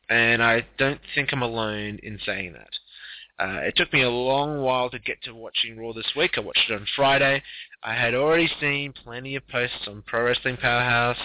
And 0.09 0.43
I 0.43 0.65
don't 0.77 1.01
think 1.15 1.29
I'm 1.31 1.41
alone 1.41 1.99
in 2.03 2.19
saying 2.23 2.53
that. 2.53 2.69
Uh, 3.39 3.61
it 3.61 3.73
took 3.77 3.93
me 3.93 4.01
a 4.01 4.09
long 4.09 4.61
while 4.61 4.89
to 4.89 4.99
get 4.99 5.23
to 5.23 5.33
watching 5.33 5.79
Raw 5.79 5.93
this 5.93 6.11
week. 6.15 6.31
I 6.35 6.41
watched 6.41 6.69
it 6.69 6.73
on 6.73 6.85
Friday. 6.95 7.41
I 7.81 7.93
had 7.93 8.13
already 8.13 8.49
seen 8.59 8.91
plenty 8.91 9.37
of 9.37 9.47
posts 9.47 9.87
on 9.87 10.03
Pro 10.05 10.25
Wrestling 10.25 10.57
Powerhouse, 10.57 11.17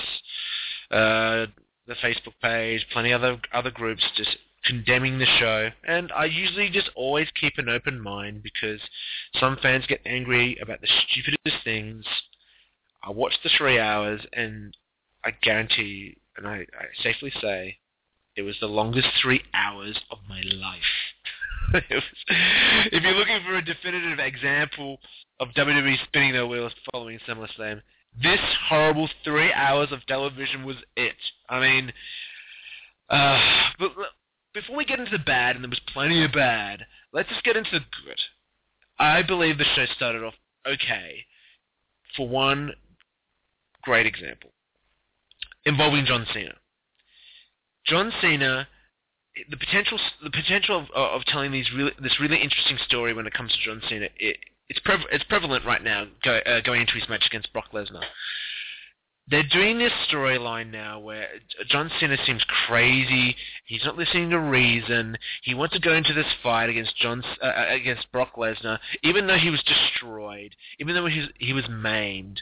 uh, 0.93 1.47
the 1.89 1.95
Facebook 2.03 2.35
page, 2.41 2.87
plenty 2.93 3.11
of 3.11 3.25
other 3.25 3.41
other 3.53 3.73
groups 3.73 4.05
just 4.17 4.37
condemning 4.65 5.19
the 5.19 5.27
show. 5.27 5.71
And 5.87 6.13
I 6.13 6.27
usually 6.27 6.71
just 6.71 6.91
always 6.95 7.29
keep 7.39 7.55
an 7.59 7.69
open 7.69 8.01
mind 8.01 8.43
because 8.43 8.81
some 9.39 9.59
fans 9.61 9.85
get 9.87 10.01
angry 10.07 10.57
about 10.63 10.81
the 10.81 10.89
stupidest 11.09 11.65
things. 11.65 12.05
I 13.03 13.11
watched 13.11 13.41
the 13.43 13.51
three 13.59 13.79
hours 13.79 14.21
and 14.33 14.77
I 15.25 15.33
guarantee 15.43 16.17
and 16.37 16.47
I, 16.47 16.67
I 16.79 17.03
safely 17.03 17.33
say, 17.41 17.79
it 18.37 18.43
was 18.43 18.57
the 18.61 18.67
longest 18.67 19.09
three 19.21 19.43
hours 19.53 20.01
of 20.11 20.19
my 20.29 20.41
life. 20.41 21.04
If 21.73 23.03
you're 23.03 23.13
looking 23.13 23.41
for 23.47 23.57
a 23.57 23.65
definitive 23.65 24.19
example 24.19 24.99
of 25.41 25.49
WWE 25.57 25.97
spinning 26.05 26.33
their 26.33 26.47
wheels 26.47 26.73
following 26.93 27.19
SummerSlam, 27.29 27.83
this 28.23 28.41
horrible 28.69 29.09
three 29.25 29.53
hours 29.53 29.89
of 29.91 30.05
television 30.07 30.65
was 30.65 30.77
it. 30.97 31.17
I 31.49 31.61
mean, 31.61 31.93
uh, 33.09 33.41
but 33.79 33.93
before 34.53 34.77
we 34.77 34.85
get 34.85 35.01
into 35.01 35.11
the 35.11 35.25
bad, 35.25 35.57
and 35.57 35.65
there 35.65 35.71
was 35.71 35.81
plenty 35.93 36.25
of 36.25 36.33
bad, 36.33 36.87
let's 37.13 37.29
just 37.29 37.45
get 37.45 37.57
into 37.57 37.71
the 37.73 37.81
good. 38.05 38.21
I 38.99 39.23
believe 39.23 39.59
the 39.59 39.65
show 39.75 39.87
started 39.97 40.23
off 40.23 40.35
okay 40.67 41.27
for 42.17 42.29
one 42.29 42.73
great 43.83 44.07
example 44.07 44.51
involving 45.67 46.05
John 46.07 46.27
Cena. 46.33 46.55
John 47.87 48.13
Cena, 48.21 48.69
the 49.51 49.57
potential 49.57 49.99
the 50.23 50.31
potential 50.31 50.81
of, 50.81 50.91
of 50.95 51.25
telling 51.27 51.53
these 51.53 51.71
really, 51.75 51.93
this 52.01 52.21
really 52.21 52.41
interesting 52.41 52.79
story 52.87 53.13
when 53.13 53.27
it 53.27 53.35
comes 53.35 53.53
to 53.53 53.59
John 53.65 53.83
Cena, 53.89 54.07
it, 54.19 54.37
it's 54.69 54.81
pre- 54.81 55.07
it's 55.11 55.25
prevalent 55.25 55.65
right 55.65 55.83
now 55.83 56.07
go, 56.23 56.39
uh, 56.39 56.61
going 56.61 56.81
into 56.83 56.95
his 56.95 57.09
match 57.09 57.25
against 57.27 57.53
Brock 57.53 57.73
Lesnar. 57.73 58.05
They're 59.27 59.43
doing 59.43 59.79
this 59.79 59.93
storyline 60.11 60.71
now 60.71 61.01
where 61.01 61.27
John 61.71 61.91
Cena 61.99 62.19
seems 62.27 62.45
crazy. 62.67 63.35
He's 63.65 63.83
not 63.83 63.97
listening 63.97 64.29
to 64.31 64.39
reason. 64.39 65.17
He 65.43 65.55
wants 65.55 65.75
to 65.75 65.81
go 65.81 65.95
into 65.95 66.13
this 66.13 66.27
fight 66.43 66.69
against 66.69 66.97
John 66.99 67.25
uh, 67.43 67.47
uh 67.47 67.67
against 67.71 68.13
Brock 68.13 68.37
Lesnar, 68.37 68.79
even 69.03 69.27
though 69.27 69.39
he 69.39 69.51
was 69.51 69.63
destroyed, 69.63 70.55
even 70.79 70.95
though 70.95 71.07
he 71.07 71.21
was, 71.21 71.29
he 71.39 71.53
was 71.53 71.65
maimed 71.69 72.41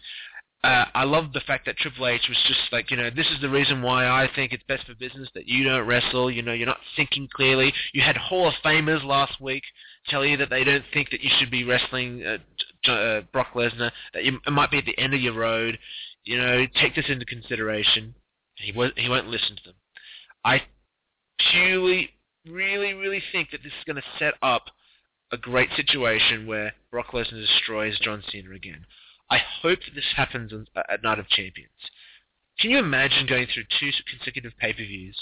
uh, 0.65 0.85
I 0.95 1.03
love 1.05 1.33
the 1.33 1.41
fact 1.41 1.67
that 1.67 1.77
Triple 1.77 2.07
H 2.07 2.23
was 2.29 2.39
just 2.47 2.61
like, 2.71 2.93
you 2.93 2.97
know, 2.97 3.11
this 3.11 3.27
is 3.27 3.41
the 3.41 3.51
reason 3.51 3.83
why 3.83 4.07
I 4.07 4.29
think 4.33 4.53
it's 4.53 4.63
best 4.69 4.87
for 4.87 4.95
business 4.95 5.29
that 5.35 5.49
you 5.49 5.65
don't 5.65 5.87
wrestle. 5.87 6.31
You 6.31 6.43
know, 6.43 6.53
you're 6.53 6.69
not 6.69 6.79
thinking 6.95 7.29
clearly. 7.35 7.73
You 7.93 8.03
had 8.03 8.17
Hall 8.17 8.47
of 8.47 8.55
Famers 8.65 9.03
last 9.03 9.41
week 9.41 9.65
tell 10.09 10.25
you 10.25 10.37
that 10.37 10.51
they 10.51 10.63
don't 10.63 10.85
think 10.93 11.11
that 11.11 11.21
you 11.21 11.31
should 11.39 11.51
be 11.51 11.65
wrestling 11.65 12.25
uh, 12.25 12.91
uh, 12.91 13.23
Brock 13.33 13.55
Lesnar. 13.55 13.91
That 14.15 14.25
you, 14.25 14.39
it 14.47 14.53
might 14.53 14.71
be 14.71 14.79
at 14.79 14.85
the 14.85 14.99
end 14.99 15.15
of 15.15 15.21
your 15.21 15.35
road. 15.35 15.79
You 16.25 16.39
know, 16.39 16.65
take 16.81 16.95
this 16.95 17.07
into 17.09 17.25
consideration. 17.25 18.15
He 18.55 18.71
won't. 18.71 18.97
He 18.97 19.09
won't 19.09 19.27
listen 19.27 19.57
to 19.57 19.63
them. 19.65 19.75
I 20.45 20.63
purely, 21.51 22.11
really, 22.47 22.93
really 22.93 23.23
think 23.33 23.51
that 23.51 23.65
this 23.65 23.73
is 23.73 23.85
going 23.85 23.97
to 23.97 24.19
set 24.19 24.35
up 24.43 24.67
a 25.33 25.37
great 25.37 25.71
situation 25.75 26.47
where 26.47 26.73
Brock 26.93 27.09
Lesnar 27.13 27.41
destroys 27.41 27.99
John 27.99 28.23
Cena 28.31 28.53
again. 28.53 28.87
I 29.33 29.39
hope 29.63 29.79
that 29.87 29.95
this 29.95 30.13
happens 30.15 30.53
on, 30.53 30.67
at 30.91 31.03
Night 31.03 31.19
of 31.19 31.27
Champions. 31.29 31.71
Can 32.61 32.71
you 32.71 32.79
imagine 32.79 33.27
going 33.27 33.47
through 33.47 33.65
two 33.81 33.91
consecutive 34.11 34.53
pay-per-views 34.59 35.17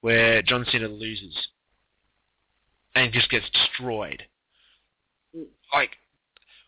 where 0.00 0.42
John 0.42 0.66
Cena 0.68 0.88
loses 0.88 1.48
and 2.96 3.12
just 3.12 3.30
gets 3.30 3.46
destroyed? 3.50 4.24
like, 5.72 5.90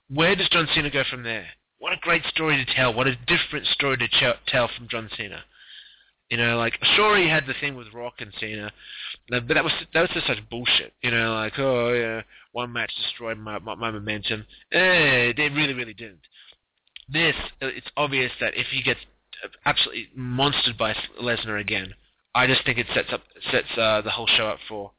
where 0.09 0.37
does 0.37 0.49
John 0.51 0.69
Cena 0.73 0.91
go 0.91 1.03
from 1.11 1.23
there? 1.23 1.47
What 1.79 1.93
a 1.93 1.97
great 2.01 2.25
story 2.27 2.65
to 2.65 2.75
tell. 2.75 2.95
What 2.95 3.07
a 3.07 3.17
different 3.27 3.67
story 3.67 3.97
to 3.97 4.09
ch- 4.09 4.39
tell 4.47 4.69
from 4.77 4.89
John 4.89 5.11
Cena. 5.17 5.43
You 6.31 6.37
know, 6.37 6.59
like 6.59 6.75
sure 6.95 7.17
he 7.17 7.29
had 7.29 7.47
the 7.47 7.55
thing 7.59 7.75
with 7.75 7.95
Rock 7.95 8.15
and 8.19 8.33
Cena, 8.39 8.71
but 9.31 9.49
that 9.49 9.65
was 9.65 9.73
that 9.95 10.03
was 10.03 10.11
just 10.13 10.27
such 10.27 10.47
bullshit. 10.51 10.93
You 11.03 11.11
know, 11.11 11.33
like 11.33 11.55
oh 11.59 11.93
yeah, 11.95 12.21
one 12.53 12.71
match 12.71 12.93
destroyed 13.03 13.39
my 13.39 13.59
my, 13.59 13.75
my 13.75 13.91
momentum. 13.91 14.45
Eh, 14.71 15.33
it 15.35 15.53
really 15.55 15.73
really 15.73 15.95
didn't. 15.95 16.21
This 17.09 17.35
it's 17.61 17.87
obvious 17.97 18.33
that 18.41 18.55
if 18.55 18.67
he 18.69 18.83
gets 18.83 19.01
absolutely 19.65 20.09
monstered 20.17 20.77
by 20.77 20.95
Lesnar 21.21 21.61
again, 21.61 21.95
I 22.35 22.47
just 22.47 22.65
think 22.65 22.79
it 22.79 22.87
sets 22.95 23.13
up 23.13 23.23
sets 23.51 23.69
uh, 23.77 24.03
the 24.03 24.11
whole 24.11 24.27
show 24.27 24.49
up 24.49 24.59
for 24.69 24.93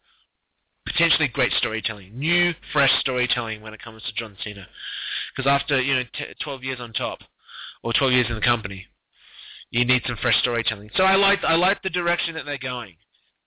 potentially 0.85 1.27
great 1.27 1.51
storytelling, 1.53 2.17
new 2.17 2.53
fresh 2.73 2.91
storytelling 2.99 3.61
when 3.61 3.73
it 3.73 3.81
comes 3.81 4.01
to 4.03 4.13
John 4.13 4.35
Cena. 4.43 4.67
Because 5.35 5.49
after 5.49 5.79
you 5.79 5.95
know 5.95 6.03
t- 6.13 6.33
12 6.41 6.63
years 6.63 6.79
on 6.79 6.93
top, 6.93 7.19
or 7.83 7.93
12 7.93 8.13
years 8.13 8.25
in 8.29 8.35
the 8.35 8.41
company, 8.41 8.87
you 9.71 9.85
need 9.85 10.01
some 10.05 10.17
fresh 10.21 10.37
storytelling. 10.39 10.89
So 10.95 11.03
I 11.03 11.15
like 11.15 11.43
I 11.43 11.55
like 11.55 11.81
the 11.83 11.89
direction 11.89 12.35
that 12.35 12.45
they're 12.45 12.57
going. 12.57 12.95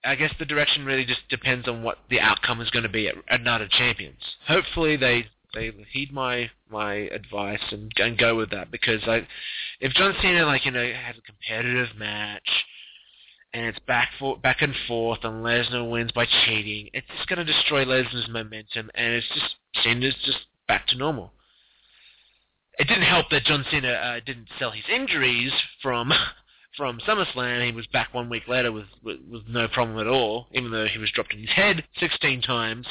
I 0.05 0.14
guess 0.16 0.33
the 0.38 0.44
direction 0.44 0.85
really 0.85 1.05
just 1.05 1.20
depends 1.29 1.68
on 1.68 1.83
what 1.83 1.98
the 2.11 2.18
outcome 2.18 2.61
is 2.61 2.70
going 2.70 2.83
to 2.83 2.88
be 2.88 3.07
at, 3.09 3.14
at 3.29 3.42
Night 3.42 3.61
of 3.61 3.70
Champions. 3.70 4.20
Hopefully 4.48 4.96
they 4.96 5.27
they 5.55 5.71
heed 5.91 6.12
my 6.12 6.51
my 6.71 6.95
advice 6.95 7.62
and 7.71 7.93
and 7.97 8.19
go 8.19 8.37
with 8.37 8.51
that 8.51 8.71
because 8.71 9.03
I, 9.07 9.27
if 9.81 9.93
John 9.93 10.15
Cena 10.21 10.45
like 10.47 10.65
you 10.65 10.71
know 10.71 10.93
has 10.93 11.17
a 11.17 11.23
competitive 11.23 11.97
match 11.97 12.49
and 13.55 13.67
it's 13.67 13.79
back 13.81 14.11
for 14.19 14.38
back 14.38 14.62
and 14.62 14.75
forth 14.88 15.21
and 15.25 15.45
Lesnar 15.45 15.91
wins 15.91 16.12
by 16.12 16.27
cheating, 16.47 16.88
it's 16.93 17.07
just 17.17 17.29
going 17.29 17.45
to 17.45 17.53
destroy 17.53 17.85
Lesnar's 17.85 18.29
momentum 18.29 18.91
and 18.95 19.12
it's 19.15 19.29
just 19.29 19.57
Cena's 19.83 20.15
just 20.25 20.38
back 20.69 20.87
to 20.88 20.97
normal 20.97 21.33
it 22.79 22.88
didn't 22.88 23.05
help 23.05 23.31
that 23.31 23.45
John 23.45 23.65
Cena 23.71 23.93
uh, 23.93 24.21
didn't 24.25 24.49
sell 24.59 24.71
his 24.71 24.85
injuries 24.93 25.53
from 25.83 26.12
from 26.77 26.99
SummerSlam. 27.01 27.67
He 27.67 27.73
was 27.73 27.87
back 27.88 28.15
one 28.15 28.29
week 28.31 28.49
later 28.49 28.73
with, 28.73 28.87
with 29.03 29.21
with 29.31 29.43
no 29.49 29.69
problem 29.69 29.99
at 29.99 30.07
all, 30.07 30.49
even 30.53 30.71
though 30.71 30.87
he 30.87 30.99
was 30.99 31.11
dropped 31.11 31.35
in 31.35 31.41
his 31.41 31.51
head 31.51 31.85
16 32.01 32.43
times. 32.43 32.87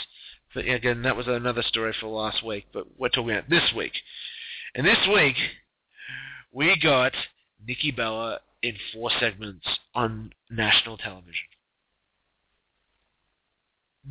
But 0.53 0.67
again, 0.67 1.03
that 1.03 1.15
was 1.15 1.27
another 1.27 1.63
story 1.63 1.93
for 1.99 2.07
last 2.07 2.45
week. 2.45 2.65
But 2.73 2.87
we're 2.97 3.09
talking 3.09 3.31
about 3.31 3.49
this 3.49 3.71
week. 3.75 3.93
And 4.75 4.85
this 4.85 4.97
week, 5.13 5.35
we 6.51 6.77
got 6.81 7.13
Nikki 7.65 7.91
Bella 7.91 8.39
in 8.61 8.75
four 8.93 9.09
segments 9.19 9.65
on 9.95 10.33
national 10.49 10.97
television. 10.97 11.47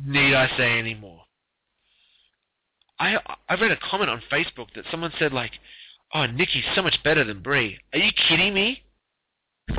Need 0.05 0.33
I 0.33 0.47
say 0.57 0.79
any 0.79 0.93
more? 0.93 1.21
I 2.99 3.17
I 3.49 3.55
read 3.55 3.71
a 3.71 3.77
comment 3.77 4.09
on 4.09 4.21
Facebook 4.31 4.67
that 4.75 4.85
someone 4.89 5.11
said 5.19 5.33
like, 5.33 5.51
"Oh, 6.13 6.25
Nikki's 6.27 6.63
so 6.75 6.81
much 6.81 7.03
better 7.03 7.23
than 7.23 7.41
Brie." 7.41 7.79
Are 7.93 7.99
you 7.99 8.11
kidding 8.27 8.53
me? 8.53 8.83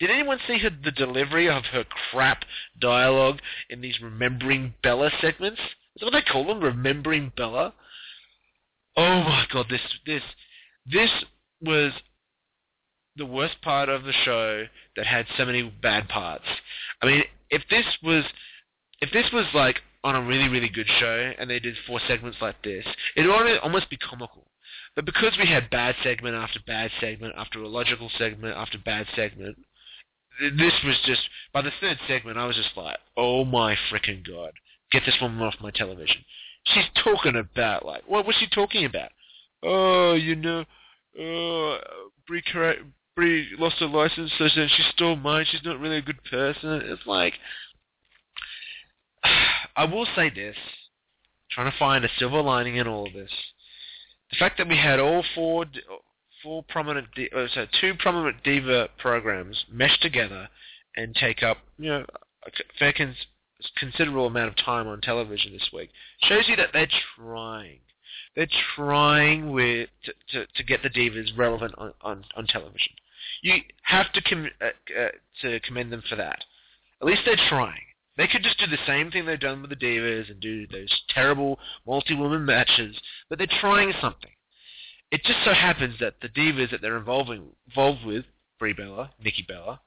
Did 0.00 0.10
anyone 0.10 0.38
see 0.46 0.58
her, 0.58 0.70
the 0.70 0.90
delivery 0.90 1.48
of 1.48 1.64
her 1.66 1.84
crap 2.10 2.44
dialogue 2.78 3.40
in 3.70 3.80
these 3.80 4.00
Remembering 4.00 4.74
Bella 4.82 5.10
segments? 5.20 5.60
Is 5.96 6.00
that 6.00 6.06
what 6.06 6.12
they 6.12 6.30
call 6.30 6.46
them? 6.46 6.60
Remembering 6.60 7.32
Bella? 7.36 7.72
Oh 8.96 9.22
my 9.22 9.46
god, 9.52 9.66
this 9.68 9.80
this 10.06 10.22
this 10.90 11.10
was 11.60 11.92
the 13.16 13.26
worst 13.26 13.60
part 13.62 13.88
of 13.88 14.04
the 14.04 14.12
show 14.12 14.64
that 14.96 15.06
had 15.06 15.26
so 15.36 15.44
many 15.46 15.62
bad 15.62 16.08
parts. 16.08 16.44
I 17.02 17.06
mean, 17.06 17.22
if 17.50 17.62
this 17.70 17.86
was 18.02 18.24
if 19.00 19.10
this 19.12 19.26
was 19.32 19.46
like 19.54 19.80
on 20.04 20.14
a 20.14 20.22
really, 20.22 20.48
really 20.48 20.68
good 20.68 20.86
show 21.00 21.32
and 21.38 21.50
they 21.50 21.58
did 21.58 21.74
four 21.86 22.00
segments 22.06 22.38
like 22.40 22.62
this, 22.62 22.84
it 23.16 23.22
would 23.22 23.58
almost 23.58 23.90
be 23.90 23.96
comical. 23.96 24.46
But 24.94 25.04
because 25.04 25.36
we 25.38 25.46
had 25.46 25.68
bad 25.68 25.94
segment 26.02 26.36
after 26.36 26.60
bad 26.66 26.90
segment 27.00 27.34
after 27.36 27.60
a 27.60 27.68
logical 27.68 28.10
segment 28.16 28.56
after 28.56 28.78
bad 28.78 29.06
segment, 29.16 29.56
this 30.40 30.72
was 30.84 30.96
just, 31.04 31.22
by 31.52 31.62
the 31.62 31.72
third 31.80 31.98
segment, 32.06 32.38
I 32.38 32.46
was 32.46 32.56
just 32.56 32.76
like, 32.76 32.98
oh 33.16 33.44
my 33.44 33.76
freaking 33.90 34.26
god, 34.26 34.52
get 34.98 35.06
this 35.06 35.20
woman 35.20 35.42
off 35.42 35.54
my 35.60 35.70
television. 35.70 36.24
She's 36.64 36.84
talking 37.02 37.36
about, 37.36 37.84
like, 37.84 38.02
what 38.06 38.26
was 38.26 38.36
she 38.36 38.46
talking 38.48 38.84
about? 38.84 39.10
Oh, 39.62 40.14
you 40.14 40.34
know, 40.34 40.64
oh, 41.18 41.78
Brie, 42.26 42.42
Brie 43.14 43.48
lost 43.58 43.76
her 43.80 43.86
license, 43.86 44.32
so 44.38 44.48
then 44.54 44.68
she 44.68 44.82
stole 44.92 45.16
mine. 45.16 45.46
She's 45.50 45.64
not 45.64 45.80
really 45.80 45.98
a 45.98 46.02
good 46.02 46.22
person. 46.24 46.82
It's 46.84 47.06
like, 47.06 47.34
I 49.76 49.84
will 49.84 50.06
say 50.16 50.30
this, 50.30 50.56
trying 51.50 51.70
to 51.70 51.78
find 51.78 52.04
a 52.04 52.08
silver 52.18 52.42
lining 52.42 52.76
in 52.76 52.88
all 52.88 53.06
of 53.06 53.12
this. 53.12 53.30
The 54.30 54.36
fact 54.38 54.58
that 54.58 54.68
we 54.68 54.76
had 54.76 54.98
all 54.98 55.24
four 55.34 55.66
four 56.42 56.64
prominent, 56.68 57.06
uh, 57.34 57.46
so 57.54 57.66
two 57.80 57.94
prominent 57.98 58.42
diva 58.42 58.88
programs 58.98 59.64
meshed 59.70 60.02
together 60.02 60.48
and 60.96 61.14
take 61.14 61.42
up, 61.42 61.58
you 61.78 61.90
know, 61.90 62.06
fair 62.78 62.92
cons- 62.92 63.26
considerable 63.76 64.26
amount 64.26 64.48
of 64.48 64.56
time 64.64 64.86
on 64.86 65.00
television 65.00 65.52
this 65.52 65.70
week 65.72 65.90
shows 66.22 66.44
you 66.48 66.56
that 66.56 66.70
they're 66.72 66.88
trying. 67.16 67.78
They're 68.34 68.48
trying 68.74 69.52
with 69.52 69.88
to, 70.04 70.12
to, 70.32 70.46
to 70.54 70.62
get 70.64 70.82
the 70.82 70.90
divas 70.90 71.36
relevant 71.36 71.74
on, 71.78 71.92
on, 72.02 72.24
on 72.36 72.46
television. 72.46 72.92
You 73.42 73.54
have 73.82 74.12
to 74.12 74.20
com- 74.22 74.50
uh, 74.60 75.00
uh, 75.00 75.08
to 75.42 75.60
commend 75.60 75.92
them 75.92 76.02
for 76.08 76.16
that. 76.16 76.44
At 77.00 77.06
least 77.06 77.22
they're 77.24 77.36
trying. 77.48 77.80
They 78.16 78.26
could 78.26 78.42
just 78.42 78.58
do 78.58 78.66
the 78.66 78.78
same 78.86 79.10
thing 79.10 79.26
they've 79.26 79.38
done 79.38 79.60
with 79.60 79.70
the 79.70 79.76
Divas 79.76 80.30
and 80.30 80.40
do 80.40 80.66
those 80.66 80.88
terrible 81.10 81.58
multi-woman 81.86 82.44
matches, 82.46 82.96
but 83.28 83.38
they're 83.38 83.46
trying 83.60 83.92
something. 84.00 84.30
It 85.10 85.22
just 85.24 85.44
so 85.44 85.52
happens 85.52 85.96
that 86.00 86.14
the 86.22 86.28
Divas 86.28 86.70
that 86.70 86.80
they're 86.80 86.96
involving 86.96 87.44
involved 87.68 88.04
with, 88.04 88.24
Brie 88.58 88.72
Bella, 88.72 89.12
Nikki 89.22 89.44
Bella, 89.46 89.80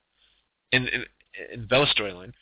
in, 0.72 0.88
in, 0.88 1.06
in 1.52 1.68
Bella 1.68 1.88
storyline, 1.88 2.34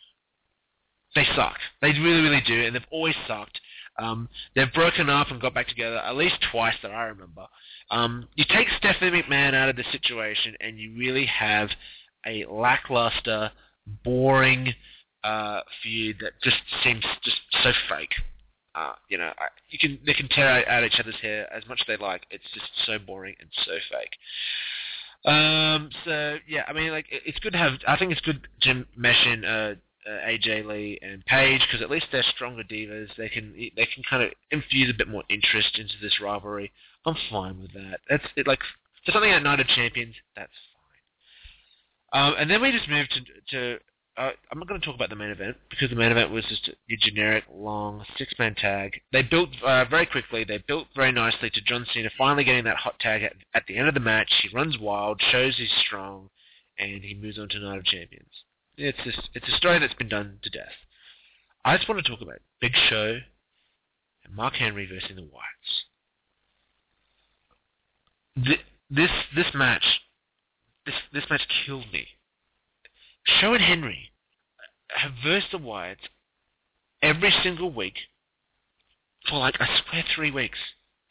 they 1.17 1.25
suck. 1.35 1.57
They 1.81 1.91
really, 1.91 2.21
really 2.21 2.43
do, 2.45 2.65
and 2.65 2.75
they've 2.75 2.81
always 2.91 3.15
sucked. 3.27 3.59
Um, 3.99 4.29
they've 4.55 4.71
broken 4.73 5.09
up 5.09 5.31
and 5.31 5.41
got 5.41 5.53
back 5.53 5.67
together 5.67 5.97
at 5.97 6.15
least 6.15 6.35
twice 6.51 6.75
that 6.83 6.91
I 6.91 7.05
remember. 7.05 7.47
Um, 7.89 8.27
you 8.35 8.45
take 8.47 8.67
Stephanie 8.77 9.23
McMahon 9.23 9.53
out 9.53 9.69
of 9.69 9.75
the 9.75 9.83
situation, 9.91 10.55
and 10.59 10.77
you 10.77 10.95
really 10.97 11.25
have 11.25 11.69
a 12.25 12.45
lackluster, 12.45 13.51
boring 14.03 14.73
uh, 15.23 15.61
feud 15.81 16.17
that 16.21 16.33
just 16.43 16.57
seems 16.83 17.03
just 17.23 17.37
so 17.63 17.71
fake. 17.89 18.11
Uh, 18.75 18.93
you 19.09 19.17
know, 19.17 19.31
I, 19.39 19.47
you 19.69 19.79
can 19.79 19.99
they 20.05 20.13
can 20.13 20.27
tear 20.29 20.47
out, 20.47 20.83
each 20.83 20.99
other's 20.99 21.19
hair 21.21 21.51
as 21.51 21.67
much 21.67 21.79
as 21.81 21.87
they 21.87 21.97
like. 21.97 22.23
It's 22.29 22.43
just 22.53 22.67
so 22.85 22.99
boring 22.99 23.35
and 23.39 23.49
so 23.65 23.71
fake. 23.89 25.33
Um, 25.33 25.89
so 26.05 26.37
yeah, 26.47 26.63
I 26.67 26.73
mean, 26.73 26.91
like 26.91 27.05
it, 27.11 27.23
it's 27.25 27.39
good 27.39 27.53
to 27.53 27.57
have. 27.57 27.73
I 27.87 27.97
think 27.97 28.11
it's 28.11 28.21
good 28.21 28.47
to 28.61 28.85
mesh 28.95 29.27
uh, 29.27 29.73
uh, 30.07 30.27
AJ 30.27 30.65
Lee 30.65 30.99
and 31.01 31.25
Paige 31.25 31.61
because 31.61 31.81
at 31.81 31.89
least 31.89 32.07
they're 32.11 32.23
stronger 32.35 32.63
divas. 32.63 33.09
They 33.17 33.29
can 33.29 33.53
they 33.53 33.85
can 33.85 34.03
kind 34.09 34.23
of 34.23 34.31
infuse 34.51 34.89
a 34.89 34.97
bit 34.97 35.07
more 35.07 35.23
interest 35.29 35.77
into 35.77 35.93
this 36.01 36.21
rivalry. 36.21 36.71
I'm 37.05 37.15
fine 37.29 37.59
with 37.61 37.73
that. 37.73 37.99
That's 38.09 38.25
it. 38.35 38.47
Like 38.47 38.59
for 39.05 39.11
something 39.11 39.31
like 39.31 39.43
Night 39.43 39.59
of 39.59 39.67
Champions, 39.67 40.15
that's 40.35 40.51
fine. 42.13 42.21
Um, 42.21 42.35
and 42.39 42.49
then 42.49 42.61
we 42.61 42.71
just 42.71 42.89
moved 42.89 43.11
to 43.13 43.21
to 43.57 43.79
uh, 44.17 44.31
I'm 44.51 44.57
not 44.57 44.67
going 44.67 44.79
to 44.79 44.85
talk 44.85 44.95
about 44.95 45.09
the 45.09 45.15
main 45.15 45.29
event 45.29 45.57
because 45.69 45.89
the 45.89 45.95
main 45.95 46.11
event 46.11 46.31
was 46.31 46.43
just 46.45 46.67
a 46.69 46.95
generic, 46.99 47.43
long 47.53 48.03
six-man 48.17 48.55
tag. 48.55 48.99
They 49.13 49.21
built 49.21 49.49
uh, 49.63 49.85
very 49.85 50.07
quickly. 50.07 50.43
They 50.43 50.57
built 50.67 50.87
very 50.95 51.11
nicely 51.11 51.51
to 51.51 51.61
John 51.61 51.85
Cena 51.93 52.09
finally 52.17 52.43
getting 52.43 52.63
that 52.63 52.77
hot 52.77 52.99
tag 52.99 53.21
at, 53.21 53.33
at 53.53 53.63
the 53.67 53.77
end 53.77 53.87
of 53.87 53.93
the 53.93 53.99
match. 53.99 54.31
He 54.41 54.55
runs 54.55 54.77
wild, 54.79 55.21
shows 55.31 55.57
he's 55.57 55.71
strong, 55.85 56.29
and 56.79 57.03
he 57.03 57.13
moves 57.13 57.37
on 57.37 57.47
to 57.49 57.59
Night 57.59 57.77
of 57.77 57.85
Champions. 57.85 58.31
It's 58.77 58.97
just, 59.03 59.29
it's 59.33 59.47
a 59.47 59.57
story 59.57 59.79
that's 59.79 59.93
been 59.95 60.09
done 60.09 60.39
to 60.43 60.49
death. 60.49 60.73
I 61.65 61.75
just 61.77 61.89
want 61.89 62.03
to 62.03 62.09
talk 62.09 62.21
about 62.21 62.39
Big 62.61 62.73
Show 62.89 63.17
and 64.23 64.35
Mark 64.35 64.53
Henry 64.53 64.87
versus 64.87 65.11
the 65.15 65.21
Wyatts. 65.21 65.83
this 68.89 69.09
this 69.35 69.47
match, 69.53 69.83
this 70.85 70.95
this 71.11 71.23
match 71.29 71.41
killed 71.65 71.91
me 71.91 72.07
Show 73.27 73.53
and 73.53 73.63
Henry 73.63 74.11
have 74.89 75.11
versed 75.23 75.51
the 75.51 75.59
Wyatts 75.59 76.07
every 77.01 77.33
single 77.43 77.71
week 77.71 77.95
for 79.29 79.39
like 79.39 79.55
I 79.59 79.65
swear 79.65 80.03
three 80.15 80.31
weeks, 80.31 80.57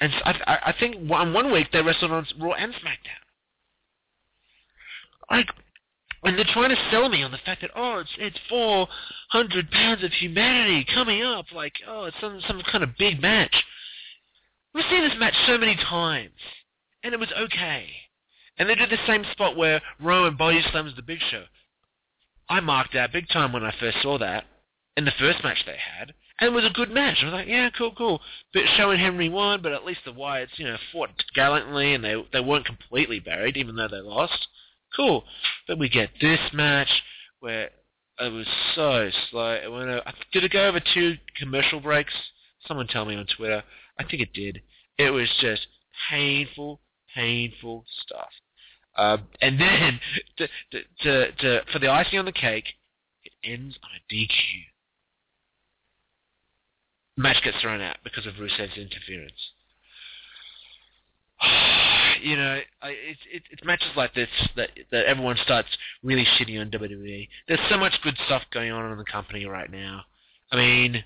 and 0.00 0.12
I, 0.24 0.58
I 0.66 0.74
think 0.78 0.96
one 1.08 1.34
one 1.34 1.52
week 1.52 1.68
they 1.72 1.82
wrestled 1.82 2.10
on 2.10 2.26
Raw 2.40 2.52
and 2.52 2.72
SmackDown. 2.72 3.22
Like, 5.30 5.48
and 6.26 6.36
they're 6.36 6.44
trying 6.52 6.70
to 6.70 6.88
sell 6.90 7.08
me 7.08 7.22
on 7.22 7.30
the 7.30 7.38
fact 7.38 7.60
that 7.60 7.70
oh, 7.76 7.98
it's 7.98 8.10
it's 8.18 8.38
four 8.48 8.88
hundred 9.28 9.70
pounds 9.70 10.02
of 10.02 10.12
humanity 10.12 10.84
coming 10.92 11.22
up, 11.22 11.46
like 11.54 11.74
oh, 11.88 12.04
it's 12.04 12.16
some 12.20 12.40
some 12.46 12.60
kind 12.70 12.82
of 12.82 12.96
big 12.98 13.22
match. 13.22 13.54
We've 14.74 14.84
seen 14.90 15.02
this 15.08 15.16
match 15.18 15.34
so 15.46 15.56
many 15.56 15.76
times, 15.76 16.32
and 17.02 17.14
it 17.14 17.20
was 17.20 17.32
okay. 17.38 17.86
And 18.58 18.68
they 18.68 18.74
did 18.74 18.90
the 18.90 18.98
same 19.06 19.24
spot 19.32 19.56
where 19.56 19.80
Rowan 20.00 20.36
body 20.36 20.62
slams 20.70 20.96
the 20.96 21.02
Big 21.02 21.20
Show. 21.30 21.44
I 22.48 22.60
marked 22.60 22.94
out 22.94 23.12
big 23.12 23.28
time 23.28 23.52
when 23.52 23.64
I 23.64 23.74
first 23.78 23.98
saw 24.02 24.18
that. 24.18 24.44
in 24.96 25.04
the 25.04 25.12
first 25.18 25.44
match 25.44 25.58
they 25.66 25.76
had, 25.76 26.14
and 26.40 26.48
it 26.48 26.54
was 26.54 26.64
a 26.64 26.70
good 26.70 26.90
match. 26.90 27.18
I 27.20 27.26
was 27.26 27.34
like, 27.34 27.48
yeah, 27.48 27.70
cool, 27.76 27.92
cool. 27.96 28.20
But 28.52 28.62
Show 28.76 28.90
and 28.90 29.00
Henry 29.00 29.28
won, 29.28 29.62
but 29.62 29.72
at 29.72 29.84
least 29.84 30.00
the 30.04 30.12
Wyatts, 30.12 30.58
you 30.58 30.66
know, 30.66 30.76
fought 30.92 31.10
gallantly, 31.34 31.94
and 31.94 32.02
they 32.02 32.14
they 32.32 32.40
weren't 32.40 32.66
completely 32.66 33.20
buried, 33.20 33.56
even 33.56 33.76
though 33.76 33.88
they 33.88 34.00
lost. 34.00 34.48
Cool. 34.94 35.24
But 35.66 35.78
we 35.78 35.88
get 35.88 36.10
this 36.20 36.40
match 36.52 36.90
where 37.40 37.70
it 38.18 38.32
was 38.32 38.46
so 38.74 39.10
slow. 39.30 39.52
It 39.52 39.70
went. 39.70 39.88
Over, 39.88 40.02
did 40.32 40.44
it 40.44 40.52
go 40.52 40.68
over 40.68 40.80
two 40.94 41.16
commercial 41.36 41.80
breaks? 41.80 42.14
Someone 42.66 42.86
tell 42.86 43.04
me 43.04 43.16
on 43.16 43.26
Twitter. 43.36 43.62
I 43.98 44.04
think 44.04 44.22
it 44.22 44.32
did. 44.32 44.62
It 44.98 45.10
was 45.10 45.28
just 45.40 45.66
painful, 46.10 46.80
painful 47.14 47.84
stuff. 48.02 48.30
Uh, 48.96 49.18
and 49.42 49.60
then 49.60 50.00
to, 50.38 50.48
to, 50.70 50.80
to, 51.02 51.32
to, 51.32 51.60
for 51.70 51.78
the 51.78 51.90
icing 51.90 52.18
on 52.18 52.24
the 52.24 52.32
cake, 52.32 52.64
it 53.24 53.32
ends 53.44 53.78
on 53.82 53.90
a 53.90 54.14
DQ. 54.14 54.30
Match 57.18 57.42
gets 57.44 57.60
thrown 57.60 57.80
out 57.80 57.98
because 58.04 58.26
of 58.26 58.34
Rusev's 58.34 58.76
interference. 58.78 59.32
you 62.22 62.36
know, 62.36 62.60
it's 62.82 63.20
it, 63.32 63.42
it's 63.50 63.64
matches 63.64 63.88
like 63.96 64.14
this 64.14 64.28
that 64.56 64.70
that 64.90 65.06
everyone 65.06 65.36
starts 65.42 65.68
really 66.02 66.26
shitting 66.38 66.60
on 66.60 66.70
WWE. 66.70 67.28
There's 67.48 67.60
so 67.68 67.76
much 67.76 67.94
good 68.02 68.16
stuff 68.26 68.42
going 68.52 68.72
on 68.72 68.90
in 68.90 68.98
the 68.98 69.04
company 69.04 69.46
right 69.46 69.70
now. 69.70 70.02
I 70.52 70.56
mean, 70.56 71.04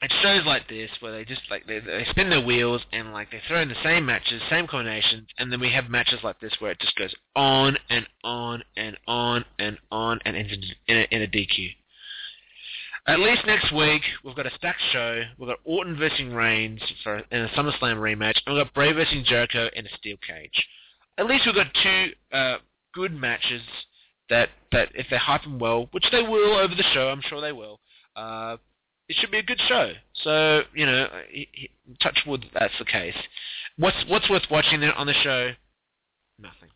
it 0.00 0.12
shows 0.22 0.44
like 0.46 0.68
this 0.68 0.90
where 1.00 1.12
they 1.12 1.24
just 1.24 1.42
like 1.50 1.66
they, 1.66 1.80
they 1.80 2.06
spin 2.10 2.30
their 2.30 2.44
wheels 2.44 2.82
and 2.92 3.12
like 3.12 3.30
they 3.30 3.40
throw 3.48 3.62
in 3.62 3.68
the 3.68 3.82
same 3.82 4.06
matches, 4.06 4.40
same 4.48 4.66
combinations, 4.66 5.28
and 5.38 5.50
then 5.50 5.60
we 5.60 5.72
have 5.72 5.88
matches 5.90 6.20
like 6.22 6.38
this 6.40 6.54
where 6.60 6.70
it 6.70 6.80
just 6.80 6.96
goes 6.96 7.14
on 7.34 7.76
and 7.90 8.06
on 8.22 8.62
and 8.76 8.96
on 9.08 9.44
and 9.58 9.78
on 9.90 10.20
and 10.24 10.36
ends 10.36 10.52
in 10.86 10.98
a, 10.98 11.06
in 11.10 11.22
a 11.22 11.26
DQ. 11.26 11.70
At 13.08 13.20
least 13.20 13.46
next 13.46 13.72
week 13.72 14.02
we've 14.22 14.36
got 14.36 14.46
a 14.46 14.54
stacked 14.56 14.82
show. 14.92 15.22
We've 15.38 15.48
got 15.48 15.58
Orton 15.64 15.96
versus 15.96 16.30
Reigns 16.30 16.80
for 17.02 17.16
in 17.16 17.40
a 17.40 17.48
SummerSlam 17.48 17.96
rematch, 17.96 18.36
and 18.44 18.54
we've 18.54 18.64
got 18.64 18.74
Bray 18.74 18.92
versus 18.92 19.26
Jericho 19.26 19.70
in 19.74 19.86
a 19.86 19.88
steel 19.96 20.18
cage. 20.18 20.62
At 21.16 21.26
least 21.26 21.46
we've 21.46 21.54
got 21.54 21.68
two 21.82 22.10
uh, 22.36 22.56
good 22.92 23.14
matches 23.14 23.62
that 24.28 24.50
that 24.72 24.90
if 24.94 25.06
they 25.10 25.16
hype 25.16 25.42
them 25.42 25.58
well, 25.58 25.88
which 25.92 26.04
they 26.12 26.22
will 26.22 26.58
over 26.58 26.74
the 26.74 26.84
show, 26.92 27.08
I'm 27.08 27.22
sure 27.22 27.40
they 27.40 27.52
will. 27.52 27.80
Uh, 28.14 28.58
it 29.08 29.16
should 29.18 29.30
be 29.30 29.38
a 29.38 29.42
good 29.42 29.60
show. 29.68 29.92
So 30.22 30.62
you 30.74 30.84
know, 30.84 31.08
touch 32.02 32.20
wood 32.26 32.44
that's 32.52 32.74
the 32.78 32.84
case. 32.84 33.16
What's 33.78 34.04
what's 34.08 34.28
worth 34.28 34.44
watching 34.50 34.84
on 34.84 35.06
the 35.06 35.14
show? 35.14 35.52
Nothing. 36.38 36.68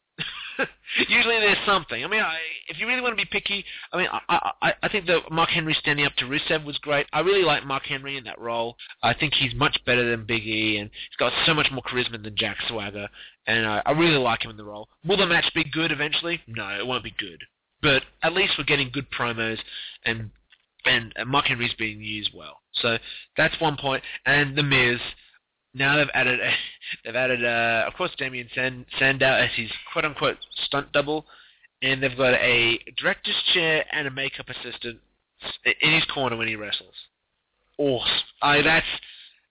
Usually 1.09 1.41
there's 1.41 1.59
something. 1.67 2.05
I 2.05 2.09
mean, 2.09 2.21
I, 2.21 2.37
if 2.69 2.79
you 2.79 2.87
really 2.87 3.01
want 3.01 3.17
to 3.17 3.23
be 3.23 3.29
picky, 3.31 3.65
I 3.93 3.97
mean, 3.97 4.09
I, 4.29 4.53
I, 4.61 4.73
I 4.83 4.89
think 4.89 5.07
that 5.07 5.31
Mark 5.31 5.51
Henry 5.51 5.75
standing 5.75 6.05
up 6.05 6.15
to 6.17 6.25
Rusev 6.25 6.65
was 6.65 6.79
great. 6.79 7.07
I 7.13 7.21
really 7.21 7.43
like 7.43 7.65
Mark 7.65 7.85
Henry 7.85 8.17
in 8.17 8.25
that 8.25 8.41
role. 8.41 8.77
I 9.03 9.15
think 9.15 9.35
he's 9.35 9.55
much 9.55 9.79
better 9.87 10.09
than 10.11 10.27
Big 10.27 10.47
E, 10.47 10.79
and 10.79 10.91
he's 10.91 11.17
got 11.19 11.33
so 11.47 11.55
much 11.55 11.69
more 11.73 11.83
charisma 11.83 12.23
than 12.23 12.37
Jack 12.37 12.57
Swagger, 12.69 13.09
and 13.47 13.67
I, 13.67 13.83
I 13.87 13.93
really 13.93 14.19
like 14.19 14.45
him 14.45 14.51
in 14.51 14.57
the 14.57 14.65
role. 14.65 14.89
Will 15.07 15.17
the 15.17 15.27
match 15.27 15.51
be 15.55 15.65
good 15.65 15.93
eventually? 15.93 16.41
No, 16.47 16.69
it 16.79 16.87
won't 16.87 17.05
be 17.05 17.15
good. 17.19 17.43
But 17.81 18.03
at 18.23 18.33
least 18.33 18.53
we're 18.57 18.65
getting 18.65 18.91
good 18.93 19.11
promos 19.11 19.59
and 20.05 20.31
and, 20.85 21.13
and 21.17 21.29
Mark 21.29 21.47
Henry's 21.47 21.75
being 21.75 22.01
used 22.01 22.31
well. 22.35 22.59
So 22.75 22.99
that's 23.37 23.59
one 23.61 23.77
point. 23.77 24.03
And 24.27 24.57
the 24.57 24.63
Miz, 24.63 24.99
now 25.75 25.97
they've 25.97 26.11
added 26.15 26.41
they've 27.05 27.17
added 27.17 27.45
uh, 27.45 27.85
of 27.87 27.95
course 27.95 28.11
Damien 28.19 28.49
Sand, 28.55 28.87
Sandow 28.99 29.33
as 29.33 29.51
his 29.57 29.71
quote 29.93 30.05
unquote 30.05 30.37
stunt 30.67 30.93
double, 30.93 31.27
and 31.83 32.03
they've 32.03 32.17
got 32.17 32.35
a 32.35 32.79
director's 32.97 33.41
chair 33.55 33.85
and 33.93 34.07
a 34.07 34.11
makeup 34.11 34.47
assistant 34.49 35.01
in 35.65 35.93
his 35.93 36.05
corner 36.07 36.37
when 36.37 36.49
he 36.49 36.57
wrestles. 36.57 36.95
Awesome. 37.79 38.13
I 38.41 38.63
that's 38.63 38.87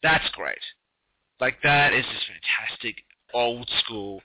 that's 0.03 0.29
great. 0.33 0.57
Like 1.39 1.55
that 1.63 1.93
is 1.93 2.05
just 2.05 2.25
fantastic, 2.27 3.03
old 3.33 3.69
school 3.83 4.21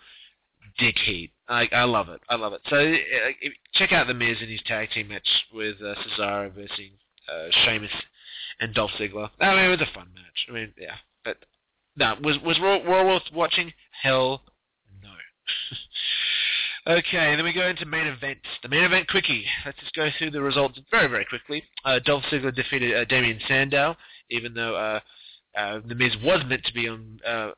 dick 0.78 0.96
heat. 1.04 1.32
I 1.48 1.68
I 1.72 1.84
love 1.84 2.08
it. 2.08 2.20
I 2.28 2.36
love 2.36 2.52
it. 2.52 2.60
So 2.68 2.76
uh, 2.76 3.48
check 3.74 3.92
out 3.92 4.06
the 4.06 4.14
Miz 4.14 4.36
in 4.40 4.48
his 4.48 4.62
tag 4.66 4.90
team 4.90 5.08
match 5.08 5.28
with 5.52 5.76
uh, 5.80 5.94
Cesaro 5.94 6.54
versus 6.54 6.78
uh, 7.28 7.48
Sheamus 7.64 7.90
and 8.60 8.74
Dolph 8.74 8.90
Ziggler. 8.98 9.30
I 9.40 9.54
mean, 9.54 9.64
it 9.64 9.68
was 9.68 9.80
a 9.80 9.94
fun 9.94 10.08
match. 10.14 10.46
I 10.48 10.52
mean, 10.52 10.72
yeah, 10.78 10.96
no, 11.96 12.14
was 12.22 12.38
was 12.44 12.58
Raw, 12.60 13.18
watching? 13.32 13.72
Hell, 14.02 14.42
no. 15.02 15.10
okay, 16.98 17.34
then 17.34 17.44
we 17.44 17.52
go 17.52 17.68
into 17.68 17.86
main 17.86 18.06
event. 18.06 18.38
The 18.62 18.68
main 18.68 18.84
event 18.84 19.08
quickie. 19.08 19.44
Let's 19.64 19.78
just 19.80 19.94
go 19.94 20.08
through 20.18 20.30
the 20.30 20.42
results 20.42 20.78
very 20.90 21.08
very 21.08 21.24
quickly. 21.24 21.62
Uh, 21.84 21.98
Dolph 22.04 22.24
Ziggler 22.30 22.54
defeated 22.54 22.94
uh, 22.94 23.04
Damien 23.06 23.40
Sandow, 23.48 23.96
even 24.30 24.54
though 24.54 24.76
uh, 24.76 25.00
uh, 25.58 25.80
the 25.86 25.94
Miz 25.94 26.14
was 26.22 26.42
meant 26.46 26.64
to 26.64 26.74
be 26.74 26.88
on. 26.88 27.20
Uh, 27.26 27.50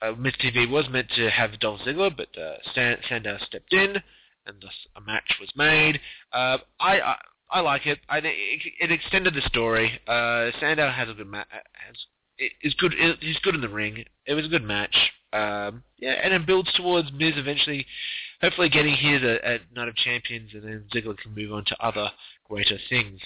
uh, 0.00 0.12
Miz 0.12 0.32
TV 0.42 0.70
was 0.70 0.88
meant 0.90 1.08
to 1.16 1.28
have 1.28 1.58
Dolph 1.58 1.80
Ziggler, 1.80 2.16
but 2.16 2.28
uh, 2.40 2.54
Sandow 3.08 3.36
stepped 3.44 3.72
in, 3.72 3.96
and 4.46 4.56
thus 4.60 4.72
a 4.96 5.00
match 5.00 5.36
was 5.40 5.50
made. 5.56 6.00
Uh, 6.32 6.58
I, 6.78 7.00
I 7.00 7.16
I 7.50 7.60
like 7.60 7.86
it. 7.86 7.98
I 8.08 8.18
it, 8.18 8.60
it 8.80 8.92
extended 8.92 9.34
the 9.34 9.42
story. 9.42 10.00
Uh, 10.06 10.50
Sandow 10.60 10.90
has 10.90 11.08
a 11.08 11.14
good 11.14 11.26
match. 11.26 11.48
Has 11.50 11.96
is 12.62 12.74
good. 12.74 12.94
He's 13.20 13.38
good 13.38 13.54
in 13.54 13.60
the 13.60 13.68
ring. 13.68 14.04
It 14.26 14.34
was 14.34 14.44
a 14.46 14.48
good 14.48 14.64
match. 14.64 14.94
Um, 15.32 15.82
yeah, 15.98 16.12
and 16.22 16.32
it 16.32 16.46
builds 16.46 16.72
towards 16.72 17.12
Miz 17.12 17.34
eventually, 17.36 17.86
hopefully 18.40 18.68
getting 18.68 18.94
here 18.94 19.16
at, 19.16 19.44
at 19.44 19.60
Night 19.74 19.88
of 19.88 19.96
Champions, 19.96 20.50
and 20.54 20.62
then 20.62 20.84
Ziggler 20.94 21.18
can 21.18 21.34
move 21.34 21.52
on 21.52 21.64
to 21.66 21.76
other 21.84 22.10
greater 22.48 22.78
things. 22.88 23.20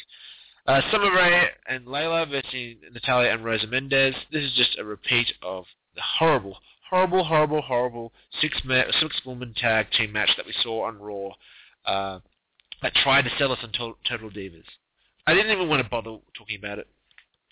Uh, 0.67 0.81
Summer 0.91 1.13
Rae 1.15 1.49
and 1.69 1.87
Layla 1.87 2.29
versus 2.31 2.77
Natalya 2.93 3.33
and 3.33 3.45
Rosa 3.45 3.67
Mendes. 3.67 4.15
This 4.33 4.45
is 4.45 4.53
just 4.57 4.79
a 4.79 4.85
repeat 4.85 5.33
of 5.43 5.65
the 5.95 6.03
horrible, 6.19 6.57
horrible, 6.89 7.25
horrible, 7.25 7.63
horrible 7.63 8.13
six 8.41 8.61
ma- 8.65 8.85
six 9.01 9.21
woman 9.27 9.55
tag 9.57 9.87
team 9.97 10.13
match 10.13 10.31
that 10.37 10.47
we 10.47 10.55
saw 10.63 10.87
on 10.87 10.99
Raw. 10.99 11.31
Uh, 11.85 12.21
that 12.81 12.95
tried 12.95 13.23
to 13.23 13.31
sell 13.39 13.53
us 13.53 13.59
on 13.63 13.73
to- 13.73 13.97
Total 14.09 14.31
Divas. 14.31 14.65
I 15.27 15.35
didn't 15.35 15.53
even 15.53 15.69
want 15.69 15.83
to 15.83 15.89
bother 15.89 16.19
talking 16.37 16.59
about 16.59 16.79
it. 16.79 16.89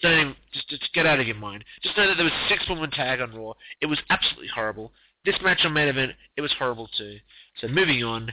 Don't 0.02 0.18
even, 0.18 0.34
just, 0.52 0.68
just 0.68 0.92
get 0.94 1.06
out 1.06 1.20
of 1.20 1.26
your 1.26 1.36
mind. 1.36 1.64
Just 1.82 1.96
know 1.96 2.06
that 2.06 2.14
there 2.14 2.24
was 2.24 2.32
a 2.32 2.48
six-woman 2.48 2.90
tag 2.90 3.20
on 3.20 3.34
Raw. 3.34 3.52
It 3.80 3.86
was 3.86 3.98
absolutely 4.08 4.48
horrible. 4.54 4.92
This 5.24 5.36
match 5.42 5.60
on 5.64 5.74
main 5.74 5.88
event, 5.88 6.12
it 6.36 6.40
was 6.40 6.52
horrible 6.58 6.88
too. 6.96 7.18
So 7.60 7.68
moving 7.68 8.02
on, 8.02 8.32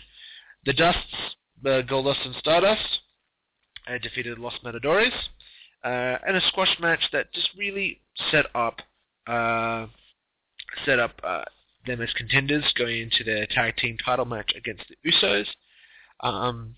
the 0.65 0.73
Dusts, 0.73 1.01
the 1.61 1.83
Goldust 1.89 2.25
and 2.25 2.35
Stardust, 2.35 2.99
uh, 3.87 3.97
defeated 4.01 4.39
Los 4.39 4.53
Matadores, 4.63 5.13
uh, 5.83 6.17
and 6.25 6.37
a 6.37 6.41
squash 6.47 6.75
match 6.79 7.01
that 7.11 7.33
just 7.33 7.49
really 7.57 7.99
set 8.31 8.45
up 8.55 8.81
uh, 9.27 9.87
set 10.85 10.99
up 10.99 11.19
uh, 11.23 11.43
them 11.85 12.01
as 12.01 12.11
contenders 12.13 12.63
going 12.77 13.01
into 13.01 13.23
their 13.23 13.45
tag 13.47 13.75
team 13.77 13.97
title 14.03 14.25
match 14.25 14.51
against 14.55 14.83
the 14.89 15.11
Usos. 15.11 15.45
Um, 16.21 16.75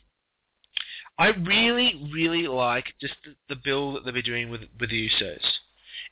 I 1.19 1.27
really, 1.27 2.09
really 2.13 2.47
like 2.47 2.85
just 3.01 3.15
the, 3.25 3.35
the 3.53 3.61
build 3.61 3.95
that 3.95 4.05
they've 4.05 4.13
been 4.13 4.23
doing 4.23 4.49
with 4.49 4.61
with 4.79 4.89
the 4.89 5.09
Usos. 5.09 5.43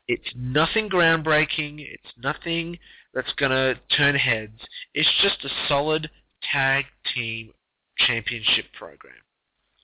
It's 0.07 0.29
nothing 0.35 0.89
groundbreaking. 0.89 1.79
It's 1.79 2.11
nothing 2.21 2.77
that's 3.13 3.31
to 3.51 3.79
turn 3.95 4.15
heads. 4.15 4.59
It's 4.93 5.09
just 5.21 5.45
a 5.45 5.67
solid 5.69 6.09
tag 6.51 6.85
team 7.15 7.53
championship 7.97 8.65
program. 8.77 9.15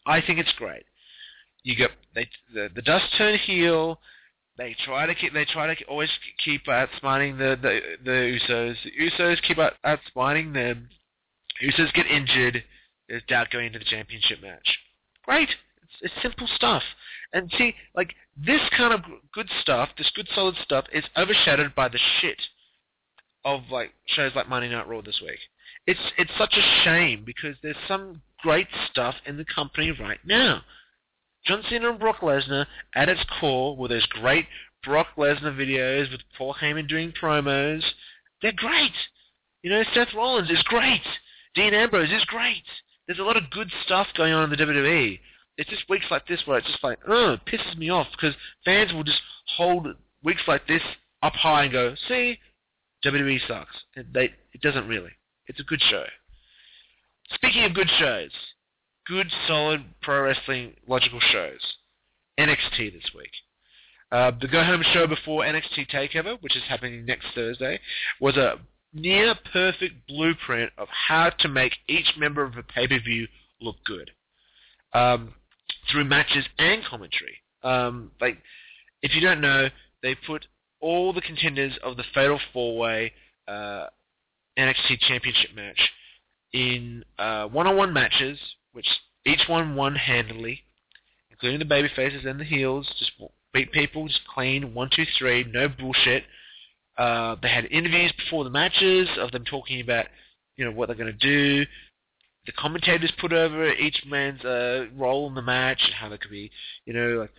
I 0.05 0.21
think 0.21 0.39
it's 0.39 0.51
great. 0.57 0.83
You 1.63 1.75
get 1.75 1.91
they 2.13 2.27
the, 2.53 2.69
the 2.75 2.81
dust 2.81 3.05
turn 3.17 3.37
heel. 3.39 3.99
They 4.57 4.75
try 4.85 5.05
to 5.05 5.15
keep 5.15 5.33
they 5.33 5.45
try 5.45 5.73
to 5.73 5.83
always 5.85 6.09
keep 6.43 6.65
outsmarting 6.65 7.37
the 7.37 7.57
the 7.61 7.79
the 8.03 8.39
Usos. 8.39 8.75
The 8.83 8.91
Usos 9.01 9.41
keep 9.41 9.57
out, 9.57 9.73
outsmarting 9.85 10.53
them. 10.53 10.89
Usos 11.63 11.93
get 11.93 12.07
injured. 12.07 12.61
There's 13.07 13.23
doubt 13.29 13.51
going 13.51 13.67
into 13.67 13.79
the 13.79 13.85
championship 13.85 14.41
match. 14.41 14.77
Great. 15.23 15.49
It's, 15.81 15.93
it's 16.01 16.21
simple 16.21 16.47
stuff. 16.55 16.83
And 17.33 17.51
see, 17.57 17.73
like, 17.95 18.13
this 18.37 18.61
kind 18.77 18.93
of 18.93 19.01
good 19.33 19.49
stuff, 19.61 19.89
this 19.97 20.11
good 20.15 20.27
solid 20.35 20.55
stuff, 20.63 20.85
is 20.93 21.03
overshadowed 21.17 21.73
by 21.75 21.89
the 21.89 21.99
shit 22.19 22.41
of, 23.45 23.61
like, 23.71 23.91
shows 24.05 24.31
like 24.35 24.49
Monday 24.49 24.69
Night 24.69 24.87
Raw 24.87 25.01
this 25.01 25.19
week. 25.21 25.39
It's, 25.87 25.99
it's 26.17 26.31
such 26.37 26.55
a 26.57 26.83
shame 26.83 27.23
because 27.25 27.55
there's 27.61 27.75
some 27.87 28.21
great 28.41 28.67
stuff 28.89 29.15
in 29.25 29.37
the 29.37 29.45
company 29.45 29.91
right 29.91 30.19
now. 30.25 30.61
John 31.45 31.63
Cena 31.69 31.89
and 31.89 31.99
Brock 31.99 32.19
Lesnar, 32.21 32.65
at 32.95 33.09
its 33.09 33.23
core, 33.39 33.75
were 33.75 33.89
those 33.89 34.05
great 34.05 34.45
Brock 34.83 35.07
Lesnar 35.17 35.55
videos 35.55 36.11
with 36.11 36.21
Paul 36.37 36.55
Heyman 36.61 36.87
doing 36.87 37.13
promos, 37.21 37.83
they're 38.41 38.51
great. 38.55 38.91
You 39.61 39.69
know, 39.69 39.83
Seth 39.93 40.13
Rollins 40.13 40.49
is 40.49 40.61
great. 40.63 41.01
Dean 41.55 41.73
Ambrose 41.73 42.11
is 42.11 42.25
great. 42.25 42.63
There's 43.07 43.19
a 43.19 43.23
lot 43.23 43.37
of 43.37 43.49
good 43.49 43.71
stuff 43.85 44.07
going 44.15 44.33
on 44.33 44.43
in 44.45 44.49
the 44.49 44.55
WWE. 44.55 45.19
It's 45.57 45.69
just 45.69 45.89
weeks 45.89 46.05
like 46.09 46.27
this 46.27 46.41
where 46.45 46.57
it's 46.57 46.67
just 46.67 46.83
like, 46.83 46.99
oh, 47.07 47.37
pisses 47.47 47.77
me 47.77 47.89
off 47.89 48.07
because 48.11 48.35
fans 48.65 48.93
will 48.93 49.03
just 49.03 49.21
hold 49.57 49.87
weeks 50.23 50.41
like 50.47 50.65
this 50.67 50.81
up 51.21 51.33
high 51.33 51.63
and 51.63 51.71
go, 51.71 51.95
see, 52.07 52.39
WWE 53.05 53.39
sucks. 53.47 53.75
And 53.95 54.07
they, 54.13 54.33
it 54.53 54.61
doesn't 54.61 54.87
really. 54.87 55.11
It's 55.47 55.59
a 55.59 55.63
good 55.63 55.81
show. 55.81 56.05
Speaking 57.33 57.63
of 57.65 57.73
good 57.73 57.89
shows, 57.99 58.31
good, 59.07 59.27
solid 59.47 59.83
pro 60.01 60.23
wrestling 60.23 60.73
logical 60.87 61.19
shows. 61.19 61.59
NXT 62.39 62.93
this 62.93 63.11
week. 63.15 63.31
Uh, 64.11 64.31
the 64.39 64.47
go-home 64.47 64.83
show 64.93 65.07
before 65.07 65.43
NXT 65.43 65.89
Takeover, 65.91 66.37
which 66.41 66.55
is 66.55 66.63
happening 66.67 67.05
next 67.05 67.27
Thursday, 67.33 67.79
was 68.19 68.37
a 68.37 68.59
near 68.93 69.35
perfect 69.51 70.07
blueprint 70.07 70.71
of 70.77 70.87
how 71.07 71.29
to 71.39 71.47
make 71.47 71.73
each 71.87 72.13
member 72.17 72.43
of 72.43 72.57
a 72.57 72.63
pay-per-view 72.63 73.27
look 73.61 73.77
good 73.85 74.11
um, 74.93 75.33
through 75.91 76.05
matches 76.05 76.45
and 76.59 76.83
commentary. 76.85 77.37
Um, 77.63 78.11
like, 78.21 78.37
if 79.01 79.15
you 79.15 79.21
don't 79.21 79.41
know, 79.41 79.69
they 80.01 80.15
put 80.15 80.45
all 80.79 81.13
the 81.13 81.21
contenders 81.21 81.73
of 81.83 81.97
the 81.97 82.03
Fatal 82.13 82.39
Four-Way 82.51 83.13
uh, 83.47 83.87
NXT 84.57 84.99
Championship 85.07 85.55
match 85.55 85.79
in 86.51 87.03
uh, 87.17 87.47
one-on-one 87.47 87.93
matches, 87.93 88.37
which 88.73 88.87
each 89.25 89.41
one 89.47 89.75
won 89.75 89.95
handily, 89.95 90.61
including 91.31 91.59
the 91.59 91.65
baby 91.65 91.89
faces 91.95 92.25
and 92.25 92.39
the 92.39 92.43
heels. 92.43 92.87
Just 92.99 93.11
beat 93.53 93.71
people, 93.71 94.07
just 94.07 94.21
clean, 94.27 94.73
one, 94.73 94.89
two, 94.93 95.05
three, 95.17 95.45
no 95.51 95.67
bullshit. 95.67 96.23
Uh, 96.97 97.35
they 97.41 97.49
had 97.49 97.65
interviews 97.65 98.13
before 98.17 98.43
the 98.43 98.49
matches 98.49 99.07
of 99.19 99.31
them 99.31 99.43
talking 99.45 99.81
about, 99.81 100.05
you 100.57 100.65
know, 100.65 100.71
what 100.71 100.87
they're 100.87 100.95
going 100.95 101.11
to 101.11 101.13
do. 101.13 101.65
The 102.45 102.51
commentators 102.51 103.11
put 103.19 103.33
over 103.33 103.71
each 103.73 104.03
man's 104.07 104.43
uh, 104.43 104.85
role 104.95 105.27
in 105.27 105.35
the 105.35 105.41
match 105.41 105.81
and 105.83 105.93
how 105.93 106.09
they 106.09 106.17
could 106.17 106.31
be, 106.31 106.51
you 106.85 106.93
know, 106.93 107.21
like 107.21 107.31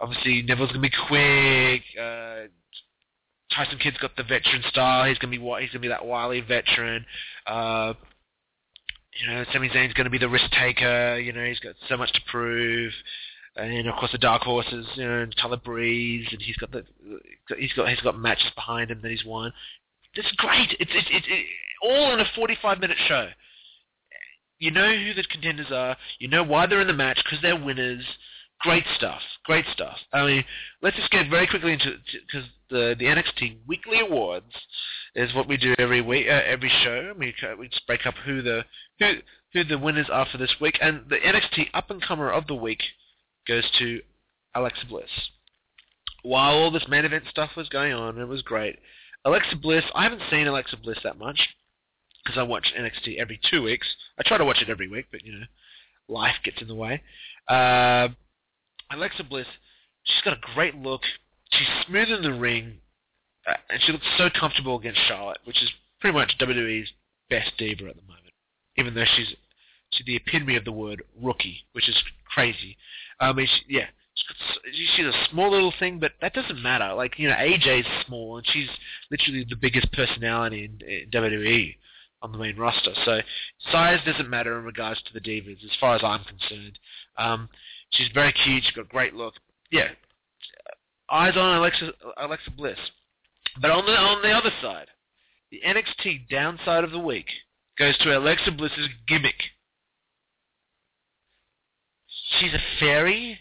obviously 0.00 0.42
Neville's 0.42 0.70
going 0.70 0.82
to 0.82 0.88
be 0.88 0.96
quick. 1.08 1.82
Uh, 2.00 2.48
Tyson 3.54 3.78
Kidd's 3.78 3.98
got 3.98 4.16
the 4.16 4.22
veteran 4.22 4.62
style. 4.68 5.06
He's 5.08 5.18
going 5.18 5.32
to 5.32 5.38
be 5.38 5.44
he's 5.44 5.70
going 5.70 5.70
to 5.70 5.78
be 5.80 5.88
that 5.88 6.04
wily 6.04 6.40
veteran. 6.40 7.04
Uh, 7.46 7.94
you 9.20 9.26
know, 9.30 9.44
Sami 9.52 9.68
Zayn's 9.68 9.92
going 9.92 10.04
to 10.04 10.10
be 10.10 10.18
the 10.18 10.28
risk 10.28 10.50
taker. 10.52 11.18
You 11.18 11.32
know, 11.32 11.44
he's 11.44 11.58
got 11.58 11.74
so 11.88 11.96
much 11.96 12.12
to 12.12 12.20
prove. 12.30 12.92
And 13.54 13.86
of 13.86 13.94
course, 13.96 14.12
the 14.12 14.18
dark 14.18 14.42
horses, 14.42 14.86
you 14.94 15.04
know, 15.04 15.26
Tyler 15.40 15.58
Breeze, 15.58 16.26
and 16.32 16.40
he's 16.40 16.56
got 16.56 16.72
the 16.72 16.84
he's 17.58 17.72
got 17.74 17.88
he's 17.88 18.00
got 18.00 18.18
matches 18.18 18.50
behind 18.54 18.90
him 18.90 19.00
that 19.02 19.10
he's 19.10 19.24
won. 19.24 19.52
Is 20.14 20.24
great. 20.36 20.74
It's 20.80 20.90
it's 20.94 21.08
it's 21.10 21.26
it, 21.28 21.46
all 21.82 22.14
in 22.14 22.20
a 22.20 22.24
45 22.34 22.80
minute 22.80 22.96
show. 23.08 23.28
You 24.58 24.70
know 24.70 24.96
who 24.96 25.12
the 25.12 25.24
contenders 25.24 25.70
are. 25.70 25.96
You 26.18 26.28
know 26.28 26.44
why 26.44 26.66
they're 26.66 26.80
in 26.80 26.86
the 26.86 26.92
match 26.92 27.20
because 27.24 27.40
they're 27.42 27.62
winners. 27.62 28.04
Great 28.60 28.84
stuff. 28.96 29.20
Great 29.44 29.64
stuff. 29.72 29.96
I 30.12 30.24
mean, 30.24 30.44
let's 30.82 30.96
just 30.96 31.10
get 31.10 31.28
very 31.28 31.46
quickly 31.46 31.72
into 31.72 31.96
because 32.12 32.48
the 32.70 32.94
the 32.98 33.06
NXT 33.06 33.58
Weekly 33.66 34.00
Awards 34.00 34.54
is 35.14 35.34
what 35.34 35.48
we 35.48 35.58
do 35.58 35.74
every 35.78 36.00
week, 36.00 36.26
uh, 36.26 36.40
every 36.46 36.70
show. 36.82 37.12
We 37.18 37.34
we 37.58 37.68
just 37.68 37.86
break 37.86 38.06
up 38.06 38.14
who 38.24 38.40
the 38.40 38.64
who 38.98 39.14
who 39.52 39.64
the 39.64 39.78
winners 39.78 40.08
are 40.10 40.26
for 40.30 40.38
this 40.38 40.54
week, 40.58 40.78
and 40.80 41.02
the 41.10 41.16
NXT 41.16 41.68
Up 41.74 41.90
and 41.90 42.00
Comer 42.00 42.30
of 42.30 42.46
the 42.46 42.54
week 42.54 42.80
goes 43.46 43.64
to 43.78 44.00
Alexa 44.54 44.86
Bliss. 44.88 45.10
While 46.22 46.54
all 46.54 46.70
this 46.70 46.86
main 46.88 47.04
event 47.04 47.24
stuff 47.28 47.50
was 47.56 47.68
going 47.68 47.92
on, 47.92 48.18
it 48.18 48.28
was 48.28 48.42
great. 48.42 48.78
Alexa 49.24 49.56
Bliss, 49.56 49.84
I 49.94 50.04
haven't 50.04 50.22
seen 50.30 50.46
Alexa 50.46 50.76
Bliss 50.76 50.98
that 51.04 51.18
much 51.18 51.38
because 52.22 52.38
I 52.38 52.42
watch 52.42 52.72
NXT 52.78 53.18
every 53.18 53.40
two 53.50 53.62
weeks. 53.62 53.86
I 54.18 54.22
try 54.24 54.38
to 54.38 54.44
watch 54.44 54.62
it 54.62 54.70
every 54.70 54.88
week, 54.88 55.06
but 55.10 55.24
you 55.24 55.32
know, 55.32 55.46
life 56.08 56.36
gets 56.44 56.60
in 56.60 56.68
the 56.68 56.74
way. 56.74 57.02
Uh, 57.48 58.08
Alexa 58.90 59.24
Bliss, 59.24 59.46
she's 60.04 60.22
got 60.24 60.34
a 60.36 60.54
great 60.54 60.74
look. 60.76 61.02
She's 61.50 61.68
smooth 61.86 62.08
in 62.08 62.22
the 62.22 62.32
ring, 62.32 62.78
uh, 63.46 63.54
and 63.70 63.80
she 63.82 63.92
looks 63.92 64.06
so 64.16 64.28
comfortable 64.38 64.78
against 64.78 65.00
Charlotte, 65.08 65.38
which 65.44 65.62
is 65.62 65.70
pretty 66.00 66.16
much 66.16 66.36
WWE's 66.40 66.90
best 67.30 67.52
diva 67.58 67.88
at 67.88 67.96
the 67.96 68.02
moment. 68.02 68.32
Even 68.76 68.94
though 68.94 69.04
she's 69.16 69.34
she's 69.92 70.06
the 70.06 70.16
epitome 70.16 70.56
of 70.56 70.64
the 70.64 70.72
word 70.72 71.02
rookie, 71.20 71.64
which 71.72 71.88
is 71.88 72.02
crazy. 72.26 72.76
I 73.20 73.32
mean, 73.32 73.46
she, 73.46 73.76
yeah, 73.76 73.86
she's 74.96 75.06
a 75.06 75.26
small 75.30 75.50
little 75.50 75.72
thing, 75.78 75.98
but 75.98 76.12
that 76.20 76.34
doesn't 76.34 76.62
matter. 76.62 76.92
Like 76.94 77.18
you 77.18 77.28
know, 77.28 77.34
AJ's 77.34 77.86
small, 78.06 78.38
and 78.38 78.46
she's 78.52 78.68
literally 79.10 79.46
the 79.48 79.56
biggest 79.56 79.92
personality 79.92 80.64
in, 80.64 80.86
in 80.86 81.10
WWE 81.10 81.76
on 82.22 82.32
the 82.32 82.38
main 82.38 82.56
roster. 82.56 82.92
So 83.04 83.20
size 83.70 84.00
doesn't 84.06 84.30
matter 84.30 84.58
in 84.58 84.64
regards 84.64 85.02
to 85.02 85.12
the 85.12 85.20
divas, 85.20 85.64
as 85.64 85.76
far 85.80 85.96
as 85.96 86.02
I'm 86.04 86.24
concerned. 86.24 86.78
Um, 87.18 87.48
she's 87.90 88.08
very 88.14 88.32
cute. 88.32 88.64
She's 88.64 88.76
got 88.76 88.88
great 88.88 89.14
look. 89.14 89.34
Yeah, 89.70 89.88
eyes 91.10 91.36
on 91.36 91.56
Alexa 91.58 91.92
Alexa 92.18 92.50
Bliss. 92.56 92.78
But 93.60 93.70
on 93.70 93.84
the 93.84 93.92
on 93.92 94.22
the 94.22 94.30
other 94.30 94.52
side, 94.62 94.86
the 95.50 95.60
NXT 95.66 96.28
downside 96.28 96.84
of 96.84 96.90
the 96.90 96.98
week 96.98 97.26
goes 97.78 97.96
to 97.98 98.16
Alexa 98.16 98.52
Bliss's 98.52 98.88
gimmick. 99.06 99.36
She's 102.38 102.52
a 102.52 102.62
fairy. 102.80 103.38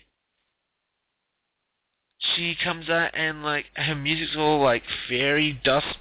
She 2.36 2.56
comes 2.64 2.90
out 2.90 3.12
and 3.14 3.44
like 3.44 3.66
her 3.76 3.96
music's 3.96 4.36
all 4.38 4.62
like 4.62 4.84
fairy 5.10 5.60
dust, 5.64 5.98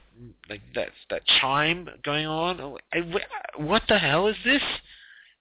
like 0.48 0.60
that 0.74 0.90
that 1.08 1.22
chime 1.40 1.88
going 2.04 2.26
on. 2.26 2.76
What 3.56 3.82
the 3.88 3.98
hell 3.98 4.26
is 4.28 4.36
this? 4.44 4.62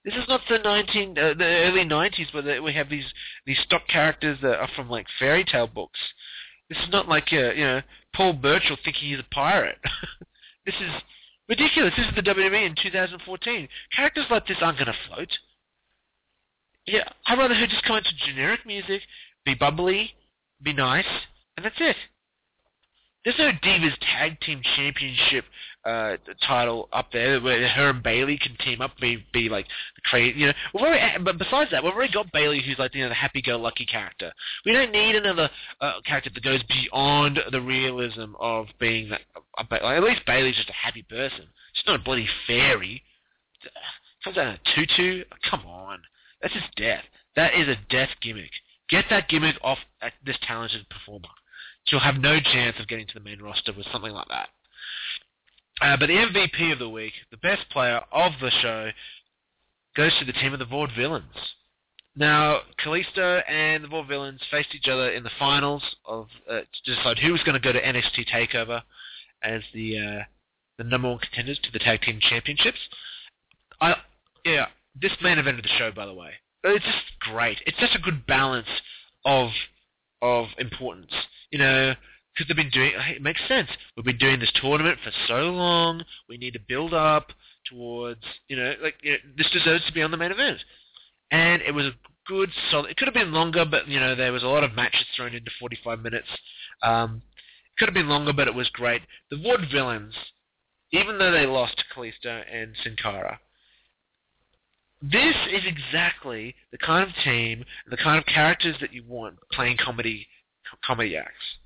This 0.04 0.14
is 0.14 0.26
not 0.28 0.40
the 0.48 0.58
nineteen, 0.58 1.10
uh, 1.18 1.34
the 1.34 1.44
early 1.44 1.84
nineties 1.84 2.28
where 2.32 2.62
we 2.62 2.72
have 2.72 2.88
these 2.88 3.12
these 3.44 3.58
stock 3.58 3.86
characters 3.88 4.38
that 4.42 4.58
are 4.58 4.70
from 4.74 4.88
like 4.88 5.06
fairy 5.18 5.44
tale 5.44 5.66
books. 5.66 5.98
This 6.70 6.78
is 6.78 6.90
not 6.90 7.08
like 7.08 7.28
uh, 7.32 7.52
you 7.52 7.64
know 7.64 7.82
Paul 8.14 8.32
Burchill 8.32 8.78
thinking 8.82 9.10
he's 9.10 9.18
a 9.18 9.34
pirate. 9.34 9.78
this 10.66 10.74
is 10.76 10.90
ridiculous. 11.48 11.92
This 11.96 12.06
is 12.06 12.14
the 12.14 12.22
WWE 12.22 12.66
in 12.66 12.74
2014. 12.80 13.68
Characters 13.94 14.26
like 14.30 14.46
this 14.46 14.56
aren't 14.62 14.78
going 14.78 14.86
to 14.86 14.98
float. 15.08 15.28
Yeah, 16.90 17.08
I'd 17.26 17.38
rather 17.38 17.54
her 17.54 17.66
just 17.66 17.84
come 17.84 17.96
into 17.96 18.10
generic 18.26 18.66
music, 18.66 19.02
be 19.44 19.54
bubbly, 19.54 20.12
be 20.62 20.72
nice, 20.72 21.04
and 21.56 21.64
that's 21.64 21.76
it. 21.78 21.96
There's 23.24 23.38
no 23.38 23.52
Divas 23.62 23.96
Tag 24.00 24.40
Team 24.40 24.62
Championship 24.76 25.44
uh, 25.84 26.16
title 26.46 26.88
up 26.92 27.12
there 27.12 27.40
where 27.40 27.68
her 27.68 27.90
and 27.90 28.02
Bayley 28.02 28.38
can 28.38 28.56
team 28.64 28.80
up, 28.80 28.92
be 28.98 29.24
be 29.32 29.48
like 29.48 29.66
crazy, 30.04 30.38
you 30.38 30.46
know. 30.46 30.52
We've 30.74 30.82
already, 30.82 31.22
but 31.22 31.38
besides 31.38 31.70
that, 31.70 31.84
we've 31.84 31.92
already 31.92 32.12
got 32.12 32.32
Bayley, 32.32 32.62
who's 32.62 32.78
like 32.78 32.94
you 32.94 33.02
know 33.02 33.08
the 33.08 33.14
happy-go-lucky 33.14 33.86
character. 33.86 34.32
We 34.64 34.72
don't 34.72 34.90
need 34.90 35.16
another 35.16 35.50
uh, 35.80 36.00
character 36.06 36.30
that 36.32 36.42
goes 36.42 36.62
beyond 36.64 37.40
the 37.52 37.60
realism 37.60 38.34
of 38.40 38.66
being 38.78 39.10
that. 39.10 39.20
Uh, 39.36 39.64
like, 39.70 39.82
at 39.82 40.02
least 40.02 40.22
Bayley's 40.26 40.56
just 40.56 40.70
a 40.70 40.74
happy 40.74 41.02
person. 41.02 41.46
She's 41.74 41.86
not 41.86 42.00
a 42.00 42.02
bloody 42.02 42.28
fairy. 42.46 43.02
Comes 44.24 44.38
out 44.38 44.48
in 44.48 44.54
a 44.54 44.60
tutu. 44.74 45.24
Come 45.50 45.60
on, 45.66 46.00
that's 46.40 46.54
just 46.54 46.74
death. 46.76 47.04
That 47.36 47.54
is 47.54 47.68
a 47.68 47.76
death 47.90 48.10
gimmick. 48.20 48.50
Get 48.88 49.04
that 49.10 49.28
gimmick 49.28 49.56
off 49.62 49.78
this 50.24 50.36
talented 50.46 50.88
performer 50.88 51.28
she'll 51.86 52.00
have 52.00 52.16
no 52.16 52.38
chance 52.40 52.76
of 52.78 52.88
getting 52.88 53.06
to 53.06 53.14
the 53.14 53.20
main 53.20 53.40
roster 53.40 53.72
with 53.76 53.86
something 53.92 54.12
like 54.12 54.28
that. 54.28 54.48
Uh, 55.82 55.96
but 55.98 56.06
the 56.06 56.14
MVP 56.14 56.72
of 56.72 56.78
the 56.78 56.88
week, 56.88 57.12
the 57.30 57.36
best 57.38 57.68
player 57.70 58.00
of 58.12 58.32
the 58.40 58.50
show, 58.62 58.90
goes 59.96 60.16
to 60.18 60.24
the 60.24 60.32
team 60.32 60.52
of 60.52 60.58
the 60.58 60.66
Vaudevillains. 60.66 61.22
Now, 62.16 62.60
Kalisto 62.84 63.40
and 63.48 63.84
the 63.84 63.88
Vaudevillains 63.88 64.40
faced 64.50 64.74
each 64.74 64.88
other 64.88 65.10
in 65.10 65.22
the 65.22 65.30
finals 65.38 65.82
of 66.04 66.26
uh, 66.48 66.60
to 66.60 66.94
decide 66.94 67.18
who 67.18 67.32
was 67.32 67.42
going 67.44 67.60
to 67.60 67.60
go 67.60 67.72
to 67.72 67.80
NXT 67.80 68.26
Takeover 68.32 68.82
as 69.42 69.62
the 69.72 69.98
uh, 69.98 70.22
the 70.76 70.84
number 70.84 71.08
one 71.08 71.18
contenders 71.18 71.58
to 71.62 71.72
the 71.72 71.78
tag 71.78 72.02
team 72.02 72.18
championships. 72.20 72.78
I 73.80 73.94
yeah, 74.44 74.66
this 75.00 75.12
main 75.22 75.38
event 75.38 75.58
of 75.58 75.62
the 75.62 75.70
show, 75.78 75.90
by 75.92 76.06
the 76.06 76.14
way, 76.14 76.30
it's 76.64 76.84
just 76.84 77.18
great. 77.20 77.58
It's 77.66 77.78
such 77.78 77.94
a 77.94 78.00
good 78.00 78.26
balance 78.26 78.68
of 79.24 79.50
of 80.22 80.46
importance 80.58 81.12
you 81.50 81.58
know, 81.58 81.94
because 82.34 82.48
they've 82.48 82.56
been 82.56 82.70
doing. 82.70 82.92
It 83.08 83.22
makes 83.22 83.40
sense. 83.48 83.68
We've 83.96 84.04
been 84.04 84.18
doing 84.18 84.40
this 84.40 84.52
tournament 84.60 84.98
for 85.04 85.12
so 85.26 85.50
long. 85.50 86.02
We 86.28 86.38
need 86.38 86.54
to 86.54 86.60
build 86.60 86.94
up 86.94 87.32
towards, 87.66 88.22
you 88.48 88.56
know, 88.56 88.74
like 88.82 88.94
you 89.02 89.12
know, 89.12 89.18
this 89.36 89.50
deserves 89.50 89.84
to 89.86 89.92
be 89.92 90.02
on 90.02 90.10
the 90.10 90.16
main 90.16 90.30
event. 90.30 90.58
And 91.30 91.62
it 91.62 91.72
was 91.72 91.86
a 91.86 91.92
good, 92.26 92.50
solid. 92.70 92.90
It 92.90 92.96
could 92.96 93.08
have 93.08 93.14
been 93.14 93.32
longer, 93.32 93.64
but 93.64 93.88
you 93.88 94.00
know, 94.00 94.14
there 94.14 94.32
was 94.32 94.42
a 94.42 94.48
lot 94.48 94.64
of 94.64 94.74
matches 94.74 95.04
thrown 95.14 95.34
into 95.34 95.50
45 95.58 96.00
minutes. 96.00 96.28
Um, 96.82 97.22
it 97.36 97.78
could 97.78 97.88
have 97.88 97.94
been 97.94 98.08
longer, 98.08 98.32
but 98.32 98.48
it 98.48 98.54
was 98.54 98.68
great. 98.70 99.02
The 99.30 99.36
Vaudevillains, 99.36 100.12
even 100.92 101.18
though 101.18 101.32
they 101.32 101.46
lost 101.46 101.76
to 101.78 101.84
Kalisto 101.94 102.42
and 102.52 102.74
Sin 102.82 102.96
Cara, 103.00 103.40
this 105.02 105.34
is 105.50 105.62
exactly 105.64 106.54
the 106.72 106.78
kind 106.78 107.08
of 107.08 107.14
team, 107.24 107.64
the 107.88 107.96
kind 107.96 108.18
of 108.18 108.26
characters 108.26 108.76
that 108.80 108.92
you 108.92 109.02
want 109.06 109.36
playing 109.52 109.78
comedy 109.82 110.26
comedy 110.84 111.16
acts. 111.16 111.58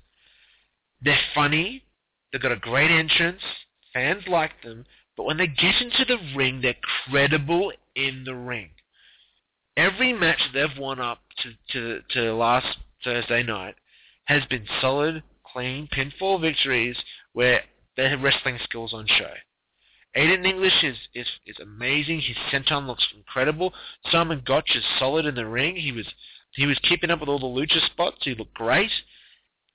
They're 1.01 1.19
funny. 1.33 1.83
They've 2.31 2.41
got 2.41 2.51
a 2.51 2.57
great 2.57 2.91
entrance. 2.91 3.41
Fans 3.93 4.23
like 4.27 4.61
them. 4.63 4.85
But 5.17 5.25
when 5.25 5.37
they 5.37 5.47
get 5.47 5.81
into 5.81 6.05
the 6.05 6.17
ring, 6.35 6.61
they're 6.61 6.75
credible 7.09 7.71
in 7.95 8.23
the 8.25 8.35
ring. 8.35 8.69
Every 9.77 10.13
match 10.13 10.39
they've 10.53 10.77
won 10.77 10.99
up 10.99 11.19
to, 11.43 11.51
to, 11.73 12.01
to 12.11 12.33
last 12.33 12.77
Thursday 13.03 13.43
night 13.43 13.75
has 14.25 14.43
been 14.45 14.65
solid, 14.81 15.23
clean, 15.45 15.87
pinfall 15.93 16.41
victories 16.41 16.97
where 17.33 17.61
their 17.95 18.17
wrestling 18.17 18.57
skills 18.63 18.93
on 18.93 19.05
show. 19.07 19.33
Aiden 20.15 20.45
English 20.45 20.83
is, 20.83 20.97
is, 21.13 21.27
is 21.45 21.57
amazing. 21.59 22.21
His 22.21 22.37
senton 22.51 22.87
looks 22.87 23.05
incredible. 23.15 23.73
Simon 24.11 24.41
Gotch 24.45 24.75
is 24.75 24.83
solid 24.97 25.25
in 25.25 25.35
the 25.35 25.45
ring. 25.45 25.75
He 25.75 25.91
was 25.91 26.05
he 26.53 26.65
was 26.65 26.79
keeping 26.87 27.11
up 27.11 27.19
with 27.19 27.27
all 27.27 27.39
the 27.39 27.45
lucha 27.45 27.85
spots. 27.87 28.17
He 28.21 28.33
looked 28.33 28.53
great. 28.53 28.91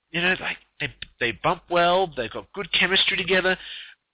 You 0.09 0.21
know, 0.21 0.35
like 0.39 0.57
they 0.79 0.87
they 1.19 1.31
bump 1.43 1.63
well. 1.69 2.11
They've 2.15 2.31
got 2.31 2.51
good 2.53 2.71
chemistry 2.73 3.17
together. 3.17 3.57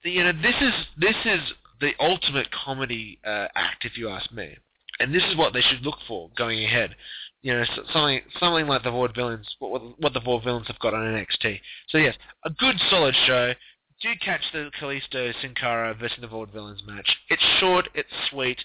The, 0.04 0.12
you 0.12 0.24
know, 0.24 0.34
this 0.34 0.56
is 0.62 0.74
this 0.98 1.16
is 1.26 1.40
the 1.80 1.92
ultimate 2.00 2.48
comedy 2.52 3.20
uh, 3.26 3.48
act, 3.56 3.86
if 3.86 3.98
you 3.98 4.10
ask 4.10 4.32
me. 4.32 4.58
And 5.00 5.14
this 5.14 5.24
is 5.30 5.38
what 5.38 5.54
they 5.54 5.62
should 5.62 5.84
look 5.84 5.98
for 6.08 6.30
going 6.38 6.64
ahead. 6.64 6.96
You 7.42 7.54
know, 7.54 7.64
something 7.94 8.22
something 8.40 8.68
like 8.68 8.84
the 8.84 8.90
Vaudevillains, 8.90 9.46
what, 9.60 10.00
what 10.00 10.14
the 10.14 10.20
Vaudevillains 10.20 10.68
have 10.68 10.80
got 10.80 10.94
on 10.94 11.02
NXT. 11.02 11.60
So 11.90 11.98
yes, 11.98 12.16
a 12.44 12.50
good 12.50 12.76
solid 12.90 13.16
show. 13.26 13.54
Do 14.02 14.10
catch 14.24 14.42
the 14.54 14.70
Kalisto 14.80 15.34
Sin 15.42 15.56
Cara 15.56 15.94
versus 15.96 16.20
the 16.22 16.28
Vaudevillains 16.28 16.86
match. 16.86 17.10
It's 17.30 17.42
short, 17.60 17.90
it's 17.96 18.10
sweet. 18.30 18.60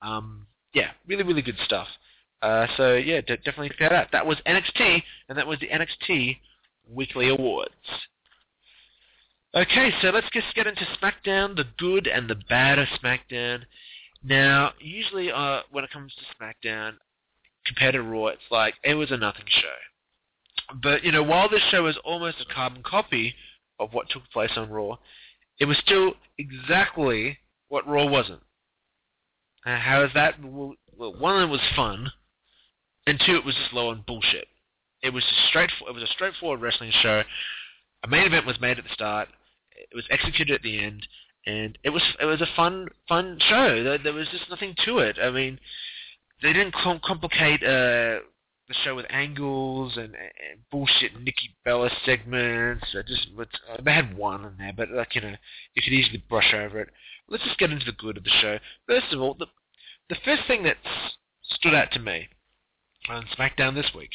Um, 0.00 0.46
yeah, 0.74 0.90
really, 1.06 1.22
really 1.22 1.42
good 1.42 1.58
stuff. 1.64 1.86
Uh, 2.40 2.66
so 2.76 2.94
yeah, 2.96 3.20
d- 3.20 3.36
definitely 3.36 3.68
check 3.68 3.78
that 3.78 3.92
out. 3.92 4.08
That 4.10 4.26
was 4.26 4.38
NXT, 4.46 5.02
and 5.28 5.38
that 5.38 5.46
was 5.46 5.60
the 5.60 5.68
NXT 5.68 6.38
Weekly 6.90 7.28
Awards. 7.28 7.70
Okay, 9.54 9.92
so 10.00 10.08
let's 10.08 10.26
just 10.32 10.52
get 10.54 10.66
into 10.66 10.84
SmackDown, 11.00 11.54
the 11.54 11.66
good 11.78 12.08
and 12.08 12.28
the 12.28 12.40
bad 12.48 12.78
of 12.78 12.88
SmackDown. 13.02 13.60
Now, 14.24 14.72
usually 14.80 15.30
uh, 15.30 15.60
when 15.70 15.84
it 15.84 15.90
comes 15.90 16.12
to 16.14 16.44
SmackDown, 16.44 16.94
compared 17.66 17.94
to 17.94 18.02
Raw, 18.02 18.28
it's 18.28 18.42
like 18.50 18.74
it 18.82 18.94
was 18.94 19.12
a 19.12 19.16
nothing 19.16 19.44
show. 19.46 20.76
But 20.82 21.04
you 21.04 21.12
know, 21.12 21.22
while 21.22 21.48
this 21.48 21.62
show 21.70 21.86
is 21.86 21.96
almost 22.04 22.38
a 22.40 22.52
carbon 22.52 22.82
copy 22.82 23.34
of 23.78 23.92
what 23.92 24.08
took 24.10 24.22
place 24.32 24.52
on 24.56 24.70
Raw, 24.70 24.96
it 25.58 25.66
was 25.66 25.78
still 25.78 26.14
exactly 26.38 27.38
what 27.68 27.86
Raw 27.86 28.06
wasn't. 28.06 28.42
Uh, 29.64 29.78
how 29.78 30.02
is 30.04 30.10
that? 30.14 30.34
Well, 30.42 30.74
one, 30.96 31.42
it 31.42 31.50
was 31.50 31.60
fun, 31.76 32.10
and 33.06 33.20
two, 33.24 33.36
it 33.36 33.44
was 33.44 33.54
just 33.54 33.72
low 33.72 33.90
on 33.90 34.04
bullshit. 34.06 34.48
It 35.02 35.10
was 35.10 35.24
a 35.24 35.48
straight. 35.48 35.70
It 35.86 35.94
was 35.94 36.02
a 36.02 36.08
straightforward 36.08 36.60
wrestling 36.60 36.92
show. 37.02 37.22
A 38.04 38.08
main 38.08 38.26
event 38.26 38.46
was 38.46 38.60
made 38.60 38.78
at 38.78 38.84
the 38.84 38.92
start. 38.92 39.28
It 39.72 39.94
was 39.94 40.04
executed 40.10 40.54
at 40.54 40.62
the 40.62 40.82
end, 40.82 41.06
and 41.46 41.78
it 41.84 41.90
was 41.90 42.02
it 42.20 42.24
was 42.24 42.40
a 42.40 42.46
fun 42.56 42.88
fun 43.08 43.38
show. 43.48 43.82
There, 43.82 43.98
there 43.98 44.12
was 44.12 44.28
just 44.30 44.50
nothing 44.50 44.74
to 44.84 44.98
it. 44.98 45.18
I 45.22 45.30
mean, 45.30 45.58
they 46.42 46.52
didn't 46.52 46.74
com- 46.74 47.00
complicate 47.04 47.62
uh, 47.62 48.20
the 48.72 48.78
show 48.84 48.94
with 48.94 49.06
angles 49.10 49.96
and, 49.96 50.14
and 50.14 50.60
bullshit 50.70 51.18
Nikki 51.20 51.54
Bella 51.64 51.90
segments. 52.04 52.86
I 52.94 53.02
just 53.06 53.28
uh, 53.38 53.76
they 53.84 53.92
had 53.92 54.16
one 54.16 54.44
in 54.44 54.56
there, 54.58 54.72
but 54.76 54.90
like 54.90 55.14
you 55.14 55.20
know, 55.20 55.34
you 55.74 55.82
could 55.82 55.92
easily 55.92 56.24
brush 56.28 56.54
over 56.54 56.80
it. 56.80 56.88
Let's 57.28 57.44
just 57.44 57.58
get 57.58 57.70
into 57.70 57.84
the 57.84 57.92
good 57.92 58.16
of 58.16 58.24
the 58.24 58.30
show. 58.40 58.58
First 58.86 59.12
of 59.12 59.20
all, 59.20 59.34
the 59.34 59.46
the 60.08 60.16
first 60.24 60.42
thing 60.46 60.62
that 60.64 60.76
stood 61.42 61.74
out 61.74 61.92
to 61.92 62.00
me 62.00 62.28
on 63.08 63.26
SmackDown 63.38 63.74
this 63.74 63.90
week 63.94 64.10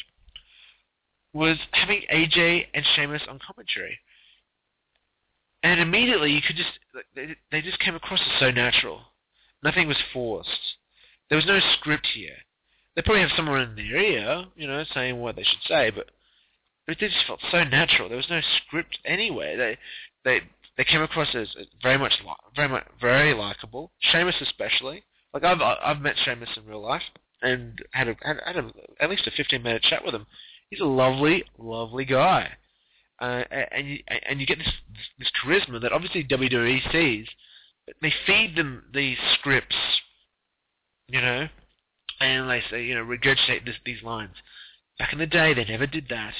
was 1.32 1.58
having 1.72 2.02
AJ 2.12 2.66
and 2.74 2.84
Sheamus 2.94 3.22
on 3.28 3.38
commentary. 3.38 3.98
And 5.62 5.80
immediately 5.80 6.32
you 6.32 6.40
could 6.40 6.56
just, 6.56 6.70
they, 7.14 7.36
they 7.50 7.60
just 7.60 7.80
came 7.80 7.94
across 7.94 8.20
as 8.20 8.40
so 8.40 8.50
natural. 8.50 9.00
Nothing 9.62 9.88
was 9.88 9.96
forced. 10.12 10.76
There 11.28 11.36
was 11.36 11.46
no 11.46 11.58
script 11.74 12.06
here. 12.14 12.36
They 12.98 13.02
probably 13.02 13.20
have 13.20 13.30
someone 13.36 13.60
in 13.60 13.76
their 13.76 13.96
ear, 13.96 14.46
you 14.56 14.66
know, 14.66 14.82
saying 14.92 15.20
what 15.20 15.36
they 15.36 15.44
should 15.44 15.62
say, 15.68 15.90
but, 15.94 16.10
it 16.88 16.98
just 16.98 17.14
felt 17.28 17.38
so 17.48 17.62
natural. 17.62 18.08
There 18.08 18.16
was 18.16 18.28
no 18.28 18.40
script 18.56 18.98
anyway. 19.04 19.56
They, 19.56 19.78
they, 20.24 20.40
they 20.76 20.82
came 20.82 21.02
across 21.02 21.32
as 21.32 21.54
very 21.80 21.96
much, 21.96 22.14
very 22.56 22.66
much, 22.66 22.84
very 23.00 23.34
likable. 23.34 23.92
Sheamus 24.00 24.34
especially. 24.40 25.04
Like 25.32 25.44
I've, 25.44 25.60
I've 25.60 26.00
met 26.00 26.16
Sheamus 26.24 26.48
in 26.56 26.66
real 26.66 26.82
life 26.82 27.02
and 27.40 27.78
had 27.92 28.08
a, 28.08 28.16
had, 28.22 28.38
had 28.44 28.56
a, 28.56 28.72
at 29.00 29.10
least 29.10 29.28
a 29.28 29.30
15 29.30 29.62
minute 29.62 29.82
chat 29.82 30.04
with 30.04 30.14
him. 30.14 30.26
He's 30.68 30.80
a 30.80 30.84
lovely, 30.84 31.44
lovely 31.56 32.04
guy. 32.04 32.50
Uh, 33.20 33.44
and 33.70 33.86
you 33.86 33.98
and 34.28 34.40
you 34.40 34.46
get 34.46 34.58
this, 34.58 34.72
this, 35.20 35.30
charisma 35.44 35.80
that 35.82 35.92
obviously 35.92 36.24
WWE 36.24 36.90
sees. 36.90 37.28
They 38.02 38.12
feed 38.26 38.56
them 38.56 38.86
these 38.92 39.18
scripts, 39.34 39.76
you 41.08 41.20
know, 41.20 41.48
and 42.20 42.50
they 42.50 42.62
say 42.70 42.84
you 42.84 42.94
know 42.94 43.04
regurgitate 43.04 43.64
this, 43.64 43.76
these 43.84 44.02
lines. 44.02 44.34
Back 44.98 45.12
in 45.12 45.18
the 45.18 45.26
day, 45.26 45.54
they 45.54 45.64
never 45.64 45.86
did 45.86 46.06
that. 46.10 46.34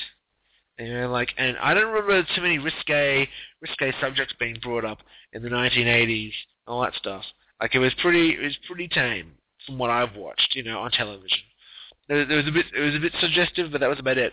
You 0.79 0.93
know, 0.93 1.11
like, 1.11 1.31
and 1.37 1.57
I 1.59 1.75
don't 1.75 1.93
remember 1.93 2.27
too 2.35 2.43
many 2.43 2.59
risque 2.59 3.29
risque 3.61 3.93
subjects 4.01 4.35
being 4.39 4.59
brought 4.63 4.85
up 4.85 4.99
in 5.33 5.43
the 5.43 5.49
1980s, 5.49 6.33
all 6.67 6.83
that 6.83 6.95
stuff. 6.95 7.25
Like 7.61 7.75
it 7.75 7.81
was 7.81 7.93
pretty, 8.01 8.31
it 8.31 8.43
was 8.43 8.57
pretty 8.67 8.89
tame 8.89 9.33
from 9.67 9.79
what 9.79 9.91
I've 9.91 10.15
watched, 10.15 10.55
you 10.55 10.63
know, 10.63 10.79
on 10.79 10.91
television. 10.93 11.39
There, 12.09 12.19
was 12.19 12.47
a 12.49 12.53
bit, 12.53 12.67
it 12.77 12.81
was 12.81 12.95
a 12.95 13.01
bit 13.01 13.13
suggestive, 13.21 13.73
but 13.73 13.81
that 13.81 13.91
was 13.91 13.99
about 13.99 14.19
it. 14.19 14.33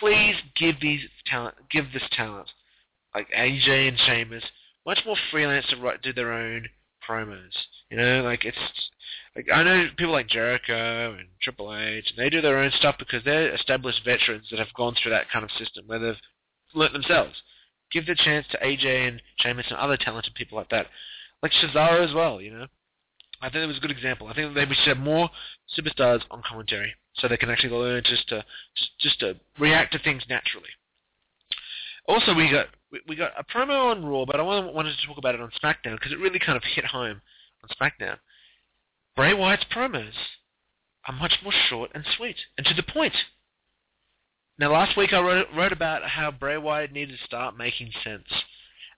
Please 0.00 0.34
give 0.56 0.74
these 0.80 1.00
talent, 1.26 1.54
give 1.70 1.84
this 1.92 2.02
talent, 2.12 2.48
like 3.14 3.28
AJ 3.30 3.88
and 3.88 3.98
Sheamus, 3.98 4.44
much 4.84 4.98
more 5.06 5.16
freelance 5.30 5.66
to 5.70 5.76
write, 5.76 6.02
do 6.02 6.12
their 6.12 6.32
own 6.32 6.68
promos. 7.08 7.52
You 7.90 7.96
know, 7.96 8.22
like 8.22 8.44
it's 8.44 8.58
like 9.34 9.46
I 9.52 9.62
know 9.62 9.88
people 9.96 10.12
like 10.12 10.28
Jericho 10.28 11.14
and 11.18 11.28
Triple 11.42 11.74
H, 11.74 12.10
and 12.10 12.18
they 12.18 12.30
do 12.30 12.40
their 12.40 12.58
own 12.58 12.70
stuff 12.76 12.96
because 12.98 13.22
they're 13.24 13.54
established 13.54 14.04
veterans 14.04 14.46
that 14.50 14.58
have 14.58 14.72
gone 14.76 14.94
through 14.94 15.12
that 15.12 15.30
kind 15.30 15.44
of 15.44 15.50
system 15.52 15.84
where 15.86 15.98
they've 15.98 16.20
learnt 16.74 16.92
themselves. 16.92 17.34
Give 17.92 18.06
the 18.06 18.14
chance 18.14 18.46
to 18.50 18.58
AJ 18.58 19.08
and 19.08 19.22
Sheamus 19.38 19.66
and 19.68 19.78
other 19.78 19.96
talented 19.96 20.34
people 20.34 20.58
like 20.58 20.70
that, 20.70 20.86
like 21.42 21.52
Cesaro 21.52 22.06
as 22.06 22.14
well. 22.14 22.40
You 22.40 22.52
know, 22.52 22.66
I 23.40 23.50
think 23.50 23.62
it 23.62 23.68
was 23.68 23.78
a 23.78 23.80
good 23.80 23.90
example. 23.90 24.26
I 24.26 24.34
think 24.34 24.54
they 24.54 24.64
should 24.66 24.96
have 24.96 24.98
more 24.98 25.30
superstars 25.78 26.22
on 26.30 26.42
commentary 26.48 26.94
so 27.14 27.28
they 27.28 27.36
can 27.36 27.50
actually 27.50 27.74
learn 27.74 28.02
just 28.04 28.28
to 28.28 28.44
just, 28.76 28.90
just 29.00 29.20
to 29.20 29.36
react 29.58 29.92
to 29.92 29.98
things 29.98 30.22
naturally. 30.28 30.68
Also, 32.08 32.34
we 32.34 32.50
got 32.50 32.66
we, 33.08 33.16
got 33.16 33.32
a 33.38 33.44
promo 33.44 33.90
on 33.90 34.04
Raw, 34.04 34.24
but 34.24 34.38
I 34.38 34.42
wanted 34.42 34.96
to 34.96 35.06
talk 35.06 35.18
about 35.18 35.34
it 35.34 35.40
on 35.40 35.50
SmackDown 35.62 35.96
because 35.98 36.12
it 36.12 36.20
really 36.20 36.38
kind 36.38 36.56
of 36.56 36.62
hit 36.62 36.84
home 36.84 37.20
on 37.62 37.68
SmackDown. 37.80 38.16
Bray 39.16 39.34
Wyatt's 39.34 39.64
promos 39.74 40.12
are 41.06 41.14
much 41.14 41.34
more 41.42 41.52
short 41.68 41.90
and 41.94 42.04
sweet 42.16 42.36
and 42.56 42.66
to 42.66 42.74
the 42.74 42.82
point. 42.82 43.14
Now, 44.58 44.72
last 44.72 44.96
week 44.96 45.12
I 45.12 45.20
wrote, 45.20 45.48
wrote 45.54 45.72
about 45.72 46.02
how 46.04 46.30
Bray 46.30 46.56
Wyatt 46.56 46.92
needed 46.92 47.18
to 47.18 47.24
start 47.26 47.58
making 47.58 47.90
sense. 48.02 48.24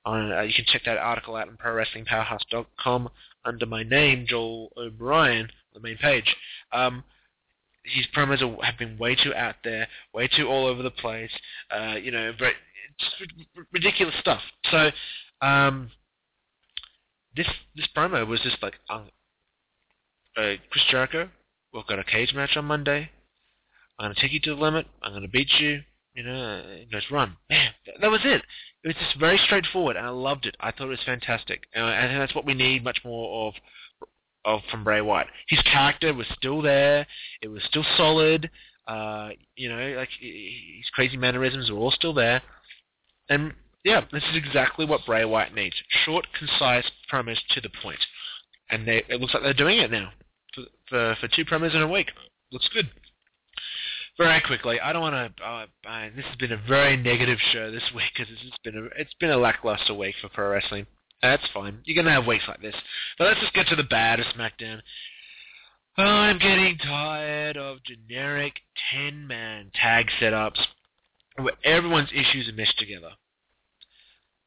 On, 0.05 0.33
uh, 0.33 0.43
you 0.43 0.55
can 0.55 0.65
check 0.69 0.83
that 0.85 0.99
article 0.99 1.35
out 1.35 1.49
on 1.49 1.57
ProWrestlingPowerhouse.com 1.57 3.09
under 3.45 3.67
my 3.67 3.83
name, 3.83 4.27
Joel 4.29 4.73
O'Brien, 4.77 5.49
the 5.75 5.81
main 5.81 5.97
page. 5.97 6.35
Um, 6.73 7.03
his 7.85 8.07
promos 8.15 8.43
are, 8.43 8.65
have 8.65 8.79
been 8.79 8.99
way 8.99 9.17
too 9.17 9.35
out 9.35 9.57
there, 9.65 9.89
way 10.15 10.29
too 10.29 10.47
all 10.47 10.67
over 10.67 10.83
the 10.83 10.91
place. 10.91 11.31
Uh, 11.71 11.97
you 12.01 12.13
know, 12.13 12.33
just 12.33 12.55
ridiculous 13.73 14.15
stuff. 14.21 14.41
So, 14.71 14.91
um, 15.41 15.91
this 17.37 17.47
this 17.77 17.89
promo 17.97 18.27
was 18.27 18.41
just 18.41 18.63
like, 18.63 18.75
uh, 18.91 19.05
uh, 20.37 20.55
Chris 20.71 20.85
Jericho, 20.91 21.29
we've 21.73 21.87
got 21.87 21.99
a 21.99 22.05
cage 22.05 22.33
match 22.35 22.57
on 22.57 22.65
Monday. 22.65 23.11
I'm 23.99 24.05
gonna 24.05 24.15
take 24.21 24.33
you 24.33 24.41
to 24.41 24.55
the 24.55 24.61
limit. 24.61 24.87
I'm 25.03 25.13
gonna 25.13 25.29
beat 25.29 25.51
you. 25.59 25.83
You 26.15 26.25
know, 26.25 26.63
and 26.81 26.91
just 26.91 27.13
run. 27.13 27.37
Man, 27.49 27.71
that 28.01 28.11
was 28.11 28.23
it. 28.25 28.43
It 28.83 28.89
was 28.89 28.97
just 28.97 29.21
very 29.21 29.39
straightforward, 29.39 29.97
and 29.97 30.05
I 30.05 30.11
loved 30.11 30.47
it. 30.47 30.57
I 30.59 30.73
thought 30.73 30.87
it 30.87 30.91
was 30.91 31.03
fantastic, 31.07 31.65
and 31.75 31.85
think 32.09 32.19
that's 32.19 32.35
what 32.35 32.45
we 32.45 32.55
need 32.55 32.83
much 32.83 32.99
more 33.05 33.49
of 33.49 33.55
of 34.45 34.61
from 34.71 34.83
Bray 34.83 35.01
Wyatt. 35.01 35.29
His 35.49 35.61
character 35.63 36.13
was 36.15 36.27
still 36.37 36.63
there. 36.63 37.07
It 37.43 37.49
was 37.49 37.63
still 37.65 37.85
solid. 37.97 38.51
Uh, 38.87 39.31
you 39.55 39.69
know, 39.69 39.95
like 39.97 40.09
his 40.19 40.89
crazy 40.95 41.17
mannerisms 41.17 41.71
were 41.71 41.79
all 41.79 41.91
still 41.91 42.15
there. 42.15 42.43
And 43.29 43.53
yeah, 43.85 44.03
this 44.13 44.23
is 44.25 44.37
exactly 44.37 44.85
what 44.85 45.07
Bray 45.07 45.25
Wyatt 45.25 45.55
needs: 45.55 45.77
short, 46.05 46.27
concise 46.39 46.91
promos 47.13 47.39
to 47.51 47.61
the 47.61 47.71
point. 47.83 48.01
And 48.71 48.87
they, 48.87 49.03
it 49.09 49.21
looks 49.21 49.35
like 49.35 49.43
they're 49.43 49.55
doing 49.55 49.79
it 49.79 49.91
now 49.91 50.11
for 50.55 50.63
for, 50.89 51.17
for 51.21 51.29
two 51.29 51.45
promos 51.45 51.75
in 51.75 51.83
a 51.83 51.89
week. 51.89 52.11
Looks 52.53 52.69
good. 52.73 52.91
Very 54.19 54.41
quickly, 54.41 54.81
I 54.81 54.93
don't 54.93 55.03
want 55.03 55.37
to. 55.37 55.45
Uh, 55.45 55.67
this 56.17 56.25
has 56.25 56.37
been 56.37 56.53
a 56.53 56.61
very 56.67 56.97
negative 56.97 57.39
show 57.53 57.71
this 57.71 57.85
week 57.95 58.11
because 58.17 58.33
it's 58.45 58.59
been 58.65 58.77
a 58.77 59.01
it's 59.01 59.15
been 59.21 59.31
a 59.31 59.37
lackluster 59.37 59.95
week 59.95 60.17
for 60.21 60.29
pro 60.29 60.51
wrestling. 60.51 60.87
That's 61.23 61.47
fine. 61.55 61.81
You're 61.85 62.03
gonna 62.03 62.15
have 62.15 62.27
weeks 62.27 62.45
like 62.49 62.61
this. 62.61 62.75
But 63.19 63.29
let's 63.29 63.41
just 63.41 63.55
get 63.55 63.69
to 63.69 63.77
the 63.77 63.85
bad 63.85 64.21
of 64.21 64.27
SmackDown. 64.27 64.81
I'm 65.97 66.39
getting 66.39 66.79
tired 66.79 67.57
of 67.57 67.79
generic 67.83 68.53
10-man 68.95 69.73
tag 69.75 70.07
setups 70.21 70.61
everyone's 71.65 72.11
issues 72.13 72.49
are 72.49 72.53
meshed 72.53 72.79
together. 72.79 73.11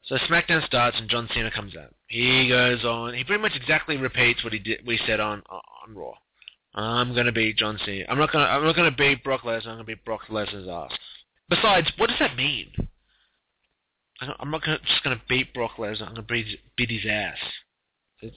So 0.04 0.18
SmackDown 0.18 0.66
starts 0.66 0.98
and 1.00 1.10
John 1.10 1.30
Cena 1.34 1.52
comes 1.52 1.76
out. 1.76 1.94
He 2.08 2.50
goes 2.50 2.84
on. 2.84 3.14
He 3.14 3.24
pretty 3.24 3.42
much 3.42 3.56
exactly 3.56 3.98
repeats 3.98 4.44
what 4.44 4.54
he 4.54 4.60
did. 4.60 4.86
We 4.86 5.00
said 5.06 5.20
on 5.20 5.44
on 5.50 5.96
Raw. 5.96 6.14
I'm 6.74 7.14
gonna 7.14 7.32
beat 7.32 7.58
John 7.58 7.78
Cena. 7.86 8.06
I'm 8.10 8.18
not 8.18 8.32
gonna. 8.32 8.46
I'm 8.46 8.64
not 8.64 8.76
gonna 8.76 8.92
beat 8.92 9.24
Brock 9.24 9.42
Lesnar. 9.42 9.68
I'm 9.68 9.74
gonna 9.76 9.84
beat 9.84 10.04
Brock 10.04 10.22
Lesnar's 10.30 10.68
ass. 10.68 10.98
Besides, 11.50 11.92
what 11.98 12.10
does 12.10 12.20
that 12.20 12.36
mean? 12.36 12.72
I'm 14.40 14.52
not 14.52 14.64
gonna, 14.64 14.80
just 14.86 15.04
to 15.04 15.22
beat 15.28 15.54
Brock 15.54 15.72
Lesnar. 15.78 16.08
I'm 16.08 16.16
to 16.16 16.22
beat, 16.22 16.60
beat 16.78 16.92
his 16.92 17.06
ass. 17.10 17.38
It's 18.22 18.36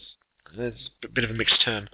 There's 0.56 0.90
a 1.04 1.08
bit 1.08 1.24
of 1.24 1.30
a 1.30 1.34
mixed 1.34 1.62
term. 1.64 1.88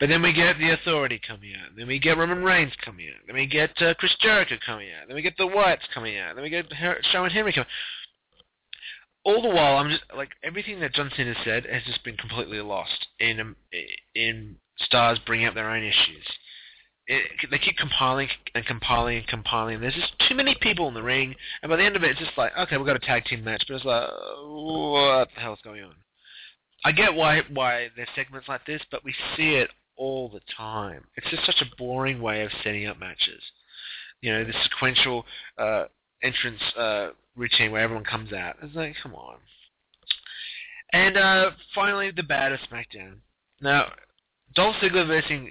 But 0.00 0.08
then 0.08 0.22
we 0.22 0.32
get 0.32 0.58
the 0.58 0.70
Authority 0.70 1.20
coming 1.26 1.52
out. 1.54 1.70
Then 1.76 1.86
we 1.86 1.98
get 1.98 2.18
Roman 2.18 2.42
Reigns 2.42 2.72
coming 2.84 3.08
out. 3.08 3.26
Then 3.26 3.36
we 3.36 3.46
get 3.46 3.70
uh, 3.80 3.94
Chris 3.94 4.14
Jericho 4.20 4.56
coming 4.64 4.88
out. 4.90 5.06
Then 5.06 5.16
we 5.16 5.22
get 5.22 5.36
the 5.36 5.44
Wyatts 5.44 5.88
coming 5.92 6.18
out. 6.18 6.34
Then 6.34 6.42
we 6.42 6.50
get 6.50 6.72
Her- 6.72 7.00
Shawn 7.10 7.30
Henry 7.30 7.52
coming. 7.52 7.68
All 9.24 9.42
the 9.42 9.48
while, 9.48 9.76
I'm 9.76 9.90
just 9.90 10.04
like 10.16 10.30
everything 10.44 10.78
that 10.80 10.94
John 10.94 11.10
Cena 11.16 11.34
said 11.44 11.66
has 11.66 11.82
just 11.84 12.04
been 12.04 12.16
completely 12.16 12.60
lost 12.60 13.08
in 13.18 13.40
um, 13.40 13.56
in 14.14 14.56
stars 14.78 15.18
bringing 15.26 15.46
up 15.46 15.54
their 15.54 15.68
own 15.68 15.82
issues. 15.82 16.24
It, 17.08 17.22
they 17.50 17.58
keep 17.58 17.76
compiling 17.76 18.28
and 18.54 18.64
compiling 18.66 19.18
and 19.18 19.26
compiling. 19.26 19.80
There's 19.80 19.94
just 19.94 20.12
too 20.28 20.34
many 20.34 20.56
people 20.60 20.86
in 20.88 20.94
the 20.94 21.02
ring, 21.02 21.34
and 21.62 21.70
by 21.70 21.76
the 21.76 21.84
end 21.84 21.96
of 21.96 22.04
it, 22.04 22.10
it's 22.10 22.20
just 22.20 22.36
like, 22.36 22.52
okay, 22.58 22.76
we've 22.76 22.86
got 22.86 22.96
a 22.96 23.00
tag 23.00 23.24
team 23.24 23.42
match, 23.44 23.64
but 23.66 23.74
it's 23.76 23.84
like, 23.84 24.08
what 24.44 25.28
the 25.34 25.40
hell's 25.40 25.60
going 25.62 25.82
on? 25.82 25.94
I 26.84 26.92
get 26.92 27.14
why 27.14 27.42
why 27.52 27.88
there's 27.96 28.08
segments 28.14 28.48
like 28.48 28.64
this, 28.66 28.82
but 28.90 29.04
we 29.04 29.14
see 29.36 29.54
it 29.54 29.70
all 29.96 30.28
the 30.28 30.40
time. 30.56 31.04
It's 31.16 31.28
just 31.30 31.46
such 31.46 31.62
a 31.62 31.76
boring 31.76 32.20
way 32.20 32.42
of 32.42 32.50
setting 32.62 32.86
up 32.86 32.98
matches. 32.98 33.42
You 34.20 34.32
know, 34.32 34.44
the 34.44 34.52
sequential 34.64 35.24
uh, 35.58 35.84
entrance 36.22 36.60
uh, 36.78 37.08
routine 37.36 37.72
where 37.72 37.82
everyone 37.82 38.04
comes 38.04 38.32
out. 38.32 38.56
It's 38.62 38.74
like, 38.74 38.94
come 39.02 39.14
on. 39.14 39.36
And 40.92 41.16
uh, 41.16 41.50
finally, 41.74 42.10
the 42.10 42.22
baddest 42.22 42.64
SmackDown. 42.70 43.16
Now, 43.60 43.92
Dolph 44.54 44.76
Ziggler 44.76 45.06
versus 45.06 45.48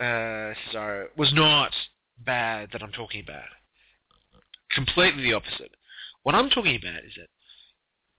uh, 0.00 0.54
Cesaro 0.72 1.06
was 1.16 1.32
not 1.34 1.72
bad 2.24 2.70
that 2.72 2.82
I'm 2.82 2.92
talking 2.92 3.22
about. 3.22 3.44
Completely 4.74 5.24
the 5.24 5.32
opposite. 5.34 5.72
What 6.22 6.34
I'm 6.34 6.50
talking 6.50 6.76
about 6.76 7.04
is 7.04 7.12
that 7.16 7.28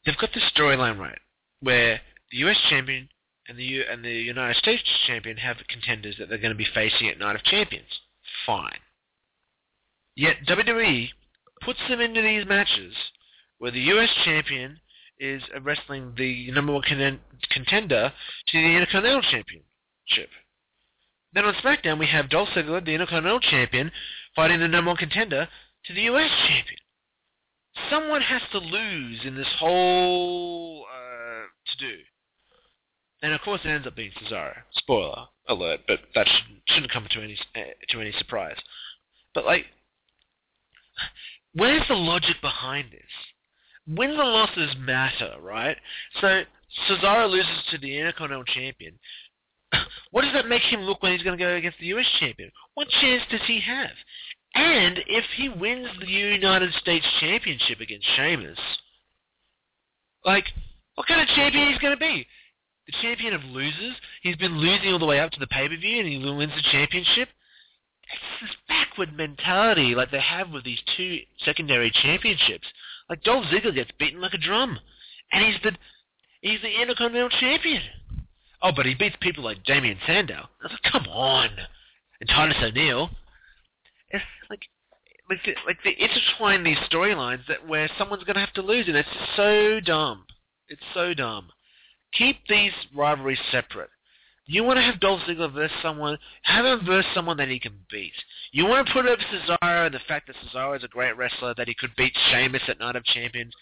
they've 0.06 0.18
got 0.18 0.32
the 0.34 0.42
storyline 0.56 0.98
right, 0.98 1.20
where 1.62 2.02
the 2.32 2.38
US 2.40 2.58
champion 2.70 3.10
and 3.48 3.58
the 3.58 3.64
U- 3.64 3.86
and 3.90 4.04
the 4.04 4.12
United 4.12 4.58
States 4.58 4.84
champion 5.08 5.38
have 5.38 5.58
contenders 5.70 6.18
that 6.18 6.30
they're 6.30 6.38
going 6.38 6.54
to 6.54 6.58
be 6.58 6.68
facing 6.74 7.08
at 7.08 7.20
Night 7.20 7.36
of 7.36 7.44
Champions. 7.44 8.02
Fine. 8.46 8.80
Yet 10.16 10.38
WWE 10.48 11.10
puts 11.62 11.80
them 11.90 12.02
into 12.02 12.22
these 12.22 12.46
matches 12.46 12.94
where 13.58 13.72
the 13.72 13.82
US 13.82 14.10
champion 14.24 14.80
is 15.20 15.42
wrestling 15.62 16.14
the 16.18 16.52
number 16.52 16.74
one 16.74 16.84
con- 16.88 17.20
contender 17.52 18.12
to 18.48 18.58
the 18.58 18.76
Intercontinental 18.76 19.22
Championship. 19.22 20.30
Then 21.34 21.46
on 21.46 21.54
SmackDown 21.56 22.00
we 22.00 22.08
have 22.08 22.30
Dolph 22.30 22.50
Ziggler, 22.50 22.84
the 22.84 22.94
Intercontinental 22.94 23.40
Champion, 23.40 23.92
fighting 24.36 24.60
the 24.60 24.68
number 24.68 24.90
one 24.90 24.98
contender 24.98 25.48
to 25.86 25.94
the 25.94 26.02
US 26.04 26.32
Champion. 26.48 26.80
Someone 27.90 28.22
has 28.22 28.42
to 28.52 28.60
lose 28.60 29.22
in 29.26 29.36
this 29.36 29.54
whole 29.60 30.86
uh, 30.90 31.44
to-do. 31.68 31.98
And 33.26 33.34
of 33.34 33.42
course, 33.42 33.62
it 33.66 33.70
ends 33.70 33.88
up 33.88 33.96
being 33.96 34.12
Cesaro. 34.22 34.54
Spoiler 34.76 35.26
alert, 35.50 35.80
but 35.88 35.98
that 36.14 36.28
shouldn't, 36.28 36.62
shouldn't 36.68 36.92
come 36.92 37.08
to 37.10 37.24
any 37.24 37.36
uh, 37.56 37.60
to 37.90 38.00
any 38.00 38.12
surprise. 38.20 38.56
But 39.34 39.46
like, 39.46 39.66
where's 41.56 41.82
the 41.88 41.96
logic 41.96 42.36
behind 42.40 42.92
this? 42.92 43.02
Wins 43.88 44.14
and 44.20 44.30
losses 44.30 44.76
matter, 44.78 45.38
right? 45.42 45.76
So 46.22 46.44
Cesaro 46.88 47.28
loses 47.28 47.64
to 47.72 47.80
the 47.80 47.98
Intercontinental 47.98 48.46
Champion. 48.46 48.94
What 50.12 50.22
does 50.22 50.34
that 50.34 50.48
make 50.48 50.62
him 50.62 50.82
look 50.82 51.02
when 51.02 51.12
he's 51.12 51.24
going 51.24 51.38
to 51.38 51.44
go 51.44 51.56
against 51.56 51.80
the 51.80 51.88
US 51.88 52.06
Champion? 52.20 52.52
What 52.76 52.88
chance 53.02 53.24
does 53.32 53.42
he 53.48 53.60
have? 53.60 53.90
And 54.54 55.00
if 55.08 55.26
he 55.36 55.50
wins 55.50 55.90
the 56.00 56.06
United 56.06 56.74
States 56.76 57.06
Championship 57.20 57.82
against 57.82 58.06
Sheamus, 58.16 58.60
like, 60.24 60.46
what 60.94 61.08
kind 61.08 61.20
of 61.20 61.28
champion 61.36 61.68
is 61.68 61.74
he's 61.74 61.82
going 61.82 61.96
to 61.96 62.00
be? 62.00 62.26
The 62.88 62.94
champion 63.02 63.34
of 63.34 63.44
losers? 63.44 63.96
He's 64.22 64.36
been 64.36 64.58
losing 64.58 64.94
all 64.94 65.00
the 65.00 65.06
way 65.06 65.20
up 65.20 65.32
to 65.32 65.40
the 65.40 65.48
pay-per-view 65.48 66.00
and 66.00 66.08
he 66.08 66.18
wins 66.18 66.54
the 66.56 66.70
championship? 66.72 67.30
It's 68.12 68.42
this 68.42 68.56
backward 68.68 69.16
mentality 69.18 69.96
like 69.96 70.12
they 70.12 70.20
have 70.20 70.52
with 70.52 70.64
these 70.64 70.82
two 70.96 71.20
secondary 71.44 71.92
championships. 71.92 72.68
Like 73.10 73.24
Dolph 73.24 73.46
Ziggler 73.46 73.74
gets 73.74 73.92
beaten 73.98 74.22
like 74.22 74.34
a 74.34 74.38
drum. 74.38 74.80
And 75.32 75.46
he's 75.46 75.62
the 75.64 75.72
he's 76.42 76.62
the 76.62 76.82
Intercontinental 76.82 77.30
Champion. 77.30 77.82
Oh, 78.62 78.72
but 78.76 78.86
he 78.86 78.96
beats 78.96 79.16
people 79.20 79.44
like 79.44 79.64
Damien 79.64 79.98
Sandow. 80.06 80.48
I 80.62 80.64
was 80.64 80.72
like, 80.72 80.92
come 80.92 81.06
on. 81.08 81.50
And 82.20 82.30
Titus 82.30 82.58
O'Neil. 82.62 83.10
It's 84.10 84.24
like 84.50 84.62
like 85.30 85.40
the, 85.44 85.56
like 85.66 85.78
they 85.84 85.96
intertwine 85.98 86.64
these 86.64 86.78
storylines 86.90 87.46
that 87.48 87.68
where 87.68 87.90
someone's 87.98 88.24
going 88.24 88.36
to 88.36 88.42
have 88.42 88.54
to 88.54 88.62
lose, 88.62 88.88
and 88.88 88.96
it's 88.96 89.10
so 89.36 89.80
dumb. 89.80 90.26
It's 90.70 90.82
so 90.94 91.14
dumb. 91.14 91.50
Keep 92.18 92.38
these 92.48 92.72
rivalries 92.94 93.40
separate. 93.52 93.90
You 94.48 94.64
want 94.64 94.78
to 94.78 94.84
have 94.84 95.00
Dolph 95.00 95.22
Ziggler 95.22 95.52
versus 95.52 95.76
someone, 95.82 96.18
have 96.44 96.66
him 96.66 96.86
versus 96.86 97.10
someone 97.16 97.38
that 97.38 97.48
he 97.48 97.60
can 97.60 97.74
beat. 97.92 98.14
You 98.52 98.66
want 98.66 98.86
to 98.86 98.94
put 98.94 99.08
up 99.08 99.18
Cesaro 99.20 99.88
and 99.88 99.94
the 99.96 100.00
fact 100.08 100.28
that 100.28 100.36
Cesaro 100.36 100.78
is 100.78 100.84
a 100.84 100.88
great 100.88 101.18
wrestler, 101.18 101.56
that 101.56 101.68
he 101.68 101.74
could 101.74 101.96
beat 101.98 102.14
Sheamus 102.30 102.62
at 102.68 102.80
Night 102.80 102.96
of 102.96 103.04
Champions. 103.06 103.54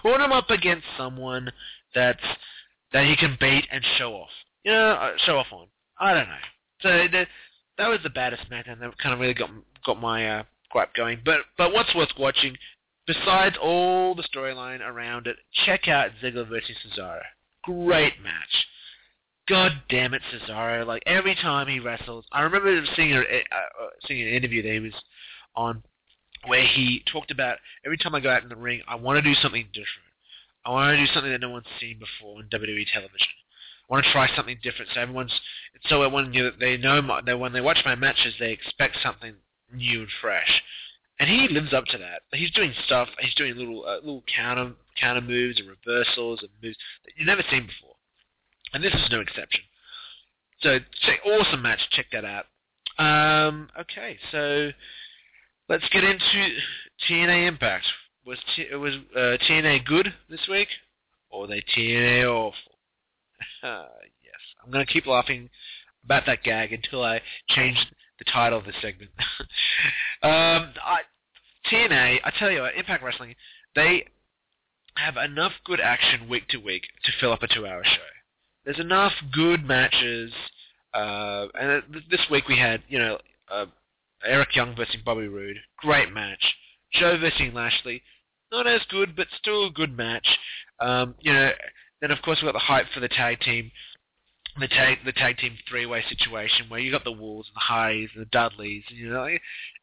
Put 0.00 0.20
him 0.20 0.32
up 0.32 0.48
against 0.48 0.86
someone 0.96 1.52
that's 1.94 2.22
that 2.92 3.04
he 3.04 3.16
can 3.16 3.36
beat 3.38 3.66
and 3.70 3.84
show 3.98 4.14
off. 4.14 4.30
You 4.64 4.72
know, 4.72 4.92
uh, 4.92 5.12
show 5.18 5.36
off 5.36 5.46
on. 5.52 5.66
I 5.98 6.14
don't 6.14 6.28
know. 6.28 6.34
So 6.80 6.88
the, 6.88 7.26
that 7.76 7.88
was 7.88 8.00
the 8.02 8.10
baddest 8.10 8.42
SmackDown. 8.50 8.80
That 8.80 8.96
kind 8.98 9.12
of 9.12 9.20
really 9.20 9.34
got 9.34 9.50
got 9.84 10.00
my 10.00 10.28
uh, 10.28 10.42
gripe 10.70 10.94
going. 10.94 11.20
But 11.24 11.40
but 11.58 11.72
what's 11.72 11.94
worth 11.94 12.10
watching? 12.18 12.56
Besides 13.06 13.56
all 13.60 14.14
the 14.14 14.22
storyline 14.22 14.80
around 14.80 15.26
it, 15.26 15.36
check 15.66 15.88
out 15.88 16.10
Ziggler 16.22 16.48
versus 16.48 16.76
Cesaro. 16.86 17.20
Great 17.64 18.14
match. 18.22 18.66
God 19.48 19.72
damn 19.88 20.14
it, 20.14 20.22
Cesaro! 20.32 20.86
Like 20.86 21.02
every 21.06 21.34
time 21.34 21.66
he 21.66 21.80
wrestles, 21.80 22.24
I 22.30 22.42
remember 22.42 22.84
seeing 22.94 23.12
a, 23.12 23.22
seeing 24.06 24.22
an 24.22 24.32
interview 24.34 24.62
that 24.62 24.72
he 24.72 24.78
was 24.78 24.94
on 25.56 25.82
where 26.46 26.64
he 26.64 27.02
talked 27.10 27.30
about 27.30 27.58
every 27.84 27.98
time 27.98 28.14
I 28.14 28.20
go 28.20 28.30
out 28.30 28.42
in 28.42 28.48
the 28.48 28.56
ring, 28.56 28.80
I 28.88 28.94
want 28.94 29.16
to 29.16 29.22
do 29.22 29.34
something 29.34 29.66
different. 29.72 30.08
I 30.64 30.70
want 30.70 30.96
to 30.96 31.04
do 31.04 31.12
something 31.12 31.32
that 31.32 31.40
no 31.40 31.50
one's 31.50 31.66
seen 31.80 31.98
before 31.98 32.40
in 32.40 32.48
WWE 32.48 32.86
television. 32.92 33.28
I 33.88 33.92
want 33.92 34.04
to 34.04 34.12
try 34.12 34.28
something 34.36 34.58
different, 34.62 34.90
so 34.94 35.00
everyone's 35.00 35.32
so 35.88 36.08
when 36.08 36.32
you, 36.32 36.50
they 36.60 36.76
know 36.76 37.02
my, 37.02 37.20
they 37.22 37.34
when 37.34 37.52
they 37.52 37.60
watch 37.60 37.78
my 37.84 37.94
matches, 37.94 38.34
they 38.38 38.52
expect 38.52 38.98
something 39.02 39.34
new 39.74 40.00
and 40.00 40.08
fresh. 40.20 40.62
And 41.18 41.28
he 41.28 41.48
lives 41.48 41.74
up 41.74 41.84
to 41.86 41.98
that. 41.98 42.22
He's 42.32 42.50
doing 42.52 42.72
stuff. 42.86 43.08
He's 43.18 43.34
doing 43.34 43.52
a 43.52 43.56
little 43.56 43.84
uh, 43.84 43.96
little 43.96 44.24
counter 44.34 44.72
counter 45.00 45.20
moves 45.20 45.58
and 45.58 45.68
reversals 45.68 46.40
and 46.40 46.50
moves 46.62 46.76
that 47.04 47.12
you've 47.16 47.26
never 47.26 47.44
seen 47.50 47.66
before. 47.66 47.94
And 48.72 48.84
this 48.84 48.94
is 48.94 49.08
no 49.10 49.20
exception. 49.20 49.62
So, 50.62 50.78
check, 51.02 51.20
awesome 51.24 51.62
match. 51.62 51.80
Check 51.90 52.06
that 52.12 52.24
out. 52.24 52.46
Um, 52.98 53.68
okay, 53.80 54.18
so 54.30 54.70
let's 55.68 55.88
get 55.90 56.04
into 56.04 56.48
TNA 57.08 57.48
Impact. 57.48 57.86
Was 58.26 58.38
T- 58.54 58.74
was 58.74 58.94
uh, 59.16 59.38
TNA 59.48 59.86
good 59.86 60.12
this 60.28 60.46
week, 60.50 60.68
or 61.30 61.46
they 61.46 61.62
TNA 61.76 62.26
awful? 62.26 62.72
yes, 63.62 64.40
I'm 64.62 64.70
going 64.70 64.84
to 64.84 64.92
keep 64.92 65.06
laughing 65.06 65.48
about 66.04 66.26
that 66.26 66.42
gag 66.42 66.74
until 66.74 67.02
I 67.02 67.22
change 67.48 67.78
the 68.18 68.24
title 68.30 68.58
of 68.58 68.66
the 68.66 68.72
segment. 68.82 69.10
um, 70.22 70.74
I, 70.84 71.00
TNA, 71.72 72.18
I 72.22 72.32
tell 72.38 72.50
you 72.50 72.60
what, 72.60 72.74
Impact 72.74 73.02
Wrestling, 73.02 73.34
they 73.74 74.04
have 74.96 75.16
enough 75.16 75.52
good 75.64 75.80
action 75.80 76.28
week 76.28 76.48
to 76.48 76.58
week 76.58 76.84
to 77.04 77.12
fill 77.20 77.32
up 77.32 77.42
a 77.42 77.48
two-hour 77.48 77.82
show. 77.84 78.00
There's 78.64 78.78
enough 78.78 79.12
good 79.32 79.64
matches, 79.64 80.32
uh, 80.92 81.46
and 81.54 81.82
this 82.10 82.20
week 82.30 82.48
we 82.48 82.58
had, 82.58 82.82
you 82.88 82.98
know, 82.98 83.18
uh, 83.50 83.66
Eric 84.24 84.54
Young 84.54 84.76
versus 84.76 84.96
Bobby 85.04 85.28
Roode, 85.28 85.56
great 85.78 86.12
match. 86.12 86.54
Joe 86.92 87.18
versus 87.18 87.54
Lashley, 87.54 88.02
not 88.52 88.66
as 88.66 88.80
good, 88.90 89.16
but 89.16 89.28
still 89.38 89.66
a 89.66 89.70
good 89.70 89.96
match. 89.96 90.26
Um, 90.80 91.14
you 91.20 91.32
know, 91.32 91.50
then 92.00 92.10
of 92.10 92.20
course 92.22 92.38
we 92.40 92.46
got 92.46 92.52
the 92.52 92.58
hype 92.58 92.86
for 92.92 93.00
the 93.00 93.08
tag 93.08 93.40
team, 93.40 93.70
the 94.60 94.68
tag 94.68 94.98
the 95.04 95.12
tag 95.12 95.38
team 95.38 95.56
three 95.68 95.86
way 95.86 96.04
situation 96.08 96.66
where 96.68 96.80
you 96.80 96.90
got 96.90 97.04
the 97.04 97.12
Wolves 97.12 97.48
and 97.48 97.56
the 97.56 97.60
Hardys 97.60 98.10
and 98.14 98.22
the 98.22 98.30
Dudleys, 98.30 98.84
you 98.88 99.10
know, 99.10 99.28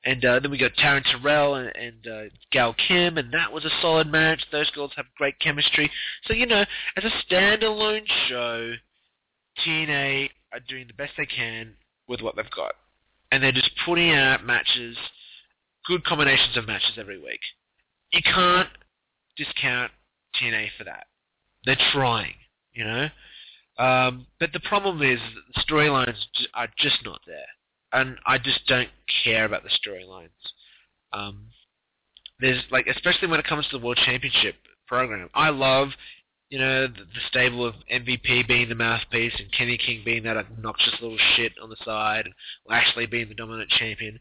and 0.06 0.24
uh, 0.24 0.40
then 0.40 0.52
we 0.52 0.58
got 0.58 0.72
Taryn 0.76 1.04
Terrell 1.04 1.56
and, 1.56 1.76
and 1.76 2.08
uh, 2.08 2.34
Gail 2.52 2.76
Kim, 2.88 3.18
and 3.18 3.34
that 3.34 3.52
was 3.52 3.66
a 3.66 3.70
solid 3.82 4.08
match. 4.12 4.42
Those 4.52 4.70
girls 4.72 4.92
have 4.96 5.06
great 5.18 5.40
chemistry. 5.40 5.92
So 6.26 6.34
you 6.34 6.46
know, 6.46 6.66
as 6.96 7.04
a 7.04 7.34
standalone 7.34 8.06
show, 8.28 8.74
TNA 9.66 10.30
are 10.54 10.60
doing 10.68 10.88
the 10.88 10.94
best 10.94 11.14
they 11.18 11.26
can 11.26 11.74
with 12.08 12.22
what 12.22 12.36
they've 12.36 12.50
got, 12.52 12.74
and 13.32 13.44
they're 13.44 13.52
just 13.52 13.72
putting 13.86 14.12
out 14.12 14.46
matches, 14.46 14.98
good 15.86 16.04
combinations 16.06 16.56
of 16.58 16.68
matches 16.68 16.94
every 16.98 17.20
week. 17.20 17.42
You 18.14 18.22
can't 18.24 18.70
discount 19.36 19.92
TNA 20.42 20.70
for 20.78 20.84
that. 20.86 21.08
They're 21.66 21.78
trying, 21.92 22.36
you 22.74 22.86
know. 22.86 23.10
Um, 23.78 24.26
but 24.40 24.52
the 24.54 24.60
problem 24.62 25.02
is 25.02 25.20
the 25.56 25.62
storylines 25.62 26.18
are 26.54 26.68
just 26.80 26.98
not 27.06 27.22
there, 27.28 27.46
and 27.94 28.18
I 28.26 28.38
just 28.38 28.66
don't 28.68 28.90
care 29.24 29.46
about 29.46 29.64
the 29.64 29.70
storylines. 29.70 30.30
Um, 31.14 31.46
there's 32.40 32.62
like, 32.72 32.88
especially 32.88 33.28
when 33.28 33.40
it 33.40 33.46
comes 33.46 33.68
to 33.68 33.78
the 33.78 33.84
World 33.84 34.00
Championship 34.04 34.56
program, 34.88 35.30
I 35.34 35.50
love 35.50 35.90
you 36.50 36.60
know, 36.60 36.88
the, 36.88 36.94
the 36.94 37.22
stable 37.30 37.66
of 37.66 37.76
MVP 37.92 38.48
being 38.48 38.70
the 38.70 38.76
mouthpiece 38.76 39.34
and 39.38 39.52
Kenny 39.52 39.78
King 39.78 40.02
being 40.06 40.24
that 40.24 40.38
obnoxious 40.38 40.94
little 41.02 41.18
shit 41.36 41.52
on 41.62 41.70
the 41.70 41.76
side 41.84 42.26
and 42.26 42.34
Lashley 42.66 43.06
being 43.06 43.28
the 43.28 43.36
dominant 43.36 43.70
champion. 43.72 44.20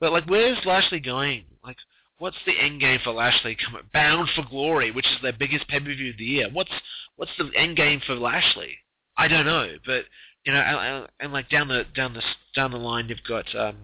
But, 0.00 0.12
like, 0.12 0.24
where's 0.26 0.58
Lashley 0.64 1.00
going? 1.00 1.44
Like, 1.64 1.76
what's 2.18 2.36
the 2.46 2.58
end 2.58 2.80
game 2.80 2.98
for 3.04 3.12
Lashley? 3.12 3.56
Bound 3.92 4.28
for 4.34 4.44
Glory, 4.48 4.90
which 4.90 5.06
is 5.06 5.22
their 5.22 5.32
biggest 5.32 5.68
pay-per-view 5.68 6.10
of 6.10 6.18
the 6.18 6.24
year. 6.24 6.48
What's 6.52 6.72
what's 7.16 7.32
the 7.38 7.50
end 7.56 7.76
game 7.76 8.00
for 8.04 8.14
Lashley? 8.14 8.78
I 9.18 9.26
don't 9.26 9.46
know, 9.46 9.66
but 9.84 10.04
you 10.46 10.52
know, 10.52 11.06
and, 11.20 11.32
like 11.32 11.50
down 11.50 11.68
the 11.68 11.84
down 11.94 12.14
the 12.14 12.22
down 12.54 12.70
the 12.70 12.78
line, 12.78 13.08
you've 13.08 13.18
got 13.28 13.44
um, 13.54 13.76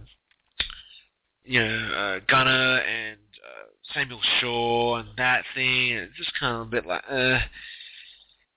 you 1.45 1.61
know 1.61 1.93
uh, 1.93 2.21
Gunner 2.29 2.79
and 2.79 3.19
uh, 3.19 3.67
Samuel 3.93 4.21
Shaw 4.41 4.97
and 4.97 5.09
that 5.19 5.43
thing. 5.55 5.91
It's 5.93 6.17
just 6.17 6.39
kind 6.39 6.57
of 6.57 6.63
a 6.63 6.71
bit 6.71 6.87
like. 6.87 7.03
Uh, 7.11 7.41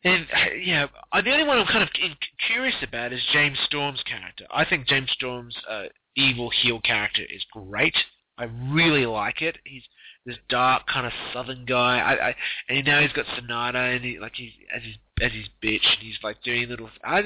and 0.04 0.28
yeah, 0.64 0.86
the 1.12 1.32
only 1.32 1.44
one 1.44 1.58
I'm 1.58 1.66
kind 1.66 1.84
of 1.84 1.90
curious 2.48 2.76
about 2.84 3.12
is 3.12 3.22
James 3.34 3.58
Storm's 3.66 4.04
character. 4.04 4.46
I 4.52 4.64
think 4.64 4.88
James 4.88 5.10
Storm's 5.12 5.56
uh, 5.70 5.86
evil 6.16 6.52
heel 6.52 6.80
character 6.80 7.24
is 7.24 7.44
great. 7.52 7.96
I 8.38 8.44
really 8.70 9.08
like 9.08 9.42
it. 9.42 9.58
He's 9.66 9.84
this 10.26 10.38
dark 10.50 10.86
kind 10.88 11.08
of 11.08 11.14
southern 11.34 11.66
guy. 11.66 11.98
I, 11.98 12.30
I 12.30 12.36
and 12.70 12.86
now 12.86 13.02
he's 13.02 13.12
got 13.14 13.26
Sanada 13.26 13.96
and 13.96 14.06
he 14.06 14.20
like 14.20 14.34
he's 14.36 14.52
as 14.74 14.84
his 14.84 14.96
as 15.22 15.32
his 15.32 15.48
bitch 15.64 15.86
and 15.94 16.02
he's 16.02 16.18
like 16.24 16.42
doing 16.44 16.70
little. 16.70 16.90
I 17.04 17.20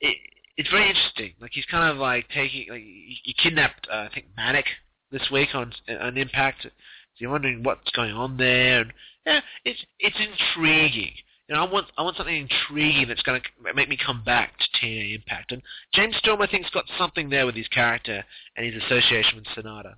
it, 0.00 0.16
it's 0.56 0.70
very 0.70 0.88
interesting. 0.88 1.32
Like 1.40 1.52
he's 1.54 1.64
kind 1.66 1.90
of 1.90 1.98
like 1.98 2.28
taking 2.28 2.66
like 2.70 2.82
he, 2.82 3.18
he 3.22 3.34
kidnapped 3.34 3.88
uh, 3.90 3.96
I 3.96 4.10
think 4.14 4.26
Manik 4.36 4.66
this 5.10 5.28
week 5.32 5.54
on 5.54 5.72
on 6.00 6.16
Impact. 6.16 6.62
So 6.62 6.70
you're 7.16 7.30
wondering 7.30 7.62
what's 7.62 7.90
going 7.92 8.12
on 8.12 8.36
there. 8.36 8.82
And 8.82 8.92
yeah, 9.26 9.40
it's 9.64 9.84
it's 9.98 10.16
intriguing. 10.16 11.12
You 11.48 11.56
know, 11.56 11.64
I 11.64 11.70
want 11.70 11.86
I 11.98 12.02
want 12.02 12.16
something 12.16 12.48
intriguing 12.48 13.08
that's 13.08 13.22
going 13.22 13.40
to 13.40 13.74
make 13.74 13.88
me 13.88 13.98
come 14.04 14.22
back 14.24 14.52
to 14.58 14.86
TNA 14.86 15.16
Impact. 15.16 15.52
And 15.52 15.62
James 15.94 16.16
Storm, 16.18 16.40
I 16.40 16.46
think, 16.46 16.64
has 16.64 16.72
got 16.72 16.84
something 16.96 17.28
there 17.28 17.46
with 17.46 17.56
his 17.56 17.68
character 17.68 18.24
and 18.56 18.66
his 18.66 18.82
association 18.84 19.36
with 19.36 19.46
Sanada. 19.46 19.94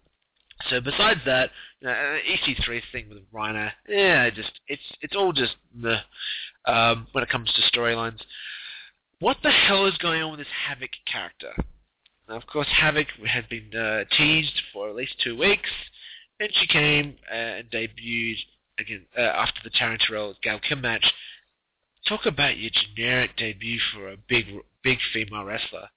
So 0.70 0.80
besides 0.80 1.20
that, 1.26 1.50
you 1.80 1.88
know, 1.88 1.92
uh, 1.92 2.18
EC3 2.30 2.80
thing 2.92 3.08
with 3.08 3.18
Rhino, 3.32 3.70
yeah, 3.88 4.30
just 4.30 4.52
it's 4.68 4.82
it's 5.00 5.16
all 5.16 5.32
just 5.32 5.56
meh, 5.74 6.00
um, 6.66 7.06
when 7.12 7.24
it 7.24 7.30
comes 7.30 7.52
to 7.52 7.78
storylines. 7.78 8.20
What 9.18 9.38
the 9.42 9.50
hell 9.50 9.86
is 9.86 9.96
going 9.98 10.22
on 10.22 10.30
with 10.30 10.40
this 10.40 10.48
Havok 10.68 10.90
character? 11.10 11.52
Now, 12.28 12.36
of 12.36 12.46
course, 12.46 12.68
Havok 12.80 13.06
had 13.26 13.48
been 13.48 13.74
uh, 13.74 14.04
teased 14.16 14.60
for 14.72 14.88
at 14.88 14.96
least 14.96 15.14
two 15.22 15.36
weeks, 15.36 15.70
and 16.40 16.48
she 16.52 16.66
came 16.66 17.16
uh, 17.30 17.34
and 17.34 17.70
debuted 17.70 18.36
again 18.78 19.06
uh, 19.16 19.20
after 19.20 19.60
the 19.64 19.70
Taryn 19.70 19.98
Gail 20.42 20.60
Kim 20.60 20.80
match. 20.80 21.04
Talk 22.08 22.26
about 22.26 22.58
your 22.58 22.70
generic 22.96 23.36
debut 23.36 23.78
for 23.94 24.10
a 24.10 24.16
big 24.28 24.46
big 24.82 24.98
female 25.12 25.44
wrestler 25.44 25.88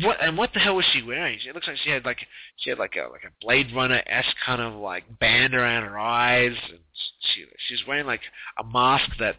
what 0.00 0.22
and 0.22 0.38
what 0.38 0.52
the 0.54 0.60
hell 0.60 0.76
was 0.76 0.86
she 0.92 1.02
wearing? 1.02 1.38
It 1.46 1.54
looks 1.54 1.66
like 1.66 1.76
she 1.76 1.90
had 1.90 2.04
like 2.04 2.18
she 2.56 2.70
had 2.70 2.78
like 2.78 2.96
a 2.96 3.10
like 3.10 3.24
a 3.24 3.44
Blade 3.44 3.74
Runner 3.74 4.02
esque 4.06 4.36
kind 4.44 4.62
of 4.62 4.74
like 4.74 5.04
band 5.18 5.54
around 5.54 5.84
her 5.84 5.98
eyes, 5.98 6.56
and 6.70 6.78
she 7.20 7.44
she's 7.68 7.86
wearing 7.86 8.06
like 8.06 8.22
a 8.58 8.64
mask 8.64 9.10
that 9.18 9.36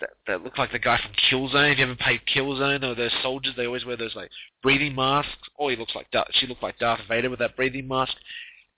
that 0.00 0.10
that 0.26 0.42
looked 0.42 0.58
like 0.58 0.72
the 0.72 0.80
guy 0.80 0.98
from 0.98 1.12
Killzone. 1.30 1.72
If 1.72 1.78
you 1.78 1.84
ever 1.84 1.94
played 1.94 2.20
Killzone, 2.34 2.82
or 2.82 2.96
those 2.96 3.12
soldiers, 3.22 3.54
they 3.56 3.66
always 3.66 3.84
wear 3.84 3.96
those 3.96 4.16
like 4.16 4.30
breathing 4.62 4.96
masks. 4.96 5.30
Oh, 5.58 5.68
he 5.68 5.76
looks 5.76 5.94
like 5.94 6.10
Darth, 6.10 6.28
she 6.32 6.48
looked 6.48 6.64
like 6.64 6.78
Darth 6.78 7.00
Vader 7.08 7.30
with 7.30 7.38
that 7.38 7.56
breathing 7.56 7.86
mask. 7.86 8.14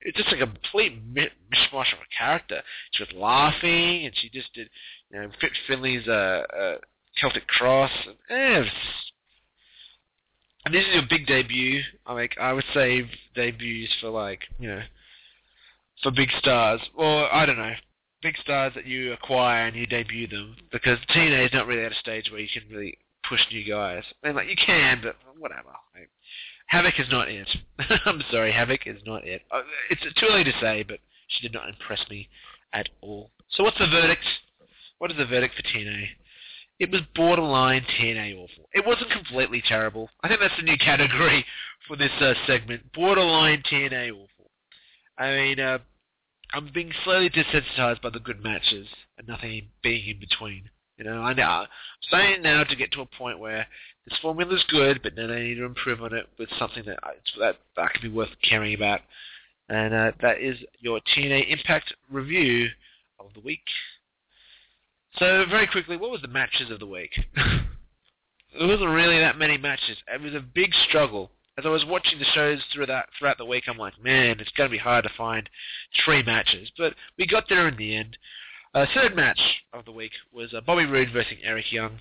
It's 0.03 0.19
just 0.19 0.33
a 0.33 0.37
complete 0.37 1.15
mishmash 1.15 1.93
of 1.95 2.01
a 2.01 2.19
character. 2.19 2.61
She 2.93 3.03
was 3.03 3.13
laughing, 3.15 4.05
and 4.05 4.15
she 4.15 4.29
just 4.29 4.53
did 4.53 4.69
you 5.11 5.21
know 5.21 5.31
Fit 5.41 5.53
Finlay's 5.67 6.07
uh, 6.07 6.43
uh, 6.55 6.75
Celtic 7.17 7.47
Cross. 7.47 7.93
And, 8.29 8.67
eh, 8.67 8.71
this 10.73 10.85
is 10.85 10.95
your 10.95 11.03
big 11.09 11.27
debut. 11.27 11.83
I 12.07 12.15
like 12.15 12.37
I 12.41 12.53
would 12.53 12.65
say 12.73 13.09
debuts 13.35 13.93
for 14.01 14.11
like 14.11 14.41
you 14.59 14.69
know 14.69 14.83
for 16.03 16.11
big 16.11 16.31
stars, 16.39 16.81
or 16.95 17.33
I 17.33 17.47
don't 17.47 17.59
know, 17.59 17.75
big 18.23 18.37
stars 18.39 18.73
that 18.75 18.87
you 18.87 19.13
acquire 19.13 19.67
and 19.67 19.77
you 19.77 19.87
debut 19.87 20.27
them 20.27 20.57
because 20.73 20.99
TNA 21.15 21.47
is 21.47 21.53
not 21.53 21.67
really 21.67 21.85
at 21.85 21.93
a 21.93 21.97
stage 21.97 22.31
where 22.31 22.41
you 22.41 22.49
can 22.53 22.69
really 22.75 22.99
push 23.29 23.41
new 23.53 23.65
guys. 23.65 24.03
I 24.23 24.29
mean, 24.29 24.37
like 24.37 24.49
you 24.49 24.57
can, 24.57 25.01
but 25.03 25.17
whatever. 25.39 25.71
Like, 25.95 26.11
Havok 26.73 27.01
is 27.01 27.11
not 27.11 27.29
it. 27.29 27.49
I'm 28.07 28.23
sorry, 28.31 28.53
Havok 28.53 28.87
is 28.87 29.03
not 29.05 29.27
it. 29.27 29.43
Uh, 29.51 29.63
it's 29.91 30.03
too 30.03 30.27
early 30.31 30.45
to 30.45 30.53
say, 30.61 30.83
but 30.83 30.99
she 31.29 31.43
did 31.43 31.53
not 31.53 31.69
impress 31.69 32.01
me 32.11 32.29
at 32.73 32.89
all. 33.01 33.31
So 33.51 33.63
what's 33.63 33.79
the 33.79 33.87
verdict? 33.87 34.25
What 34.99 35.11
is 35.11 35.17
the 35.17 35.27
verdict 35.27 35.55
for 35.55 35.63
TNA? 35.63 36.07
It 36.85 36.91
was 36.91 37.01
borderline 37.15 37.83
TNA 37.99 38.37
awful. 38.37 38.69
It 38.75 38.87
wasn't 38.87 39.11
completely 39.11 39.63
terrible. 39.67 40.11
I 40.23 40.29
think 40.29 40.41
that's 40.41 40.57
the 40.57 40.65
new 40.65 40.77
category 40.85 41.45
for 41.89 41.97
this 41.97 42.13
uh, 42.21 42.35
segment. 42.47 42.93
Borderline 42.93 43.63
TNA 43.71 44.11
awful. 44.13 44.51
I 45.17 45.31
mean, 45.31 45.61
uh, 45.61 45.79
I'm 46.53 46.71
being 46.75 46.93
slowly 47.05 47.31
desensitized 47.31 48.03
by 48.03 48.11
the 48.11 48.21
good 48.21 48.43
matches 48.43 48.87
and 49.17 49.27
nothing 49.27 49.69
being 49.83 50.09
in 50.09 50.21
between. 50.21 50.69
You 50.99 51.05
know, 51.05 51.23
I 51.23 51.33
know. 51.33 51.43
I'm 51.43 51.67
starting 52.03 52.43
now 52.43 52.65
to 52.65 52.77
get 52.77 52.93
to 52.93 53.01
a 53.01 53.07
point 53.07 53.39
where 53.39 53.67
this 54.07 54.19
formula 54.21 54.55
is 54.55 54.65
good, 54.69 55.01
but 55.03 55.17
then 55.17 55.31
I 55.31 55.41
need 55.41 55.55
to 55.55 55.65
improve 55.65 56.03
on 56.03 56.15
it 56.15 56.29
with 56.39 56.51
something 56.59 56.85
that 56.85 56.99
I, 57.03 57.13
that 57.41 57.57
that 57.77 57.95
can 57.95 58.03
be 58.03 58.15
worth 58.15 58.29
caring 58.49 58.75
about. 58.75 59.01
And 59.71 59.95
uh, 59.95 60.13
that 60.21 60.41
is 60.41 60.59
your 60.81 61.01
TNA 61.17 61.51
Impact 61.51 61.95
review 62.11 62.69
of 63.19 63.33
the 63.35 63.41
week. 63.41 63.65
So 65.19 65.45
very 65.49 65.67
quickly, 65.67 65.97
what 65.97 66.11
was 66.11 66.23
the 66.23 66.29
matches 66.29 66.71
of 66.71 66.81
the 66.81 66.87
week? 66.87 67.13
there 67.37 68.67
wasn't 68.67 68.91
really 68.91 69.19
that 69.21 69.39
many 69.39 69.57
matches. 69.57 69.97
It 70.13 70.21
was 70.21 70.35
a 70.35 70.41
big 70.41 70.73
struggle. 70.89 71.31
As 71.57 71.65
I 71.65 71.69
was 71.69 71.85
watching 71.85 72.19
the 72.19 72.25
shows 72.25 72.61
through 72.73 72.87
that 72.87 73.07
throughout 73.17 73.39
the 73.39 73.45
week, 73.45 73.65
I'm 73.69 73.79
like, 73.79 74.03
man, 74.03 74.41
it's 74.41 74.51
going 74.53 74.69
to 74.69 74.75
be 74.75 74.79
hard 74.79 75.05
to 75.05 75.11
find 75.17 75.49
three 76.05 76.25
matches. 76.25 76.71
But 76.77 76.95
we 77.17 77.27
got 77.29 77.45
there 77.49 77.69
in 77.69 77.77
the 77.77 77.95
end. 77.95 78.19
Uh, 78.75 78.87
third 78.93 79.15
match 79.15 79.39
of 79.73 79.85
the 79.85 79.93
week 79.93 80.11
was 80.33 80.53
uh, 80.53 80.61
Bobby 80.61 80.85
Roode 80.85 81.13
versus 81.13 81.39
Eric 81.45 81.71
Young. 81.71 82.01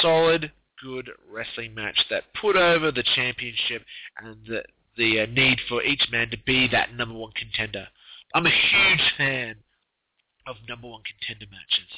Solid, 0.00 0.52
good 0.80 1.10
wrestling 1.28 1.74
match 1.74 1.98
that 2.08 2.32
put 2.40 2.54
over 2.54 2.92
the 2.92 3.02
championship 3.16 3.82
and 4.22 4.36
the, 4.46 4.62
the 4.96 5.22
uh, 5.22 5.26
need 5.26 5.58
for 5.68 5.82
each 5.82 6.06
man 6.12 6.30
to 6.30 6.38
be 6.46 6.68
that 6.68 6.94
number 6.94 7.16
one 7.16 7.32
contender. 7.32 7.88
I'm 8.32 8.46
a 8.46 8.50
huge 8.50 9.12
fan 9.18 9.56
of 10.46 10.54
number 10.68 10.86
one 10.86 11.02
contender 11.02 11.50
matches. 11.50 11.90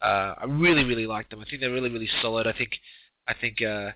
Uh, 0.00 0.34
I 0.38 0.44
really, 0.44 0.84
really 0.84 1.06
like 1.06 1.28
them. 1.30 1.40
I 1.40 1.44
think 1.44 1.60
they're 1.60 1.72
really, 1.72 1.90
really 1.90 2.08
solid. 2.22 2.46
I 2.46 2.52
think, 2.52 2.70
I 3.26 3.34
think 3.34 3.60
uh, 3.62 3.90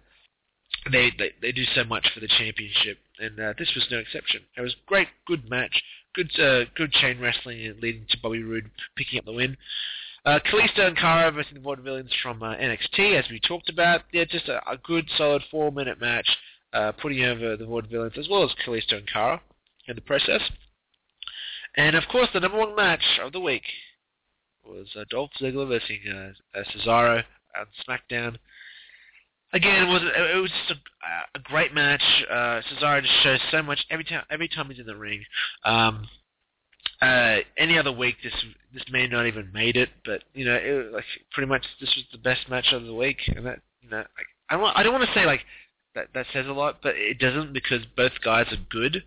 they, 0.91 1.11
they 1.19 1.31
they 1.41 1.53
do 1.53 1.65
so 1.75 1.85
much 1.85 2.09
for 2.13 2.21
the 2.21 2.29
championship, 2.29 2.99
and 3.21 3.39
uh, 3.39 3.55
this 3.59 3.71
was 3.75 3.87
no 3.91 3.99
exception. 3.99 4.43
It 4.57 4.63
was 4.63 4.75
great, 4.87 5.09
good 5.27 5.49
match, 5.49 5.81
good 6.15 6.31
uh, 6.41 6.65
good 6.75 6.93
chain 6.93 7.21
wrestling, 7.21 7.75
leading 7.81 8.07
to 8.11 8.19
Bobby 8.21 8.43
Roode 8.43 8.71
picking 8.97 9.19
up 9.19 9.25
the 9.25 9.33
win. 9.33 9.57
Uh, 10.25 10.39
Kalisto 10.47 10.87
and 10.87 10.97
Cara 10.97 11.33
versus 11.33 11.53
the 11.53 11.61
Vaudevillains 11.61 12.11
from 12.23 12.43
uh, 12.43 12.55
NXT, 12.55 13.19
as 13.19 13.29
we 13.31 13.41
talked 13.41 13.69
about. 13.69 14.03
Yeah, 14.13 14.25
just 14.25 14.49
a, 14.49 14.59
a 14.71 14.77
good, 14.77 15.05
solid 15.17 15.43
four-minute 15.51 16.01
match, 16.01 16.29
uh, 16.73 16.93
putting 16.93 17.25
over 17.25 17.57
the 17.57 17.65
Vaudevillains 17.65 18.17
as 18.17 18.29
well 18.29 18.45
as 18.45 18.51
Kalisto 18.65 18.99
and 18.99 19.07
Cara 19.13 19.41
in 19.89 19.97
the 19.97 20.01
process. 20.01 20.41
And 21.77 21.97
of 21.97 22.05
course, 22.11 22.29
the 22.33 22.41
number 22.41 22.59
one 22.59 22.77
match 22.77 23.03
of 23.21 23.33
the 23.33 23.41
week 23.41 23.65
was 24.67 24.89
uh, 24.97 25.05
Dolph 25.11 25.31
Ziggler 25.41 25.69
versus 25.69 25.91
uh, 26.09 26.59
uh, 26.59 26.63
Cesaro 26.75 27.23
on 27.59 27.67
SmackDown. 27.87 28.37
Again, 29.55 29.87
it 29.87 29.93
was 29.93 30.03
it 30.03 30.41
was 30.41 30.51
just 30.67 30.79
a, 30.79 31.39
a 31.39 31.43
great 31.43 31.75
match. 31.75 32.03
Uh, 32.31 32.61
Cesaro 32.63 33.03
just 33.03 33.23
shows 33.23 33.41
so 33.51 33.63
much 33.63 33.85
every 33.91 34.05
time 34.05 34.25
every 34.31 34.49
time 34.49 34.69
he's 34.71 34.79
in 34.79 34.87
the 34.87 34.97
ring. 34.97 35.23
Um, 35.65 36.09
uh, 37.03 37.39
any 37.59 37.79
other 37.79 37.93
week, 37.93 38.17
this 38.23 38.33
this 38.73 38.85
may 38.91 39.07
not 39.07 39.27
even 39.27 39.53
made 39.53 39.77
it, 39.77 39.91
but 40.05 40.23
you 40.35 40.45
know, 40.45 40.55
it, 40.55 40.93
like 40.93 41.05
pretty 41.33 41.49
much 41.49 41.65
this 41.81 41.93
was 41.97 42.05
the 42.13 42.19
best 42.19 42.49
match 42.49 42.73
of 42.73 42.85
the 42.85 42.95
week, 42.95 43.19
and 43.27 43.45
that 43.45 43.61
you 43.83 43.91
know, 43.91 43.99
like, 43.99 44.27
I 44.49 44.57
don't 44.57 44.77
I 44.77 44.83
don't 44.83 44.93
want 44.93 45.07
to 45.07 45.15
say 45.15 45.27
like 45.27 45.41
that 45.95 46.07
that 46.15 46.27
says 46.33 46.47
a 46.47 46.53
lot, 46.53 46.79
but 46.83 46.95
it 46.97 47.19
doesn't 47.19 47.53
because 47.53 47.81
both 47.97 48.13
guys 48.25 48.47
are 48.53 48.65
good. 48.71 49.03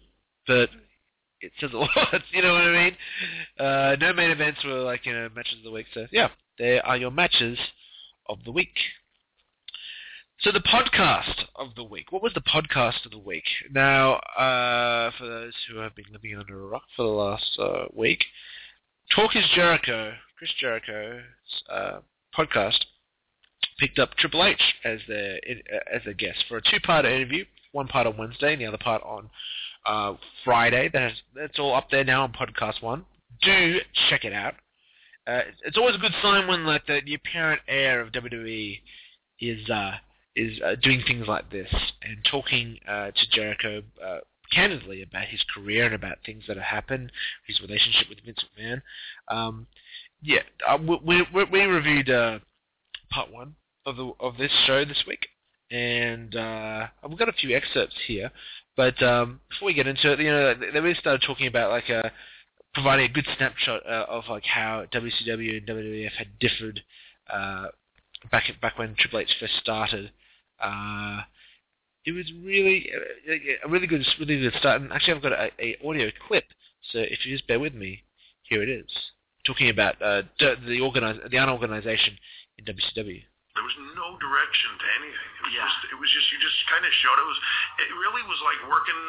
But 0.45 0.69
it 1.45 1.51
says 1.59 1.71
a 1.73 1.77
lot. 1.77 2.21
You 2.31 2.41
know 2.41 2.53
what 2.53 2.63
I 2.63 2.83
mean? 2.83 2.97
Uh, 3.59 3.95
no 3.99 4.13
main 4.13 4.31
events 4.31 4.63
were 4.63 4.81
like 4.81 5.05
you 5.05 5.13
know 5.13 5.29
matches 5.35 5.57
of 5.59 5.63
the 5.63 5.71
week. 5.71 5.87
So 5.93 6.07
yeah, 6.11 6.29
there 6.57 6.85
are 6.85 6.97
your 6.97 7.11
matches 7.11 7.57
of 8.27 8.39
the 8.43 8.51
week. 8.51 8.75
So 10.41 10.51
the 10.51 10.59
podcast 10.59 11.45
of 11.55 11.75
the 11.75 11.83
week. 11.83 12.11
What 12.11 12.21
was 12.21 12.33
the 12.33 12.41
podcast 12.41 13.05
of 13.05 13.11
the 13.11 13.19
week? 13.19 13.45
Now, 13.71 14.15
uh, 14.15 15.11
for 15.17 15.25
those 15.25 15.53
who 15.69 15.77
have 15.77 15.95
been 15.95 16.05
living 16.11 16.37
under 16.37 16.61
a 16.61 16.67
rock 16.67 16.83
for 16.95 17.03
the 17.03 17.09
last 17.09 17.57
uh, 17.57 17.85
week, 17.93 18.25
Talk 19.15 19.35
is 19.35 19.45
Jericho, 19.55 20.13
Chris 20.37 20.51
Jericho's 20.59 21.23
uh, 21.71 21.99
podcast, 22.37 22.79
picked 23.79 23.97
up 23.97 24.15
Triple 24.17 24.43
H 24.43 24.61
as 24.83 24.99
their 25.07 25.39
as 25.91 26.01
a 26.05 26.13
guest 26.13 26.43
for 26.49 26.57
a 26.57 26.61
two-part 26.61 27.05
interview. 27.05 27.45
One 27.71 27.87
part 27.87 28.07
on 28.07 28.17
Wednesday, 28.17 28.53
and 28.53 28.61
the 28.61 28.65
other 28.65 28.77
part 28.77 29.03
on 29.03 29.29
uh, 29.85 30.13
Friday. 30.43 30.89
That's 30.91 31.15
that's 31.35 31.59
all 31.59 31.75
up 31.75 31.89
there 31.89 32.03
now 32.03 32.23
on 32.23 32.33
Podcast 32.33 32.81
One. 32.81 33.05
Do 33.41 33.79
check 34.09 34.23
it 34.25 34.33
out. 34.33 34.55
uh, 35.27 35.41
it's 35.65 35.77
always 35.77 35.95
a 35.95 35.99
good 35.99 36.13
sign 36.21 36.47
when 36.47 36.65
like 36.65 36.85
the, 36.87 37.01
the 37.05 37.15
apparent 37.15 37.61
heir 37.67 38.01
of 38.01 38.11
WWE 38.11 38.79
is 39.39 39.69
uh, 39.69 39.91
is 40.35 40.59
uh, 40.65 40.75
doing 40.81 41.01
things 41.07 41.27
like 41.27 41.49
this 41.51 41.69
and 42.01 42.17
talking 42.29 42.77
uh, 42.87 43.11
to 43.11 43.29
Jericho 43.31 43.81
uh, 44.03 44.19
candidly 44.51 45.01
about 45.01 45.25
his 45.25 45.43
career 45.53 45.85
and 45.85 45.95
about 45.95 46.17
things 46.25 46.43
that 46.47 46.57
have 46.57 46.65
happened, 46.65 47.11
his 47.47 47.59
relationship 47.61 48.09
with 48.09 48.19
Vince 48.25 48.43
McMahon. 48.59 48.81
Um, 49.29 49.67
yeah, 50.21 50.41
uh, 50.67 50.77
we, 50.77 51.25
we, 51.33 51.43
we 51.45 51.61
reviewed 51.61 52.09
uh, 52.09 52.39
part 53.11 53.31
one 53.31 53.55
of 53.85 53.97
the 53.97 54.11
of 54.19 54.37
this 54.37 54.51
show 54.65 54.85
this 54.85 55.03
week, 55.07 55.27
and 55.71 56.35
uh, 56.35 56.87
we've 57.07 57.19
got 57.19 57.29
a 57.29 57.33
few 57.33 57.55
excerpts 57.55 57.95
here. 58.07 58.31
But 58.75 59.01
um, 59.01 59.39
before 59.49 59.67
we 59.67 59.73
get 59.73 59.87
into 59.87 60.11
it, 60.11 60.19
you 60.19 60.31
know, 60.31 60.53
they 60.53 60.79
really 60.79 60.95
started 60.95 61.25
talking 61.25 61.47
about 61.47 61.71
like 61.71 61.89
uh, 61.89 62.09
providing 62.73 63.05
a 63.05 63.13
good 63.13 63.27
snapshot 63.37 63.85
uh, 63.85 64.05
of 64.09 64.25
like 64.29 64.43
how 64.43 64.85
WCW 64.93 65.57
and 65.57 65.67
WWF 65.67 66.11
had 66.11 66.39
differed 66.39 66.81
uh, 67.31 67.67
back 68.31 68.43
back 68.61 68.77
when 68.77 68.95
Triple 68.99 69.19
H 69.19 69.35
first 69.39 69.53
started. 69.61 70.11
Uh, 70.61 71.21
it 72.05 72.11
was 72.11 72.25
really 72.43 72.91
uh, 72.93 73.67
a 73.67 73.69
really 73.69 73.87
good, 73.87 74.05
really 74.19 74.41
good 74.41 74.53
start. 74.59 74.81
And 74.81 74.91
actually, 74.91 75.15
I've 75.15 75.23
got 75.23 75.31
a, 75.33 75.49
a 75.59 75.77
audio 75.87 76.09
clip, 76.27 76.45
so 76.91 76.99
if 76.99 77.25
you 77.25 77.33
just 77.33 77.47
bear 77.47 77.59
with 77.59 77.73
me, 77.73 78.03
here 78.43 78.61
it 78.61 78.69
is, 78.69 78.85
talking 79.45 79.69
about 79.69 80.01
uh, 80.01 80.23
the 80.39 80.79
organize, 80.81 81.17
the 81.29 81.37
unorganization 81.37 82.17
in 82.57 82.65
WCW. 82.65 83.23
There 83.55 83.63
was 83.63 83.75
no 83.95 84.19
direction 84.19 84.71
to 84.75 84.85
anything. 84.99 85.29
It 85.39 85.43
was 85.47 85.55
yeah. 85.55 85.63
just, 85.63 85.79
it 85.95 85.97
was 85.97 86.11
just 86.11 86.27
you 86.27 86.37
just 86.43 86.59
kind 86.67 86.83
of 86.83 86.91
showed 86.99 87.15
it 87.15 87.27
was. 87.27 87.39
It 87.87 87.91
really 87.95 88.23
was 88.27 88.39
like 88.43 88.59
working 88.67 89.01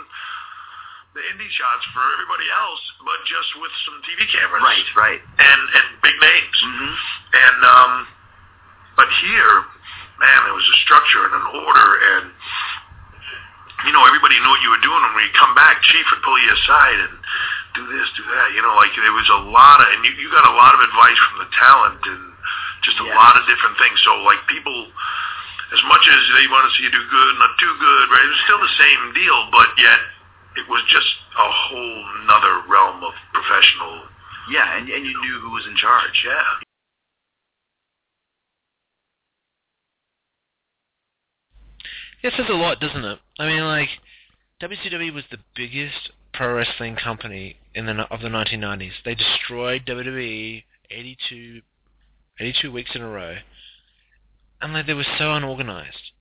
the 1.18 1.22
indie 1.34 1.50
shots 1.50 1.82
for 1.90 2.04
everybody 2.14 2.46
else, 2.46 2.82
but 3.02 3.18
just 3.26 3.50
with 3.58 3.74
some 3.82 3.98
TV 4.06 4.22
cameras. 4.30 4.62
Right, 4.62 4.86
right. 4.94 5.18
And 5.18 5.62
and 5.66 5.86
big 5.98 6.14
names. 6.22 6.58
Mm-hmm. 6.62 6.92
And 7.34 7.58
um, 7.66 7.92
but 8.94 9.10
here, 9.26 9.66
man, 10.22 10.38
there 10.46 10.54
was 10.54 10.68
a 10.70 10.78
structure 10.86 11.26
and 11.26 11.34
an 11.42 11.46
order 11.66 11.88
and 12.14 12.30
you 13.84 13.92
know, 13.92 14.06
everybody 14.08 14.38
knew 14.40 14.48
what 14.48 14.62
you 14.64 14.70
were 14.72 14.80
doing. 14.80 15.02
And 15.04 15.12
when 15.12 15.26
you 15.28 15.34
come 15.36 15.52
back, 15.52 15.82
Chief 15.84 16.06
would 16.08 16.22
pull 16.24 16.38
you 16.40 16.48
aside 16.48 16.98
and 17.02 17.14
do 17.76 17.82
this, 17.92 18.08
do 18.16 18.24
that. 18.24 18.56
You 18.56 18.64
know, 18.64 18.72
like 18.78 18.94
there 18.96 19.12
was 19.12 19.28
a 19.28 19.42
lot 19.52 19.84
of, 19.84 19.86
and 19.92 20.00
you, 20.06 20.16
you 20.16 20.32
got 20.32 20.48
a 20.48 20.54
lot 20.56 20.72
of 20.72 20.80
advice 20.80 21.18
from 21.28 21.44
the 21.44 21.50
talent 21.52 22.00
and 22.08 22.22
just 22.82 22.98
a 23.00 23.06
yes. 23.06 23.16
lot 23.16 23.38
of 23.38 23.44
different 23.48 23.78
things. 23.78 23.96
So, 24.04 24.20
like 24.26 24.40
people, 24.48 24.74
as 25.72 25.82
much 25.88 26.04
as 26.04 26.20
they 26.36 26.46
want 26.50 26.68
to 26.68 26.70
see 26.76 26.84
you 26.84 26.92
do 26.92 27.04
good, 27.08 27.32
not 27.38 27.52
too 27.56 27.72
good, 27.78 28.04
right? 28.12 28.24
It 28.24 28.32
was 28.32 28.42
still 28.44 28.60
the 28.60 28.76
same 28.76 29.02
deal, 29.14 29.38
but 29.52 29.68
yet 29.78 30.00
it 30.56 30.66
was 30.68 30.82
just 30.88 31.10
a 31.36 31.48
whole 31.48 32.00
nother 32.26 32.64
realm 32.68 33.04
of 33.04 33.14
professional. 33.32 34.08
Yeah, 34.50 34.76
and 34.76 34.88
and 34.88 35.04
you 35.04 35.14
knew 35.20 35.36
who 35.40 35.50
was 35.50 35.66
in 35.66 35.76
charge. 35.76 36.24
Yeah. 36.24 36.66
It 42.22 42.32
says 42.36 42.46
a 42.48 42.54
lot, 42.54 42.80
doesn't 42.80 43.04
it? 43.04 43.18
I 43.38 43.46
mean, 43.46 43.62
like 43.64 43.88
WCW 44.60 45.12
was 45.12 45.24
the 45.30 45.38
biggest 45.54 46.10
pro 46.32 46.54
wrestling 46.54 46.96
company 46.96 47.56
in 47.74 47.86
the 47.86 47.92
of 48.10 48.20
the 48.20 48.28
1990s. 48.28 48.92
They 49.04 49.14
destroyed 49.14 49.84
WWE 49.86 50.64
82, 50.90 51.62
82 52.40 52.72
weeks 52.72 52.90
in 52.94 53.02
a 53.02 53.08
row, 53.08 53.36
and 54.60 54.72
like 54.72 54.86
they 54.86 54.94
were 54.94 55.06
so 55.18 55.32
unorganized. 55.34 56.12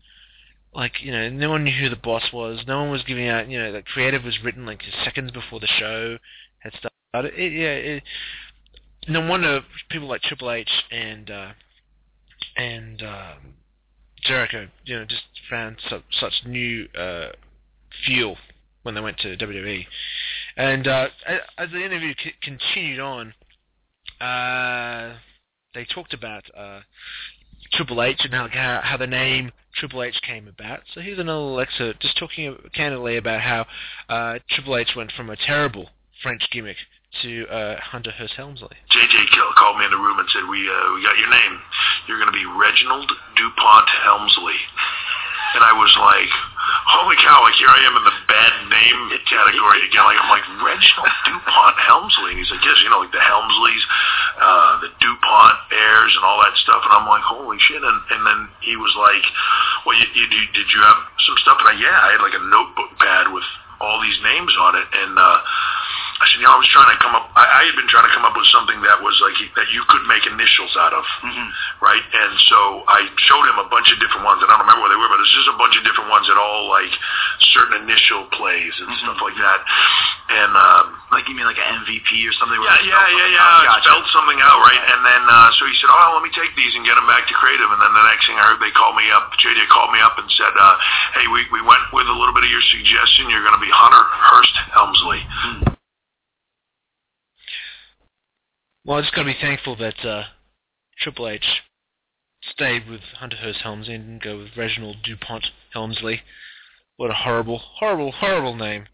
Like 0.73 1.01
you 1.01 1.11
know, 1.11 1.29
no 1.29 1.49
one 1.49 1.63
knew 1.63 1.79
who 1.79 1.89
the 1.89 1.95
boss 1.95 2.33
was. 2.33 2.63
No 2.67 2.81
one 2.81 2.91
was 2.91 3.03
giving 3.03 3.27
out. 3.27 3.49
You 3.49 3.59
know, 3.59 3.71
the 3.71 3.81
creative 3.81 4.23
was 4.23 4.37
written 4.43 4.65
like 4.65 4.81
seconds 5.03 5.31
before 5.31 5.59
the 5.59 5.67
show 5.67 6.17
had 6.59 6.73
started. 6.73 7.33
It, 7.39 7.53
yeah, 7.53 7.95
it, 7.95 8.03
no 9.07 9.27
wonder 9.27 9.61
people 9.89 10.07
like 10.07 10.21
Triple 10.21 10.51
H 10.51 10.69
and 10.91 11.31
uh, 11.31 11.51
and 12.57 13.01
um, 13.01 13.53
Jericho, 14.25 14.67
you 14.85 14.99
know, 14.99 15.05
just 15.05 15.23
found 15.49 15.77
such, 15.89 16.03
such 16.19 16.33
new 16.45 16.87
uh, 16.97 17.29
fuel 18.05 18.37
when 18.83 18.95
they 18.95 19.01
went 19.01 19.17
to 19.19 19.37
WWE. 19.37 19.85
And 20.57 20.87
uh, 20.87 21.07
as 21.57 21.69
the 21.71 21.83
interview 21.83 22.13
c- 22.21 22.33
continued 22.41 22.99
on, 22.99 23.33
uh, 24.21 25.15
they 25.75 25.85
talked 25.85 26.13
about 26.13 26.43
uh, 26.57 26.79
Triple 27.73 28.01
H 28.01 28.21
and 28.23 28.33
how, 28.33 28.81
how, 28.83 28.97
the 28.97 29.07
name 29.07 29.51
Triple 29.75 30.01
H 30.01 30.19
came 30.25 30.47
about. 30.47 30.79
So 30.93 31.01
here's 31.01 31.19
another 31.19 31.61
excerpt 31.61 32.01
just 32.01 32.17
talking 32.17 32.55
candidly 32.73 33.17
about 33.17 33.41
how 33.41 33.65
uh, 34.09 34.39
Triple 34.49 34.77
H 34.77 34.93
went 34.95 35.11
from 35.11 35.29
a 35.29 35.35
terrible 35.35 35.89
French 36.23 36.41
gimmick 36.51 36.77
to 37.21 37.47
uh, 37.47 37.79
Hunter 37.79 38.11
Hearst 38.11 38.33
Helmsley. 38.35 38.75
JJ 38.91 39.15
called 39.55 39.79
me 39.79 39.85
in 39.85 39.91
the 39.91 39.97
room 39.97 40.19
and 40.19 40.27
said, 40.31 40.43
"We 40.49 40.59
uh, 40.67 40.93
we 40.95 41.03
got 41.03 41.17
your 41.17 41.29
name. 41.29 41.59
You're 42.07 42.19
going 42.19 42.31
to 42.31 42.35
be 42.35 42.45
Reginald 42.45 43.11
Dupont 43.35 43.87
Helmsley." 44.03 44.59
And 45.55 45.63
I 45.63 45.71
was 45.71 45.93
like, 45.95 46.31
"Holy 46.91 47.15
cow! 47.23 47.41
Like 47.47 47.55
here 47.55 47.71
I 47.71 47.81
am 47.87 47.95
in 47.95 48.03
the 48.03 48.17
bad 48.27 48.53
name 48.67 49.15
category 49.25 49.81
again. 49.87 50.05
Like 50.05 50.19
I'm 50.21 50.31
like 50.31 50.45
Reginald 50.61 51.15
Dupont 51.25 51.77
Helmsley." 51.79 52.35
And 52.35 52.39
he's 52.39 52.51
like, 52.51 52.63
"Yes, 52.63 52.77
you 52.83 52.89
know, 52.89 53.01
like 53.01 53.15
the 53.15 53.23
Helmsleys, 53.23 53.83
uh, 54.39 54.71
the 54.85 54.91
Dupont 55.01 55.57
heirs, 55.71 56.13
and 56.15 56.23
all 56.23 56.39
that 56.45 56.55
stuff." 56.61 56.83
And 56.85 56.93
I'm 56.93 57.07
like, 57.07 57.23
"Holy 57.23 57.57
shit!" 57.59 57.81
And 57.81 57.99
and 58.11 58.21
then 58.25 58.39
he 58.61 58.75
was 58.77 58.93
like, 58.95 59.25
"Well, 59.85 59.97
you, 59.97 60.07
you, 60.13 60.43
did 60.53 60.67
you 60.71 60.81
have 60.83 60.99
some 61.25 61.37
stuff?" 61.41 61.57
And 61.63 61.69
I, 61.71 61.75
"Yeah, 61.79 61.97
I 61.97 62.15
had 62.15 62.21
like 62.21 62.37
a 62.37 62.43
notebook 62.45 62.91
pad 62.99 63.33
with 63.33 63.47
all 63.81 64.01
these 64.01 64.19
names 64.23 64.53
on 64.59 64.75
it." 64.75 64.87
And 64.91 65.17
uh, 65.17 65.39
I 66.15 66.31
said, 66.31 66.39
you 66.39 66.47
know, 66.47 66.55
I 66.55 66.61
was 66.63 66.71
trying 66.71 66.87
to 66.95 66.99
come 67.03 67.11
up. 67.11 67.27
I, 67.35 67.43
I 67.43 67.61
had 67.67 67.75
been 67.75 67.91
trying 67.91 68.07
to 68.07 68.13
come 68.15 68.23
up 68.23 68.39
with 68.39 68.47
something 68.47 68.79
that 68.87 69.03
was 69.03 69.19
like 69.19 69.35
that 69.59 69.67
you 69.75 69.83
could 69.91 70.07
make 70.07 70.23
initials 70.23 70.71
out 70.79 70.95
of, 70.95 71.03
mm-hmm. 71.19 71.47
right? 71.83 71.99
And 71.99 72.33
so 72.47 72.87
I 72.87 73.03
showed 73.27 73.43
him 73.43 73.59
a 73.59 73.67
bunch 73.67 73.91
of 73.91 73.99
different 73.99 74.23
ones, 74.23 74.39
and 74.39 74.47
I 74.47 74.55
don't 74.55 74.63
remember 74.63 74.87
what 74.87 74.95
they 74.95 74.99
were, 74.99 75.11
but 75.11 75.19
it's 75.19 75.35
just 75.35 75.51
a 75.51 75.59
bunch 75.59 75.75
of 75.75 75.83
different 75.83 76.07
ones 76.07 76.31
that 76.31 76.39
all 76.39 76.71
like 76.71 76.93
certain 77.51 77.83
initial 77.83 78.31
plays 78.31 78.71
and 78.79 78.87
mm-hmm. 78.87 79.03
stuff 79.03 79.19
like 79.19 79.35
that. 79.35 79.59
And 80.39 80.55
um, 80.55 80.85
like 81.11 81.27
you 81.27 81.35
mean 81.35 81.51
like 81.51 81.59
an 81.59 81.83
MVP 81.83 82.07
or 82.31 82.33
something? 82.39 82.63
Yeah, 82.63 82.79
yeah, 82.87 83.07
yeah, 83.11 83.35
yeah. 83.35 83.75
Gotcha. 83.75 83.91
Spelled 83.91 84.07
something 84.15 84.39
out, 84.39 84.63
right? 84.63 84.83
And 84.95 85.03
then 85.03 85.23
uh, 85.27 85.51
so 85.59 85.67
he 85.67 85.75
said, 85.83 85.91
oh, 85.91 86.15
let 86.15 86.23
me 86.23 86.31
take 86.31 86.55
these 86.55 86.71
and 86.79 86.87
get 86.87 86.95
them 86.95 87.11
back 87.11 87.27
to 87.27 87.35
creative. 87.35 87.67
And 87.67 87.79
then 87.83 87.91
the 87.91 88.07
next 88.07 88.23
thing 88.23 88.39
I 88.39 88.55
heard, 88.55 88.63
they 88.63 88.71
called 88.71 88.95
me 88.95 89.11
up. 89.11 89.35
JJ 89.35 89.67
called 89.67 89.91
me 89.91 89.99
up 89.99 90.15
and 90.15 90.31
said, 90.31 90.55
uh, 90.55 90.75
hey, 91.19 91.27
we 91.27 91.43
we 91.51 91.59
went 91.59 91.83
with 91.91 92.07
a 92.07 92.15
little 92.15 92.31
bit 92.31 92.47
of 92.47 92.51
your 92.55 92.63
suggestion. 92.71 93.27
You're 93.27 93.43
going 93.43 93.59
to 93.59 93.63
be 93.63 93.69
Hunter 93.69 93.99
Hearst 93.99 94.55
Helmsley. 94.71 95.19
Mm-hmm. 95.19 95.75
Well, 98.85 98.99
I 98.99 99.01
just 99.01 99.15
got 99.15 99.23
to 99.23 99.33
be 99.33 99.37
thankful 99.41 99.75
that 99.77 100.05
uh, 100.05 100.25
Triple 100.99 101.27
H 101.27 101.43
stayed 102.51 102.87
with 102.87 103.01
Hunter 103.17 103.37
Hearst 103.37 103.61
Helmsley 103.61 103.95
and 103.95 104.05
didn't 104.05 104.23
go 104.23 104.37
with 104.37 104.55
Reginald 104.55 104.97
DuPont 105.03 105.43
Helmsley. 105.73 106.21
What 106.97 107.09
a 107.09 107.15
horrible, 107.15 107.57
horrible, 107.57 108.11
horrible 108.11 108.55
name. 108.55 108.85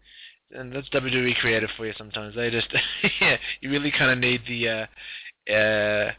And 0.50 0.74
that's 0.74 0.88
WWE 0.88 1.36
creative 1.36 1.68
for 1.76 1.86
you 1.86 1.92
sometimes. 1.98 2.34
They 2.34 2.48
just, 2.48 2.68
yeah, 3.20 3.36
you 3.60 3.70
really 3.70 3.90
kind 3.90 4.10
of 4.10 4.16
need 4.16 4.40
the 4.48 4.68
uh, 4.68 5.52
uh, 5.52 6.12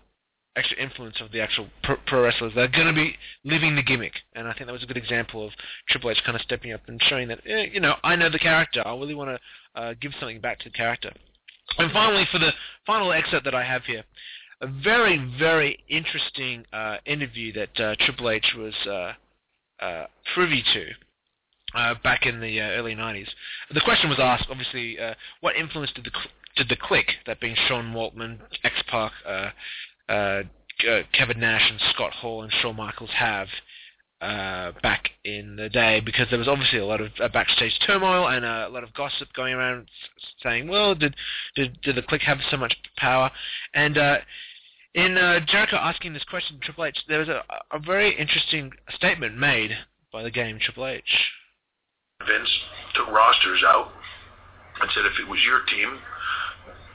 extra 0.55 0.77
influence 0.77 1.19
of 1.19 1.31
the 1.31 1.41
actual 1.41 1.67
pro, 1.81 1.95
pro 2.05 2.25
wrestlers. 2.25 2.51
They're 2.53 2.67
going 2.67 2.87
to 2.87 2.93
be 2.93 3.15
living 3.43 3.75
the 3.75 3.81
gimmick. 3.81 4.13
And 4.35 4.47
I 4.47 4.53
think 4.53 4.67
that 4.67 4.73
was 4.73 4.83
a 4.83 4.87
good 4.87 4.97
example 4.97 5.47
of 5.47 5.51
Triple 5.89 6.11
H 6.11 6.21
kind 6.23 6.35
of 6.35 6.43
stepping 6.43 6.73
up 6.73 6.81
and 6.87 7.01
showing 7.09 7.27
that, 7.29 7.39
eh, 7.47 7.69
you 7.73 7.79
know, 7.79 7.95
I 8.03 8.15
know 8.15 8.29
the 8.29 8.37
character. 8.37 8.85
I 8.85 8.91
really 8.91 9.15
want 9.15 9.31
to 9.31 9.81
uh, 9.81 9.93
give 9.99 10.11
something 10.19 10.41
back 10.41 10.59
to 10.59 10.69
the 10.69 10.77
character. 10.77 11.11
And 11.77 11.91
finally, 11.91 12.25
for 12.31 12.39
the 12.39 12.51
final 12.85 13.11
excerpt 13.11 13.45
that 13.45 13.55
I 13.55 13.63
have 13.63 13.83
here, 13.85 14.03
a 14.61 14.67
very, 14.67 15.17
very 15.39 15.77
interesting 15.89 16.65
uh, 16.71 16.97
interview 17.05 17.51
that 17.53 17.79
uh, 17.79 17.95
Triple 17.99 18.29
H 18.29 18.55
was 18.57 18.73
uh, 18.87 19.13
uh 19.83 20.05
privy 20.33 20.63
to 20.73 20.89
uh, 21.75 21.95
back 22.03 22.25
in 22.25 22.39
the 22.39 22.61
uh, 22.61 22.69
early 22.69 22.95
90s. 22.95 23.27
The 23.73 23.81
question 23.81 24.09
was 24.09 24.19
asked, 24.19 24.47
obviously, 24.49 24.97
what 25.41 25.55
influence 25.55 25.91
did 25.93 26.05
the 26.05 26.11
did 26.55 26.69
the 26.69 26.77
Kliq, 26.77 27.05
that 27.25 27.39
being 27.39 27.55
Sean 27.67 27.93
Waltman, 27.93 28.37
X-Pac, 28.63 29.11
Kevin 30.07 31.39
Nash, 31.39 31.71
and 31.71 31.79
Scott 31.93 32.13
Hall 32.13 32.43
and 32.43 32.53
Shawn 32.61 32.75
Michaels 32.75 33.09
have 33.15 33.47
uh, 34.23 34.71
back 34.81 35.09
in 35.25 35.57
the 35.57 35.67
day 35.67 35.99
because 35.99 36.27
there 36.29 36.39
was 36.39 36.47
obviously 36.47 36.79
a 36.79 36.85
lot 36.85 37.01
of 37.01 37.11
uh, 37.19 37.27
backstage 37.27 37.77
turmoil 37.85 38.29
and 38.29 38.45
uh, 38.45 38.65
a 38.67 38.71
lot 38.71 38.83
of 38.83 38.93
gossip 38.93 39.27
going 39.35 39.53
around 39.53 39.87
saying, 40.41 40.67
well, 40.67 40.95
did 40.95 41.13
did, 41.55 41.81
did 41.81 41.95
the 41.95 42.01
Kliq 42.01 42.21
have 42.21 42.37
so 42.49 42.55
much 42.55 42.73
power? 42.97 43.29
And 43.73 43.97
uh, 43.97 44.17
in 44.95 45.17
uh, 45.17 45.41
Jericho 45.45 45.75
asking 45.75 46.13
this 46.13 46.23
question 46.23 46.57
to 46.57 46.65
Triple 46.65 46.85
H, 46.85 46.97
there 47.09 47.19
was 47.19 47.27
a, 47.27 47.43
a 47.71 47.79
very 47.79 48.17
interesting 48.17 48.71
statement 48.95 49.37
made 49.37 49.71
by 50.13 50.23
the 50.23 50.31
game 50.31 50.57
Triple 50.61 50.87
H. 50.87 51.03
Vince 52.25 52.49
took 52.95 53.07
rosters 53.09 53.61
out 53.67 53.91
and 54.79 54.89
said, 54.95 55.03
if 55.05 55.19
it 55.19 55.27
was 55.27 55.39
your 55.45 55.65
team, 55.65 55.99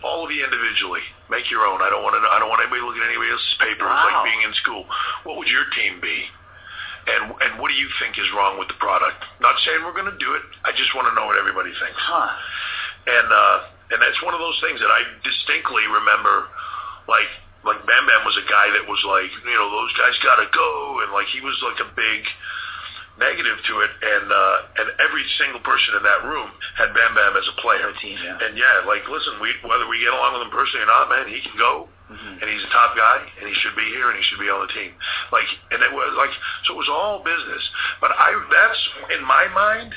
all 0.03 0.25
of 0.25 0.31
you 0.31 0.45
individually, 0.45 1.03
make 1.29 1.51
your 1.51 1.67
own. 1.67 1.83
I 1.83 1.91
don't 1.91 2.03
want 2.03 2.15
to. 2.15 2.23
I 2.25 2.39
don't 2.39 2.49
want 2.49 2.63
anybody 2.63 2.81
looking 2.87 3.03
at 3.03 3.11
anybody 3.11 3.35
else's 3.35 3.59
paper. 3.59 3.85
Wow. 3.85 3.99
It's 3.99 4.07
like 4.15 4.25
being 4.31 4.43
in 4.47 4.55
school. 4.63 4.87
What 5.27 5.37
would 5.37 5.51
your 5.51 5.67
team 5.75 6.01
be? 6.01 6.25
And 7.09 7.33
and 7.41 7.53
what 7.61 7.73
do 7.73 7.77
you 7.77 7.89
think 7.99 8.19
is 8.19 8.29
wrong 8.37 8.59
with 8.61 8.69
the 8.69 8.79
product? 8.79 9.25
Not 9.41 9.57
saying 9.65 9.81
we're 9.85 9.97
going 9.97 10.13
to 10.13 10.21
do 10.21 10.37
it. 10.37 10.45
I 10.65 10.73
just 10.77 10.93
want 10.93 11.09
to 11.09 11.15
know 11.17 11.27
what 11.27 11.41
everybody 11.41 11.73
thinks. 11.73 11.97
Huh. 11.97 12.29
And 13.09 13.29
uh, 13.33 13.57
and 13.97 13.99
that's 14.03 14.21
one 14.21 14.37
of 14.37 14.41
those 14.41 14.59
things 14.61 14.81
that 14.81 14.93
I 14.93 15.01
distinctly 15.25 15.89
remember, 15.89 16.49
like 17.09 17.31
like 17.65 17.81
Bam 17.89 18.05
Bam 18.05 18.23
was 18.29 18.37
a 18.37 18.47
guy 18.47 18.71
that 18.77 18.85
was 18.87 19.01
like, 19.09 19.33
you 19.33 19.57
know, 19.57 19.69
those 19.73 19.93
guys 19.97 20.15
gotta 20.21 20.47
go, 20.53 21.01
and 21.03 21.13
like 21.13 21.27
he 21.33 21.41
was 21.41 21.57
like 21.65 21.81
a 21.81 21.89
big 21.97 22.23
negative 23.19 23.59
to 23.67 23.75
it, 23.83 23.91
and 24.01 24.27
uh, 24.31 24.57
and 24.79 24.87
every 25.03 25.27
single 25.43 25.61
person 25.61 25.99
in 25.99 26.03
that 26.07 26.23
room 26.25 26.51
had 26.79 26.95
Bam 26.95 27.15
Bam 27.15 27.35
as 27.37 27.47
a 27.51 27.57
player. 27.61 27.91
Team, 28.01 28.19
yeah. 28.23 28.39
And 28.41 28.57
yeah, 28.57 28.87
like 28.87 29.07
listen, 29.11 29.43
we 29.43 29.53
whether 29.67 29.87
we 29.91 29.99
get 30.01 30.15
along 30.15 30.39
with 30.39 30.47
him 30.47 30.55
personally 30.55 30.87
or 30.87 30.91
not, 30.91 31.11
man, 31.11 31.27
he 31.27 31.43
can 31.43 31.59
go, 31.59 31.89
Mhm. 32.09 32.41
and 32.41 32.47
he's 32.49 32.63
a 32.65 32.73
top 32.73 32.97
guy, 32.97 33.21
and 33.39 33.49
he 33.49 33.55
should 33.61 33.77
be 33.77 33.85
here, 33.91 34.09
and 34.09 34.17
he 34.17 34.25
should 34.31 34.39
be 34.41 34.49
on 34.49 34.65
the 34.67 34.73
team. 34.73 34.95
Like, 35.31 35.51
and 35.71 35.83
it 35.83 35.93
was 35.93 36.15
like, 36.17 36.31
so 36.65 36.75
it 36.75 36.79
was 36.79 36.89
all 36.89 37.21
business. 37.27 37.63
But 38.01 38.13
I, 38.17 38.33
that's 38.51 38.83
in 39.19 39.25
my 39.27 39.49
mind, 39.53 39.93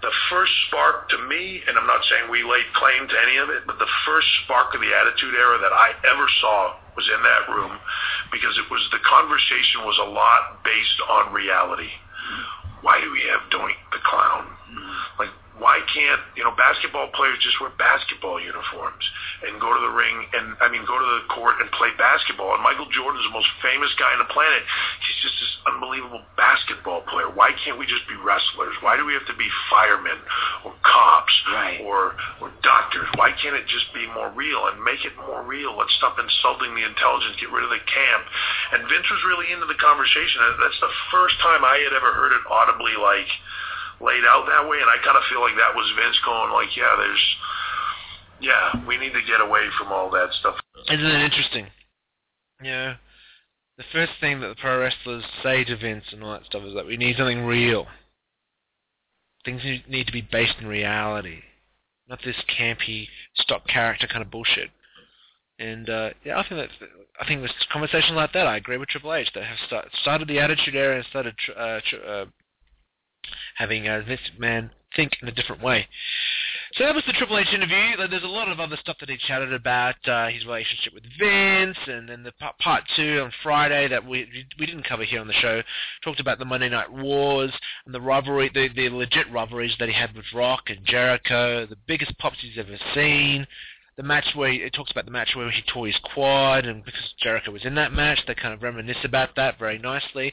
the 0.00 0.10
first 0.30 0.52
spark 0.66 1.08
to 1.10 1.18
me, 1.30 1.62
and 1.66 1.78
I'm 1.78 1.86
not 1.86 2.02
saying 2.10 2.30
we 2.30 2.42
laid 2.42 2.66
claim 2.74 3.06
to 3.06 3.16
any 3.22 3.36
of 3.38 3.50
it, 3.50 3.66
but 3.66 3.78
the 3.78 3.86
first 4.06 4.26
spark 4.44 4.74
of 4.74 4.80
the 4.80 4.92
Attitude 4.94 5.34
Era 5.34 5.58
that 5.58 5.72
I 5.72 5.94
ever 6.10 6.26
saw 6.40 6.74
was 6.96 7.08
in 7.08 7.22
that 7.22 7.48
room, 7.48 7.78
because 8.32 8.56
it 8.58 8.68
was 8.70 8.82
the 8.90 8.98
conversation 8.98 9.84
was 9.86 9.98
a 10.02 10.10
lot 10.10 10.62
based 10.64 11.00
on 11.08 11.32
reality. 11.32 11.90
Why 12.82 13.00
do 13.00 13.10
we 13.10 13.22
have 13.30 13.50
Doink 13.50 13.78
the 13.92 13.98
clown? 14.04 14.46
Mm. 14.70 15.18
Like, 15.18 15.30
why 15.62 15.78
can't 15.94 16.20
you 16.34 16.42
know 16.42 16.50
basketball 16.58 17.08
players 17.14 17.38
just 17.38 17.56
wear 17.62 17.70
basketball 17.78 18.42
uniforms 18.42 19.06
and 19.46 19.56
go 19.62 19.70
to 19.70 19.80
the 19.80 19.94
ring 19.94 20.26
and 20.34 20.58
I 20.58 20.66
mean 20.66 20.82
go 20.82 20.98
to 20.98 21.08
the 21.22 21.24
court 21.30 21.62
and 21.62 21.70
play 21.70 21.94
basketball? 21.96 22.52
And 22.58 22.62
Michael 22.66 22.90
Jordan's 22.90 23.22
the 23.24 23.32
most 23.32 23.48
famous 23.62 23.94
guy 23.94 24.10
on 24.12 24.20
the 24.20 24.28
planet. 24.34 24.66
He's 25.06 25.18
just 25.22 25.38
this 25.38 25.54
unbelievable 25.70 26.26
basketball 26.34 27.06
player. 27.06 27.30
Why 27.30 27.54
can't 27.62 27.78
we 27.78 27.86
just 27.86 28.04
be 28.10 28.18
wrestlers? 28.18 28.74
Why 28.82 28.98
do 28.98 29.06
we 29.06 29.14
have 29.14 29.26
to 29.30 29.36
be 29.38 29.46
firemen 29.70 30.18
or 30.66 30.74
cops 30.82 31.34
Right. 31.54 31.80
or 31.86 32.18
or 32.42 32.50
doctors? 32.66 33.06
Why 33.14 33.30
can't 33.38 33.54
it 33.54 33.70
just 33.70 33.86
be 33.94 34.10
more 34.10 34.34
real 34.34 34.66
and 34.66 34.82
make 34.82 35.06
it 35.06 35.14
more 35.16 35.46
real? 35.46 35.78
Let's 35.78 35.94
stop 36.02 36.18
insulting 36.18 36.74
the 36.74 36.82
intelligence, 36.82 37.38
get 37.38 37.54
rid 37.54 37.62
of 37.62 37.70
the 37.70 37.82
camp. 37.86 38.24
And 38.74 38.88
Vince 38.90 39.06
was 39.06 39.22
really 39.30 39.54
into 39.54 39.66
the 39.70 39.78
conversation. 39.78 40.42
That's 40.58 40.80
the 40.82 40.92
first 41.14 41.38
time 41.38 41.62
I 41.62 41.78
had 41.86 41.94
ever 41.94 42.10
heard 42.12 42.34
it 42.34 42.42
audibly 42.50 42.98
like 42.98 43.30
laid 44.02 44.24
out 44.26 44.46
that 44.46 44.68
way, 44.68 44.78
and 44.78 44.90
I 44.90 44.98
kind 45.04 45.16
of 45.16 45.22
feel 45.30 45.40
like 45.40 45.54
that 45.56 45.74
was 45.74 45.86
Vince 45.96 46.18
going 46.24 46.52
like, 46.52 46.76
yeah, 46.76 46.94
there's, 46.98 47.26
yeah, 48.40 48.86
we 48.86 48.98
need 48.98 49.12
to 49.14 49.22
get 49.26 49.40
away 49.40 49.62
from 49.78 49.92
all 49.92 50.10
that 50.10 50.32
stuff. 50.40 50.56
Isn't 50.90 51.06
it 51.06 51.24
interesting? 51.24 51.66
Know, 52.60 52.94
the 53.78 53.84
first 53.92 54.12
thing 54.20 54.40
that 54.40 54.48
the 54.48 54.54
pro 54.60 54.78
wrestlers 54.80 55.24
say 55.42 55.64
to 55.64 55.76
Vince 55.76 56.04
and 56.12 56.22
all 56.22 56.32
that 56.32 56.46
stuff 56.46 56.62
is 56.62 56.74
that 56.74 56.86
we 56.86 56.96
need 56.96 57.16
something 57.16 57.44
real. 57.44 57.86
Things 59.44 59.62
need- 59.64 60.06
to 60.06 60.12
be 60.12 60.20
based 60.20 60.54
in 60.60 60.66
reality, 60.66 61.40
not 62.08 62.20
this 62.24 62.36
campy 62.58 63.08
stock 63.34 63.66
character 63.66 64.06
kind 64.06 64.22
of 64.22 64.30
bullshit. 64.30 64.70
And 65.58 65.88
uh, 65.90 66.10
yeah, 66.24 66.38
I 66.38 66.48
think 66.48 66.60
that's 66.60 66.92
I 67.20 67.26
think 67.26 67.42
this 67.42 67.52
conversations 67.72 68.14
like 68.14 68.32
that. 68.32 68.46
I 68.46 68.56
agree 68.56 68.78
with 68.78 68.88
Triple 68.88 69.14
H 69.14 69.28
that 69.34 69.44
have 69.44 69.58
start, 69.66 69.88
started 70.00 70.28
the 70.28 70.38
Attitude 70.38 70.74
Era 70.74 70.96
and 70.96 71.04
started 71.06 71.34
uh, 71.56 71.80
tr- 71.88 72.06
uh, 72.06 72.24
having 73.56 73.88
uh, 73.88 74.02
Vince 74.06 74.20
McMahon 74.38 74.70
think 74.94 75.12
in 75.22 75.28
a 75.28 75.32
different 75.32 75.62
way. 75.62 75.86
So 76.74 76.84
that 76.84 76.94
was 76.94 77.04
the 77.06 77.12
Triple 77.12 77.38
H 77.38 77.52
interview. 77.52 78.08
There's 78.08 78.22
a 78.22 78.26
lot 78.26 78.48
of 78.48 78.58
other 78.58 78.78
stuff 78.80 78.96
that 79.00 79.10
he 79.10 79.18
chatted 79.18 79.52
about, 79.52 79.96
uh, 80.08 80.28
his 80.28 80.46
relationship 80.46 80.94
with 80.94 81.02
Vince, 81.18 81.76
and 81.86 82.08
then 82.08 82.22
the 82.22 82.32
part, 82.32 82.58
part 82.58 82.84
two 82.96 83.20
on 83.20 83.30
Friday 83.42 83.88
that 83.88 84.06
we 84.06 84.26
we 84.58 84.64
didn't 84.64 84.88
cover 84.88 85.04
here 85.04 85.20
on 85.20 85.26
the 85.26 85.34
show 85.34 85.62
talked 86.02 86.20
about 86.20 86.38
the 86.38 86.46
Monday 86.46 86.70
Night 86.70 86.90
Wars 86.90 87.52
and 87.84 87.94
the 87.94 88.00
rivalry, 88.00 88.50
the, 88.54 88.68
the 88.74 88.88
legit 88.88 89.30
rivalries 89.30 89.74
that 89.80 89.88
he 89.88 89.94
had 89.94 90.14
with 90.16 90.24
Rock 90.34 90.62
and 90.68 90.78
Jericho, 90.86 91.66
the 91.66 91.76
biggest 91.86 92.16
pops 92.18 92.38
he's 92.40 92.58
ever 92.58 92.78
seen. 92.94 93.46
The 93.98 94.02
match 94.02 94.24
where 94.34 94.50
he, 94.50 94.56
it 94.56 94.72
talks 94.72 94.90
about 94.90 95.04
the 95.04 95.10
match 95.10 95.32
where 95.36 95.50
he 95.50 95.62
tore 95.70 95.86
his 95.86 96.00
quad, 96.14 96.64
and 96.64 96.82
because 96.82 97.14
Jericho 97.18 97.50
was 97.50 97.66
in 97.66 97.74
that 97.74 97.92
match, 97.92 98.20
they 98.26 98.34
kind 98.34 98.54
of 98.54 98.62
reminisce 98.62 99.04
about 99.04 99.36
that 99.36 99.58
very 99.58 99.78
nicely. 99.78 100.32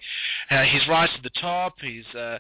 Uh, 0.50 0.64
his 0.64 0.88
rise 0.88 1.10
to 1.18 1.22
the 1.22 1.42
top, 1.42 1.76
his 1.82 2.06
uh, 2.16 2.40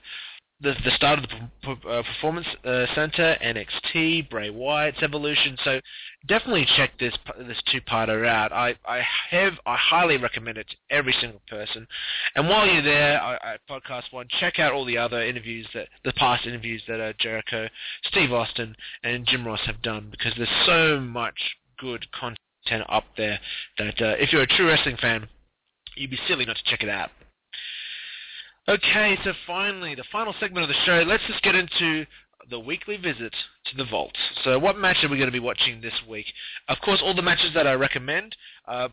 the 0.61 0.73
the 0.83 0.91
start 0.91 1.19
of 1.19 1.25
the 1.29 1.89
uh, 1.89 2.03
performance 2.03 2.47
uh, 2.65 2.85
center, 2.93 3.37
NXT, 3.43 4.29
Bray 4.29 4.49
Wyatt's 4.49 5.01
evolution. 5.01 5.57
So 5.63 5.79
definitely 6.27 6.67
check 6.75 6.91
this 6.99 7.13
this 7.37 7.61
two 7.71 7.81
parter 7.81 8.27
out. 8.27 8.51
I 8.51 8.75
I 8.85 9.01
have 9.29 9.53
I 9.65 9.77
highly 9.77 10.17
recommend 10.17 10.57
it 10.57 10.67
to 10.69 10.75
every 10.89 11.15
single 11.19 11.41
person. 11.49 11.87
And 12.35 12.49
while 12.49 12.67
you're 12.67 12.83
there 12.83 13.21
I, 13.21 13.57
Podcast 13.69 14.11
One, 14.11 14.27
check 14.39 14.59
out 14.59 14.73
all 14.73 14.85
the 14.85 14.97
other 14.97 15.21
interviews 15.21 15.67
that 15.73 15.87
the 16.03 16.13
past 16.13 16.45
interviews 16.45 16.81
that 16.87 16.99
uh, 16.99 17.13
Jericho, 17.19 17.67
Steve 18.05 18.33
Austin, 18.33 18.75
and 19.03 19.25
Jim 19.25 19.45
Ross 19.45 19.61
have 19.65 19.81
done 19.81 20.09
because 20.11 20.33
there's 20.35 20.65
so 20.65 20.99
much 20.99 21.39
good 21.77 22.05
content 22.11 22.85
up 22.89 23.05
there 23.15 23.39
that 23.77 24.01
uh, 24.01 24.15
if 24.19 24.33
you're 24.33 24.41
a 24.41 24.47
true 24.47 24.67
wrestling 24.67 24.97
fan, 24.97 25.27
you'd 25.95 26.11
be 26.11 26.19
silly 26.27 26.45
not 26.45 26.57
to 26.57 26.63
check 26.65 26.83
it 26.83 26.89
out. 26.89 27.11
Okay, 28.69 29.17
so 29.23 29.33
finally, 29.47 29.95
the 29.95 30.03
final 30.11 30.35
segment 30.39 30.61
of 30.61 30.67
the 30.67 30.75
show, 30.85 31.01
let's 31.07 31.23
just 31.25 31.41
get 31.41 31.55
into 31.55 32.05
the 32.51 32.59
weekly 32.59 32.97
visit 32.97 33.33
to 33.65 33.75
the 33.75 33.85
vault. 33.85 34.15
So 34.43 34.59
what 34.59 34.77
match 34.77 34.97
are 35.03 35.09
we 35.09 35.17
going 35.17 35.27
to 35.27 35.33
be 35.33 35.39
watching 35.39 35.81
this 35.81 35.95
week? 36.07 36.27
Of 36.67 36.77
course, 36.81 37.01
all 37.03 37.15
the 37.15 37.23
matches 37.23 37.51
that 37.55 37.65
I 37.65 37.73
recommend, 37.73 38.35
uh, 38.67 38.89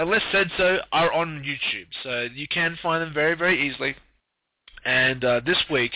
unless 0.00 0.22
said 0.32 0.50
so, 0.56 0.78
are 0.90 1.12
on 1.12 1.44
YouTube. 1.44 1.86
So 2.02 2.26
you 2.34 2.48
can 2.48 2.76
find 2.82 3.00
them 3.00 3.14
very, 3.14 3.36
very 3.36 3.68
easily. 3.68 3.94
And 4.84 5.24
uh, 5.24 5.40
this 5.46 5.62
week, 5.70 5.92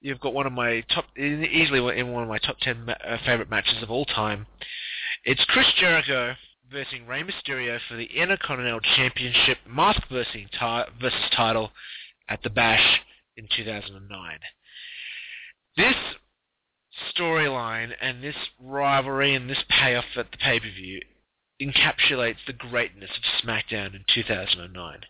you've 0.00 0.20
got 0.20 0.32
one 0.32 0.46
of 0.46 0.52
my 0.54 0.82
top, 0.90 1.04
easily 1.18 1.98
in 1.98 2.12
one 2.12 2.22
of 2.22 2.30
my 2.30 2.38
top 2.38 2.56
10 2.60 2.86
ma- 2.86 2.92
uh, 2.92 3.18
favorite 3.26 3.50
matches 3.50 3.82
of 3.82 3.90
all 3.90 4.06
time. 4.06 4.46
It's 5.22 5.44
Chris 5.48 5.66
Jericho 5.78 6.32
versus 6.72 6.94
Rey 7.06 7.24
Mysterio 7.24 7.78
for 7.90 7.96
the 7.96 8.06
Intercontinental 8.06 8.80
Championship 8.96 9.58
Mask 9.68 10.00
versus, 10.10 10.32
ti- 10.58 10.92
versus 10.98 11.30
title 11.36 11.72
at 12.28 12.42
the 12.42 12.50
Bash 12.50 13.00
in 13.36 13.48
2009. 13.56 14.38
This 15.76 15.94
storyline 17.16 17.92
and 18.00 18.22
this 18.22 18.34
rivalry 18.60 19.34
and 19.34 19.48
this 19.48 19.62
payoff 19.68 20.04
at 20.16 20.30
the 20.30 20.36
pay-per-view 20.38 21.00
encapsulates 21.62 22.44
the 22.46 22.52
greatness 22.52 23.10
of 23.10 23.46
SmackDown 23.46 23.94
in 23.94 24.04
2009. 24.14 25.00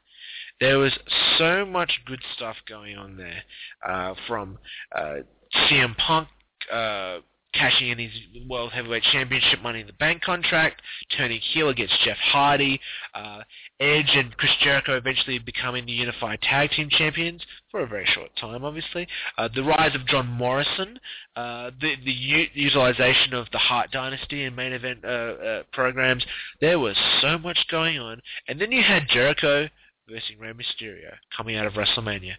There 0.60 0.78
was 0.78 0.98
so 1.38 1.64
much 1.64 2.00
good 2.06 2.20
stuff 2.34 2.56
going 2.68 2.96
on 2.96 3.16
there, 3.16 3.42
uh, 3.86 4.14
from 4.26 4.58
uh, 4.94 5.18
CM 5.54 5.96
Punk 5.96 6.28
uh, 6.72 7.18
cashing 7.54 7.88
in 7.88 7.98
his 7.98 8.12
World 8.48 8.72
Heavyweight 8.72 9.02
Championship 9.04 9.62
Money 9.62 9.80
in 9.80 9.86
the 9.86 9.92
Bank 9.94 10.22
contract, 10.22 10.82
turning 11.16 11.40
heel 11.40 11.68
against 11.68 11.94
Jeff 12.04 12.18
Hardy, 12.18 12.80
uh, 13.14 13.40
Edge 13.80 14.10
and 14.14 14.36
Chris 14.36 14.52
Jericho 14.60 14.96
eventually 14.96 15.38
becoming 15.38 15.86
the 15.86 15.92
Unified 15.92 16.40
Tag 16.42 16.70
Team 16.70 16.88
Champions 16.90 17.42
for 17.70 17.80
a 17.80 17.86
very 17.86 18.06
short 18.06 18.30
time, 18.40 18.64
obviously. 18.64 19.06
Uh, 19.36 19.48
the 19.54 19.62
rise 19.62 19.94
of 19.94 20.06
John 20.06 20.26
Morrison, 20.26 20.98
uh, 21.36 21.70
the, 21.80 21.94
the 22.04 22.12
u- 22.12 22.48
utilization 22.54 23.34
of 23.34 23.46
the 23.52 23.58
Hart 23.58 23.90
Dynasty 23.92 24.44
and 24.44 24.56
main 24.56 24.72
event 24.72 25.04
uh, 25.04 25.08
uh, 25.08 25.62
programs. 25.72 26.24
There 26.60 26.78
was 26.78 26.96
so 27.20 27.38
much 27.38 27.58
going 27.70 27.98
on. 27.98 28.20
And 28.48 28.60
then 28.60 28.72
you 28.72 28.82
had 28.82 29.08
Jericho 29.08 29.68
versus 30.08 30.30
Rey 30.38 30.52
Mysterio 30.52 31.12
coming 31.36 31.56
out 31.56 31.66
of 31.66 31.74
WrestleMania. 31.74 32.34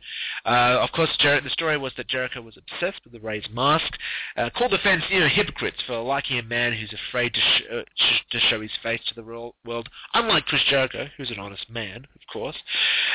Uh, 0.45 0.79
of 0.81 0.91
course, 0.91 1.09
Jer- 1.19 1.41
the 1.41 1.49
story 1.49 1.77
was 1.77 1.93
that 1.97 2.07
Jericho 2.07 2.41
was 2.41 2.57
obsessed 2.57 3.01
with 3.03 3.13
the 3.13 3.19
Rey's 3.19 3.47
mask, 3.51 3.93
uh, 4.37 4.49
called 4.55 4.71
the 4.71 4.77
fans, 4.79 5.03
you 5.09 5.19
know, 5.19 5.27
hypocrites 5.27 5.77
for 5.85 6.01
liking 6.01 6.39
a 6.39 6.43
man 6.43 6.73
who's 6.73 6.93
afraid 7.09 7.33
to, 7.33 7.39
sh- 7.39 7.63
uh, 7.71 7.81
sh- 7.95 8.23
to 8.31 8.39
show 8.49 8.61
his 8.61 8.71
face 8.81 9.01
to 9.07 9.15
the 9.15 9.23
real 9.23 9.55
world, 9.65 9.89
unlike 10.13 10.45
Chris 10.45 10.63
Jericho, 10.69 11.07
who's 11.17 11.31
an 11.31 11.39
honest 11.39 11.69
man, 11.69 12.07
of 12.15 12.21
course. 12.31 12.57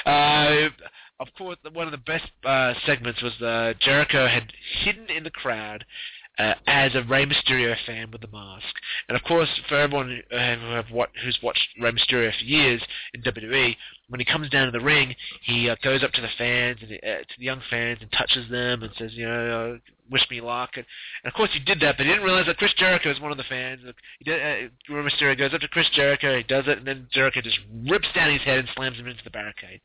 Uh, 0.06 0.68
of 1.20 1.28
course, 1.38 1.56
one 1.72 1.86
of 1.86 1.92
the 1.92 1.98
best 1.98 2.28
uh, 2.44 2.74
segments 2.86 3.22
was 3.22 3.32
uh, 3.40 3.74
Jericho 3.80 4.26
had 4.26 4.52
hidden 4.82 5.08
in 5.08 5.22
the 5.22 5.30
crowd 5.30 5.84
uh, 6.38 6.54
as 6.66 6.94
a 6.94 7.02
Rey 7.02 7.26
Mysterio 7.26 7.76
fan 7.86 8.10
with 8.10 8.20
the 8.20 8.28
mask. 8.28 8.74
And 9.08 9.16
of 9.16 9.22
course, 9.24 9.48
for 9.68 9.78
everyone 9.78 10.20
uh, 10.32 10.82
who's 11.22 11.38
watched 11.42 11.66
Rey 11.80 11.92
Mysterio 11.92 12.36
for 12.36 12.44
years 12.44 12.82
in 13.12 13.22
WWE, 13.22 13.76
when 14.08 14.20
he 14.20 14.24
comes 14.24 14.50
down 14.50 14.66
to 14.66 14.78
the 14.78 14.84
ring, 14.84 15.14
he 15.42 15.70
uh, 15.70 15.76
goes 15.82 16.02
up 16.02 16.12
to 16.12 16.20
the 16.20 16.28
fans 16.36 16.78
and 16.82 16.92
uh, 16.92 17.18
to 17.18 17.34
the 17.38 17.44
young 17.44 17.60
fans 17.70 17.98
and 18.00 18.10
touches 18.12 18.50
them 18.50 18.82
and 18.82 18.92
says, 18.98 19.12
you 19.14 19.26
know, 19.26 19.74
uh, 19.74 19.90
wish 20.10 20.26
me 20.30 20.40
luck. 20.40 20.70
And, 20.74 20.84
and 21.22 21.32
of 21.32 21.36
course, 21.36 21.50
he 21.52 21.60
did 21.60 21.80
that, 21.80 21.96
but 21.96 22.04
he 22.04 22.12
didn't 22.12 22.24
realize 22.24 22.46
that 22.46 22.58
Chris 22.58 22.74
Jericho 22.76 23.10
is 23.10 23.20
one 23.20 23.30
of 23.30 23.38
the 23.38 23.44
fans. 23.44 23.80
He 24.18 24.24
did, 24.24 24.70
Rey 24.88 25.02
Mysterio 25.02 25.38
goes 25.38 25.54
up 25.54 25.60
to 25.60 25.68
Chris 25.68 25.88
Jericho, 25.94 26.36
he 26.36 26.42
does 26.42 26.64
it, 26.66 26.78
and 26.78 26.86
then 26.86 27.06
Jericho 27.12 27.40
just 27.40 27.58
rips 27.88 28.08
down 28.14 28.32
his 28.32 28.42
head 28.42 28.58
and 28.58 28.68
slams 28.74 28.98
him 28.98 29.06
into 29.06 29.24
the 29.24 29.30
barricade 29.30 29.80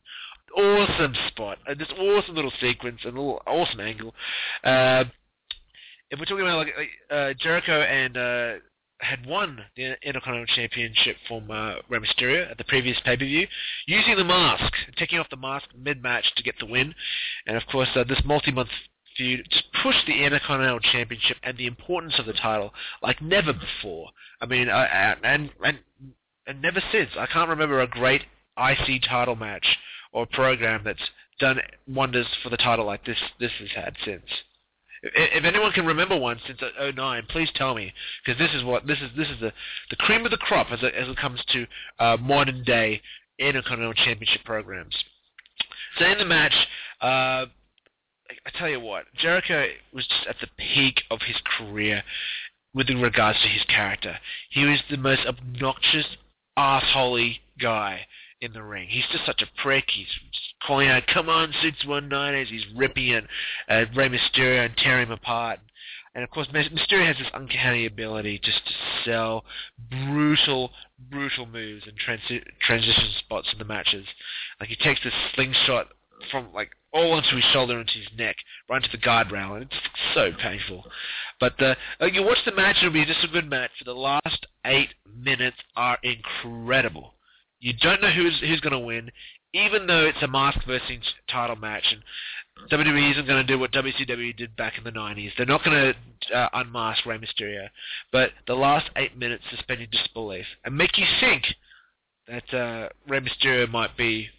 awesome 0.58 1.14
spot, 1.28 1.60
uh, 1.70 1.74
this 1.76 1.88
awesome 2.00 2.36
little 2.36 2.52
sequence, 2.60 3.00
and 3.04 3.16
a 3.16 3.22
little 3.22 3.42
awesome 3.46 3.80
angle. 3.80 4.14
Uh, 4.64 5.04
if 6.12 6.20
we're 6.20 6.26
talking 6.26 6.42
about 6.42 6.58
like 6.58 6.74
uh, 7.12 7.34
Jericho 7.40 7.82
and 7.82 8.18
uh, 8.18 8.54
had 9.00 9.26
won 9.26 9.60
the 9.76 9.96
Intercontinental 10.04 10.54
Championship 10.56 11.16
from 11.28 11.50
uh, 11.50 11.76
Rey 11.88 12.00
Mysterio 12.00 12.50
at 12.50 12.58
the 12.58 12.64
previous 12.66 13.00
pay-per-view, 13.06 13.48
using 13.86 14.18
the 14.18 14.24
mask, 14.24 14.74
taking 14.98 15.20
off 15.20 15.30
the 15.30 15.38
mask 15.38 15.68
mid-match 15.78 16.26
to 16.36 16.44
get 16.44 16.56
the 16.60 16.66
win, 16.66 16.94
and 17.48 17.56
of 17.56 17.64
course 17.72 17.90
uh, 17.96 18.04
this 18.04 18.22
multi-month 18.26 18.70
feud 19.18 19.48
just 19.50 19.66
pushed 19.84 20.06
the 20.08 20.24
Intercontinental 20.24 20.80
Championship 20.80 21.38
and 21.44 21.58
the 21.58 21.68
importance 21.68 22.16
of 22.20 22.26
the 22.26 22.34
title 22.34 22.74
like 23.02 23.22
never 23.22 23.54
before. 23.54 24.10
I 24.42 24.46
mean, 24.46 24.70
uh, 24.70 24.86
and 25.24 25.50
and 25.64 25.80
and 26.48 26.62
never 26.62 26.82
since. 26.92 27.10
I 27.18 27.26
can't 27.28 27.50
remember 27.50 27.82
a 27.82 27.88
great 27.88 28.24
IC 28.58 29.04
title 29.08 29.36
match 29.36 29.66
or 30.12 30.26
program 30.26 30.82
that's 30.84 31.10
done 31.40 31.60
wonders 31.88 32.28
for 32.44 32.50
the 32.50 32.58
title 32.58 32.86
like 32.86 33.06
this 33.06 33.18
this 33.40 33.52
has 33.60 33.70
had 33.72 33.96
since. 34.04 34.24
If, 35.02 35.46
anyone 35.46 35.72
can 35.72 35.86
remember 35.86 36.18
one 36.18 36.40
since 36.46 36.60
09, 36.96 37.24
please 37.30 37.50
tell 37.56 37.74
me 37.74 37.94
because 38.26 38.38
this 38.38 38.52
is 38.54 38.64
what 38.64 38.86
this 38.86 38.98
is 39.00 39.10
this 39.16 39.30
is 39.30 39.40
the 39.40 39.54
the 39.90 39.96
cream 39.96 40.26
of 40.26 40.32
the 40.32 40.38
crop 40.38 40.68
as 40.72 40.80
it, 40.84 40.94
as 40.94 41.08
it 41.08 41.18
comes 41.18 41.42
to 41.54 41.66
uh, 42.00 42.18
modern 42.20 42.64
day 42.64 43.02
Intercontinental 43.38 43.94
Championship 43.94 44.44
programs. 44.44 44.96
So 45.98 46.06
in 46.06 46.18
the 46.18 46.26
match, 46.26 46.54
uh, 47.02 47.46
I 47.46 48.50
tell 48.58 48.70
you 48.70 48.80
what, 48.80 49.06
Jericho 49.18 49.68
was 49.94 50.06
just 50.08 50.28
at 50.28 50.36
the 50.42 50.48
peak 50.58 51.02
of 51.10 51.20
his 51.26 51.38
career 51.58 52.04
with 52.74 52.90
regards 52.90 53.42
to 53.42 53.48
his 53.48 53.64
character. 53.64 54.18
He 54.50 54.66
was 54.66 54.80
the 54.90 54.98
most 54.98 55.22
obnoxious, 55.26 56.06
assholey 56.58 57.40
guy 57.60 58.06
in 58.42 58.54
the 58.54 58.64
ring. 58.64 58.88
He's 58.90 59.06
just 59.12 59.26
such 59.26 59.42
a 59.42 59.62
prick. 59.62 59.86
He's 59.90 60.08
calling 60.66 60.88
out, 60.88 61.08
"Come 61.08 61.30
on, 61.30 61.54
six 61.62 61.86
one 61.86 62.10
niners!" 62.10 62.50
He's 62.50 62.66
ripping 62.76 63.12
at 63.14 63.24
uh, 63.68 63.86
Rey 63.96 64.10
Mysterio 64.10 64.66
and 64.66 64.78
tearing 64.78 65.08
him 65.08 65.12
apart. 65.12 65.60
And 66.16 66.24
of 66.24 66.32
course, 66.32 66.48
Mysterio 66.48 67.06
has 67.06 67.18
this 67.18 67.30
uncanny 67.34 67.86
ability 67.86 68.40
just 68.44 68.66
to 68.66 68.74
sell 69.06 69.46
brutal, 69.90 70.72
brutal 71.10 71.46
moves 71.46 71.86
and 71.86 71.96
transi- 71.98 72.44
transition 72.62 73.12
spots 73.20 73.48
in 73.54 73.60
the 73.60 73.66
matches. 73.66 74.06
Like 74.60 74.70
he 74.70 74.76
takes 74.76 75.04
this 75.04 75.14
slingshot 75.36 75.88
from 76.32 76.52
like 76.54 76.72
all 76.92 77.14
onto 77.14 77.36
his 77.36 77.46
shoulder 77.54 77.80
into 77.80 77.94
his 77.94 78.08
neck, 78.18 78.36
right 78.70 78.84
into 78.84 78.96
the 78.96 79.04
guardrail, 79.04 79.56
and 79.56 79.64
it's 79.64 79.76
so 80.14 80.32
painful. 80.42 80.84
But 81.40 81.62
uh, 81.62 81.76
you 82.12 82.24
watch 82.24 82.40
the 82.46 82.54
match; 82.54 82.78
it'll 82.78 82.92
be 82.92 83.06
just 83.06 83.24
a 83.24 83.28
good 83.28 83.50
match. 83.50 83.72
For 83.78 83.86
the 83.86 83.94
last 83.94 84.48
eight 84.66 84.90
minutes 85.06 85.58
are 85.76 85.98
incredible. 86.04 87.14
You 87.60 87.74
don't 87.74 88.02
know 88.02 88.12
who's 88.12 88.40
who's 88.40 88.62
going 88.62 88.74
to 88.74 88.80
win, 88.80 89.12
even 89.54 89.88
though 89.88 90.06
it's 90.06 90.22
a 90.22 90.28
mask 90.28 90.60
versus 90.66 91.00
title 91.30 91.56
match, 91.56 91.84
and 91.92 92.02
WWE 92.72 93.12
isn't 93.12 93.28
going 93.28 93.46
to 93.46 93.54
do 93.54 93.60
what 93.60 93.72
WCW 93.72 94.36
did 94.36 94.56
back 94.56 94.78
in 94.78 94.84
the 94.84 94.92
90s. 94.92 95.32
They're 95.38 95.46
not 95.46 95.64
going 95.64 95.94
to 96.30 96.36
uh, 96.36 96.50
unmask 96.54 97.06
Rey 97.06 97.18
Mysterio, 97.18 97.68
but 98.12 98.32
the 98.48 98.54
last 98.54 98.90
eight 98.96 99.18
minutes 99.18 99.44
suspend 99.50 99.80
your 99.80 99.88
disbelief 99.88 100.46
and 100.66 100.78
make 100.78 100.98
you 100.98 101.06
think 101.20 101.44
that 102.28 102.54
uh, 102.54 102.90
Rey 103.08 103.22
Mysterio 103.22 103.70
might 103.70 103.96
be 103.98 104.30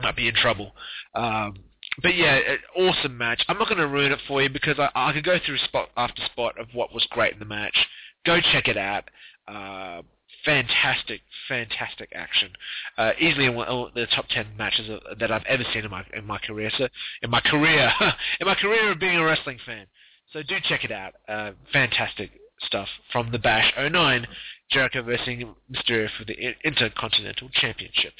might 0.00 0.16
be 0.16 0.28
in 0.28 0.34
trouble. 0.34 0.72
Um, 1.14 1.56
but 2.00 2.14
yeah, 2.14 2.38
awesome 2.76 3.18
match. 3.18 3.42
I'm 3.48 3.58
not 3.58 3.68
going 3.68 3.78
to 3.78 3.88
ruin 3.88 4.12
it 4.12 4.20
for 4.28 4.40
you 4.40 4.48
because 4.48 4.78
I, 4.78 4.88
I 4.94 5.12
could 5.12 5.24
go 5.24 5.38
through 5.44 5.58
spot 5.58 5.88
after 5.96 6.22
spot 6.26 6.58
of 6.60 6.68
what 6.72 6.94
was 6.94 7.04
great 7.10 7.32
in 7.32 7.40
the 7.40 7.44
match. 7.44 7.76
Go 8.24 8.38
check 8.52 8.68
it 8.68 8.76
out. 8.76 9.04
Uh, 9.48 10.02
fantastic, 10.44 11.20
fantastic 11.48 12.10
action. 12.14 12.50
Uh, 12.96 13.12
easily 13.20 13.48
one 13.48 13.68
of 13.68 13.94
the 13.94 14.06
top 14.14 14.26
ten 14.28 14.46
matches 14.56 14.88
that 15.18 15.30
I've 15.30 15.44
ever 15.46 15.64
seen 15.72 15.84
in 15.84 15.90
my 15.90 16.04
in 16.14 16.24
my 16.26 16.38
career. 16.38 16.70
So 16.76 16.88
in 17.22 17.30
my 17.30 17.40
career, 17.40 17.90
in 18.40 18.46
my 18.46 18.54
career 18.54 18.92
of 18.92 18.98
being 19.00 19.16
a 19.16 19.24
wrestling 19.24 19.58
fan. 19.64 19.86
So 20.32 20.42
do 20.42 20.56
check 20.64 20.84
it 20.84 20.92
out. 20.92 21.14
Uh, 21.28 21.52
fantastic 21.72 22.30
stuff 22.62 22.88
from 23.12 23.30
the 23.32 23.38
Bash 23.38 23.72
09, 23.78 24.26
Jericho 24.70 25.02
versus 25.02 25.26
Mysterio 25.72 26.08
for 26.18 26.24
the 26.24 26.36
Intercontinental 26.64 27.48
Championship. 27.52 28.12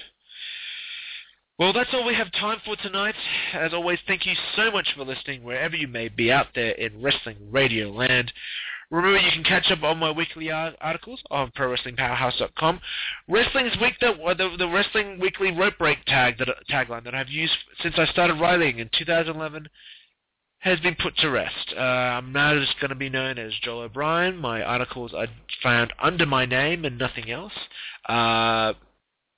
Well, 1.58 1.72
that's 1.72 1.90
all 1.92 2.06
we 2.06 2.14
have 2.14 2.30
time 2.32 2.58
for 2.64 2.76
tonight. 2.76 3.16
As 3.52 3.74
always, 3.74 3.98
thank 4.06 4.26
you 4.26 4.34
so 4.54 4.70
much 4.70 4.94
for 4.94 5.04
listening 5.04 5.42
wherever 5.42 5.74
you 5.74 5.88
may 5.88 6.08
be 6.08 6.30
out 6.30 6.46
there 6.54 6.70
in 6.70 7.02
wrestling 7.02 7.36
radio 7.50 7.90
land. 7.90 8.32
Remember, 8.91 9.18
you 9.18 9.30
can 9.30 9.45
catch 9.45 9.70
up 9.70 9.82
on 9.82 9.99
my 9.99 10.11
weekly 10.11 10.51
articles 10.51 11.20
on 11.30 11.51
ProWrestlingPowerhouse.com. 11.53 12.80
Wrestling's 13.28 13.76
Week, 13.82 13.95
the, 14.01 14.14
the, 14.39 14.57
the 14.57 14.68
Wrestling 14.68 15.20
Weekly 15.20 15.51
Rope 15.51 15.74
Break 15.78 16.03
tag 16.07 16.39
that, 16.39 16.49
tagline 16.70 17.05
that 17.05 17.14
I've 17.14 17.28
used 17.28 17.53
since 17.82 17.97
I 17.99 18.07
started 18.07 18.41
writing 18.41 18.78
in 18.78 18.89
2011 18.99 19.68
has 20.61 20.80
been 20.80 20.97
put 21.01 21.16
to 21.18 21.28
rest. 21.28 21.74
Uh, 21.76 21.80
I'm 21.80 22.32
now 22.32 22.59
just 22.59 22.80
going 22.80 22.89
to 22.89 22.97
be 22.97 23.09
known 23.09 23.39
as 23.39 23.53
Joel 23.62 23.82
O'Brien. 23.82 24.36
My 24.36 24.62
articles 24.62 25.12
are 25.14 25.28
found 25.62 25.93
under 26.03 26.26
my 26.26 26.47
name 26.47 26.84
and 26.84 26.99
nothing 26.99 27.30
else. 27.30 27.53
Uh, 28.09 28.72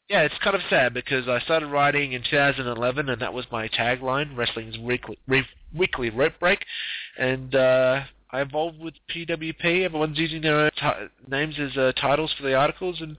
yeah, 0.08 0.22
it's 0.22 0.38
kind 0.42 0.56
of 0.56 0.62
sad 0.70 0.94
because 0.94 1.28
I 1.28 1.40
started 1.40 1.66
writing 1.66 2.12
in 2.12 2.22
2011 2.28 3.08
and 3.08 3.20
that 3.20 3.34
was 3.34 3.44
my 3.52 3.68
tagline, 3.68 4.36
Wrestling's 4.36 4.78
Weekly, 4.78 5.18
weekly 5.74 6.10
Rope 6.10 6.38
Break. 6.40 6.64
And 7.18 7.54
uh, 7.54 8.04
I 8.32 8.40
evolved 8.40 8.78
with 8.78 8.94
PWP. 9.14 9.84
Everyone's 9.84 10.18
using 10.18 10.42
their 10.42 10.60
own 10.60 10.70
t- 10.76 11.06
names 11.28 11.56
as 11.58 11.76
uh, 11.76 11.92
titles 12.00 12.32
for 12.36 12.44
the 12.44 12.54
articles, 12.54 13.00
and 13.00 13.16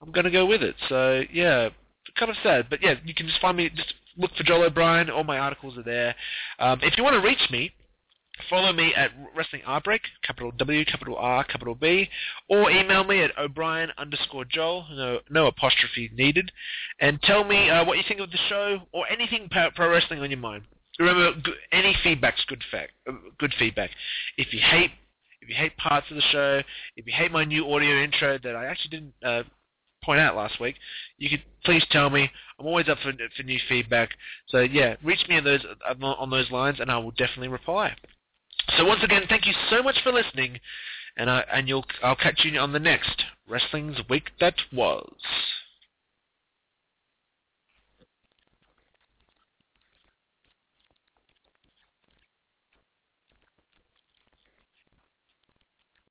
I'm 0.00 0.12
going 0.12 0.24
to 0.24 0.30
go 0.30 0.46
with 0.46 0.62
it. 0.62 0.76
So 0.88 1.22
yeah, 1.32 1.70
kind 2.18 2.30
of 2.30 2.36
sad, 2.42 2.66
but 2.70 2.82
yeah, 2.82 2.94
you 3.04 3.14
can 3.14 3.26
just 3.26 3.40
find 3.40 3.56
me. 3.56 3.70
Just 3.70 3.94
look 4.16 4.30
for 4.36 4.44
Joel 4.44 4.64
O'Brien. 4.64 5.10
All 5.10 5.24
my 5.24 5.38
articles 5.38 5.76
are 5.78 5.82
there. 5.82 6.14
Um, 6.58 6.80
if 6.82 6.96
you 6.96 7.04
want 7.04 7.14
to 7.14 7.26
reach 7.26 7.50
me, 7.50 7.72
follow 8.48 8.72
me 8.72 8.94
at 8.94 9.10
Wrestling 9.34 9.62
Break, 9.82 10.02
capital 10.22 10.52
W, 10.56 10.84
capital 10.84 11.16
R, 11.16 11.44
capital 11.44 11.74
B, 11.74 12.08
or 12.48 12.70
email 12.70 13.04
me 13.04 13.22
at 13.22 13.36
O'Brien 13.38 13.90
underscore 13.98 14.44
Joel, 14.44 14.86
no, 14.92 15.20
no 15.30 15.46
apostrophe 15.46 16.10
needed, 16.14 16.50
and 17.00 17.20
tell 17.22 17.44
me 17.44 17.70
uh, 17.70 17.84
what 17.84 17.96
you 17.96 18.04
think 18.06 18.20
of 18.20 18.30
the 18.30 18.38
show 18.48 18.78
or 18.92 19.04
anything 19.10 19.48
pro 19.48 19.90
wrestling 19.90 20.20
on 20.20 20.30
your 20.30 20.40
mind. 20.40 20.64
Remember, 20.98 21.32
any 21.72 21.96
feedback's 22.04 22.44
good 22.46 22.62
fact, 22.70 22.92
good 23.38 23.52
feedback. 23.58 23.90
If 24.38 24.52
you 24.52 24.60
hate, 24.60 24.92
if 25.40 25.48
you 25.48 25.54
hate 25.54 25.76
parts 25.76 26.06
of 26.10 26.16
the 26.16 26.22
show, 26.30 26.62
if 26.96 27.06
you 27.06 27.12
hate 27.14 27.32
my 27.32 27.44
new 27.44 27.70
audio 27.72 28.02
intro 28.02 28.38
that 28.38 28.54
I 28.54 28.66
actually 28.66 28.90
didn't 28.90 29.14
uh, 29.24 29.42
point 30.04 30.20
out 30.20 30.36
last 30.36 30.60
week, 30.60 30.76
you 31.18 31.28
could 31.28 31.42
please 31.64 31.84
tell 31.90 32.10
me. 32.10 32.30
I'm 32.58 32.66
always 32.66 32.88
up 32.88 32.98
for 32.98 33.12
for 33.36 33.42
new 33.42 33.58
feedback. 33.68 34.10
So 34.48 34.60
yeah, 34.60 34.94
reach 35.02 35.24
me 35.28 35.36
on 35.36 35.44
those 35.44 35.64
on 36.00 36.30
those 36.30 36.50
lines, 36.50 36.78
and 36.78 36.90
I 36.90 36.98
will 36.98 37.10
definitely 37.12 37.48
reply. 37.48 37.94
So 38.76 38.84
once 38.84 39.02
again, 39.02 39.24
thank 39.28 39.46
you 39.46 39.54
so 39.70 39.82
much 39.82 39.96
for 40.02 40.12
listening, 40.12 40.60
and 41.16 41.28
I 41.28 41.44
and 41.52 41.68
you'll 41.68 41.84
I'll 42.02 42.16
catch 42.16 42.44
you 42.44 42.58
on 42.58 42.72
the 42.72 42.78
next 42.78 43.24
Wrestling's 43.48 43.98
Week 44.08 44.30
That 44.40 44.54
Was. 44.72 45.12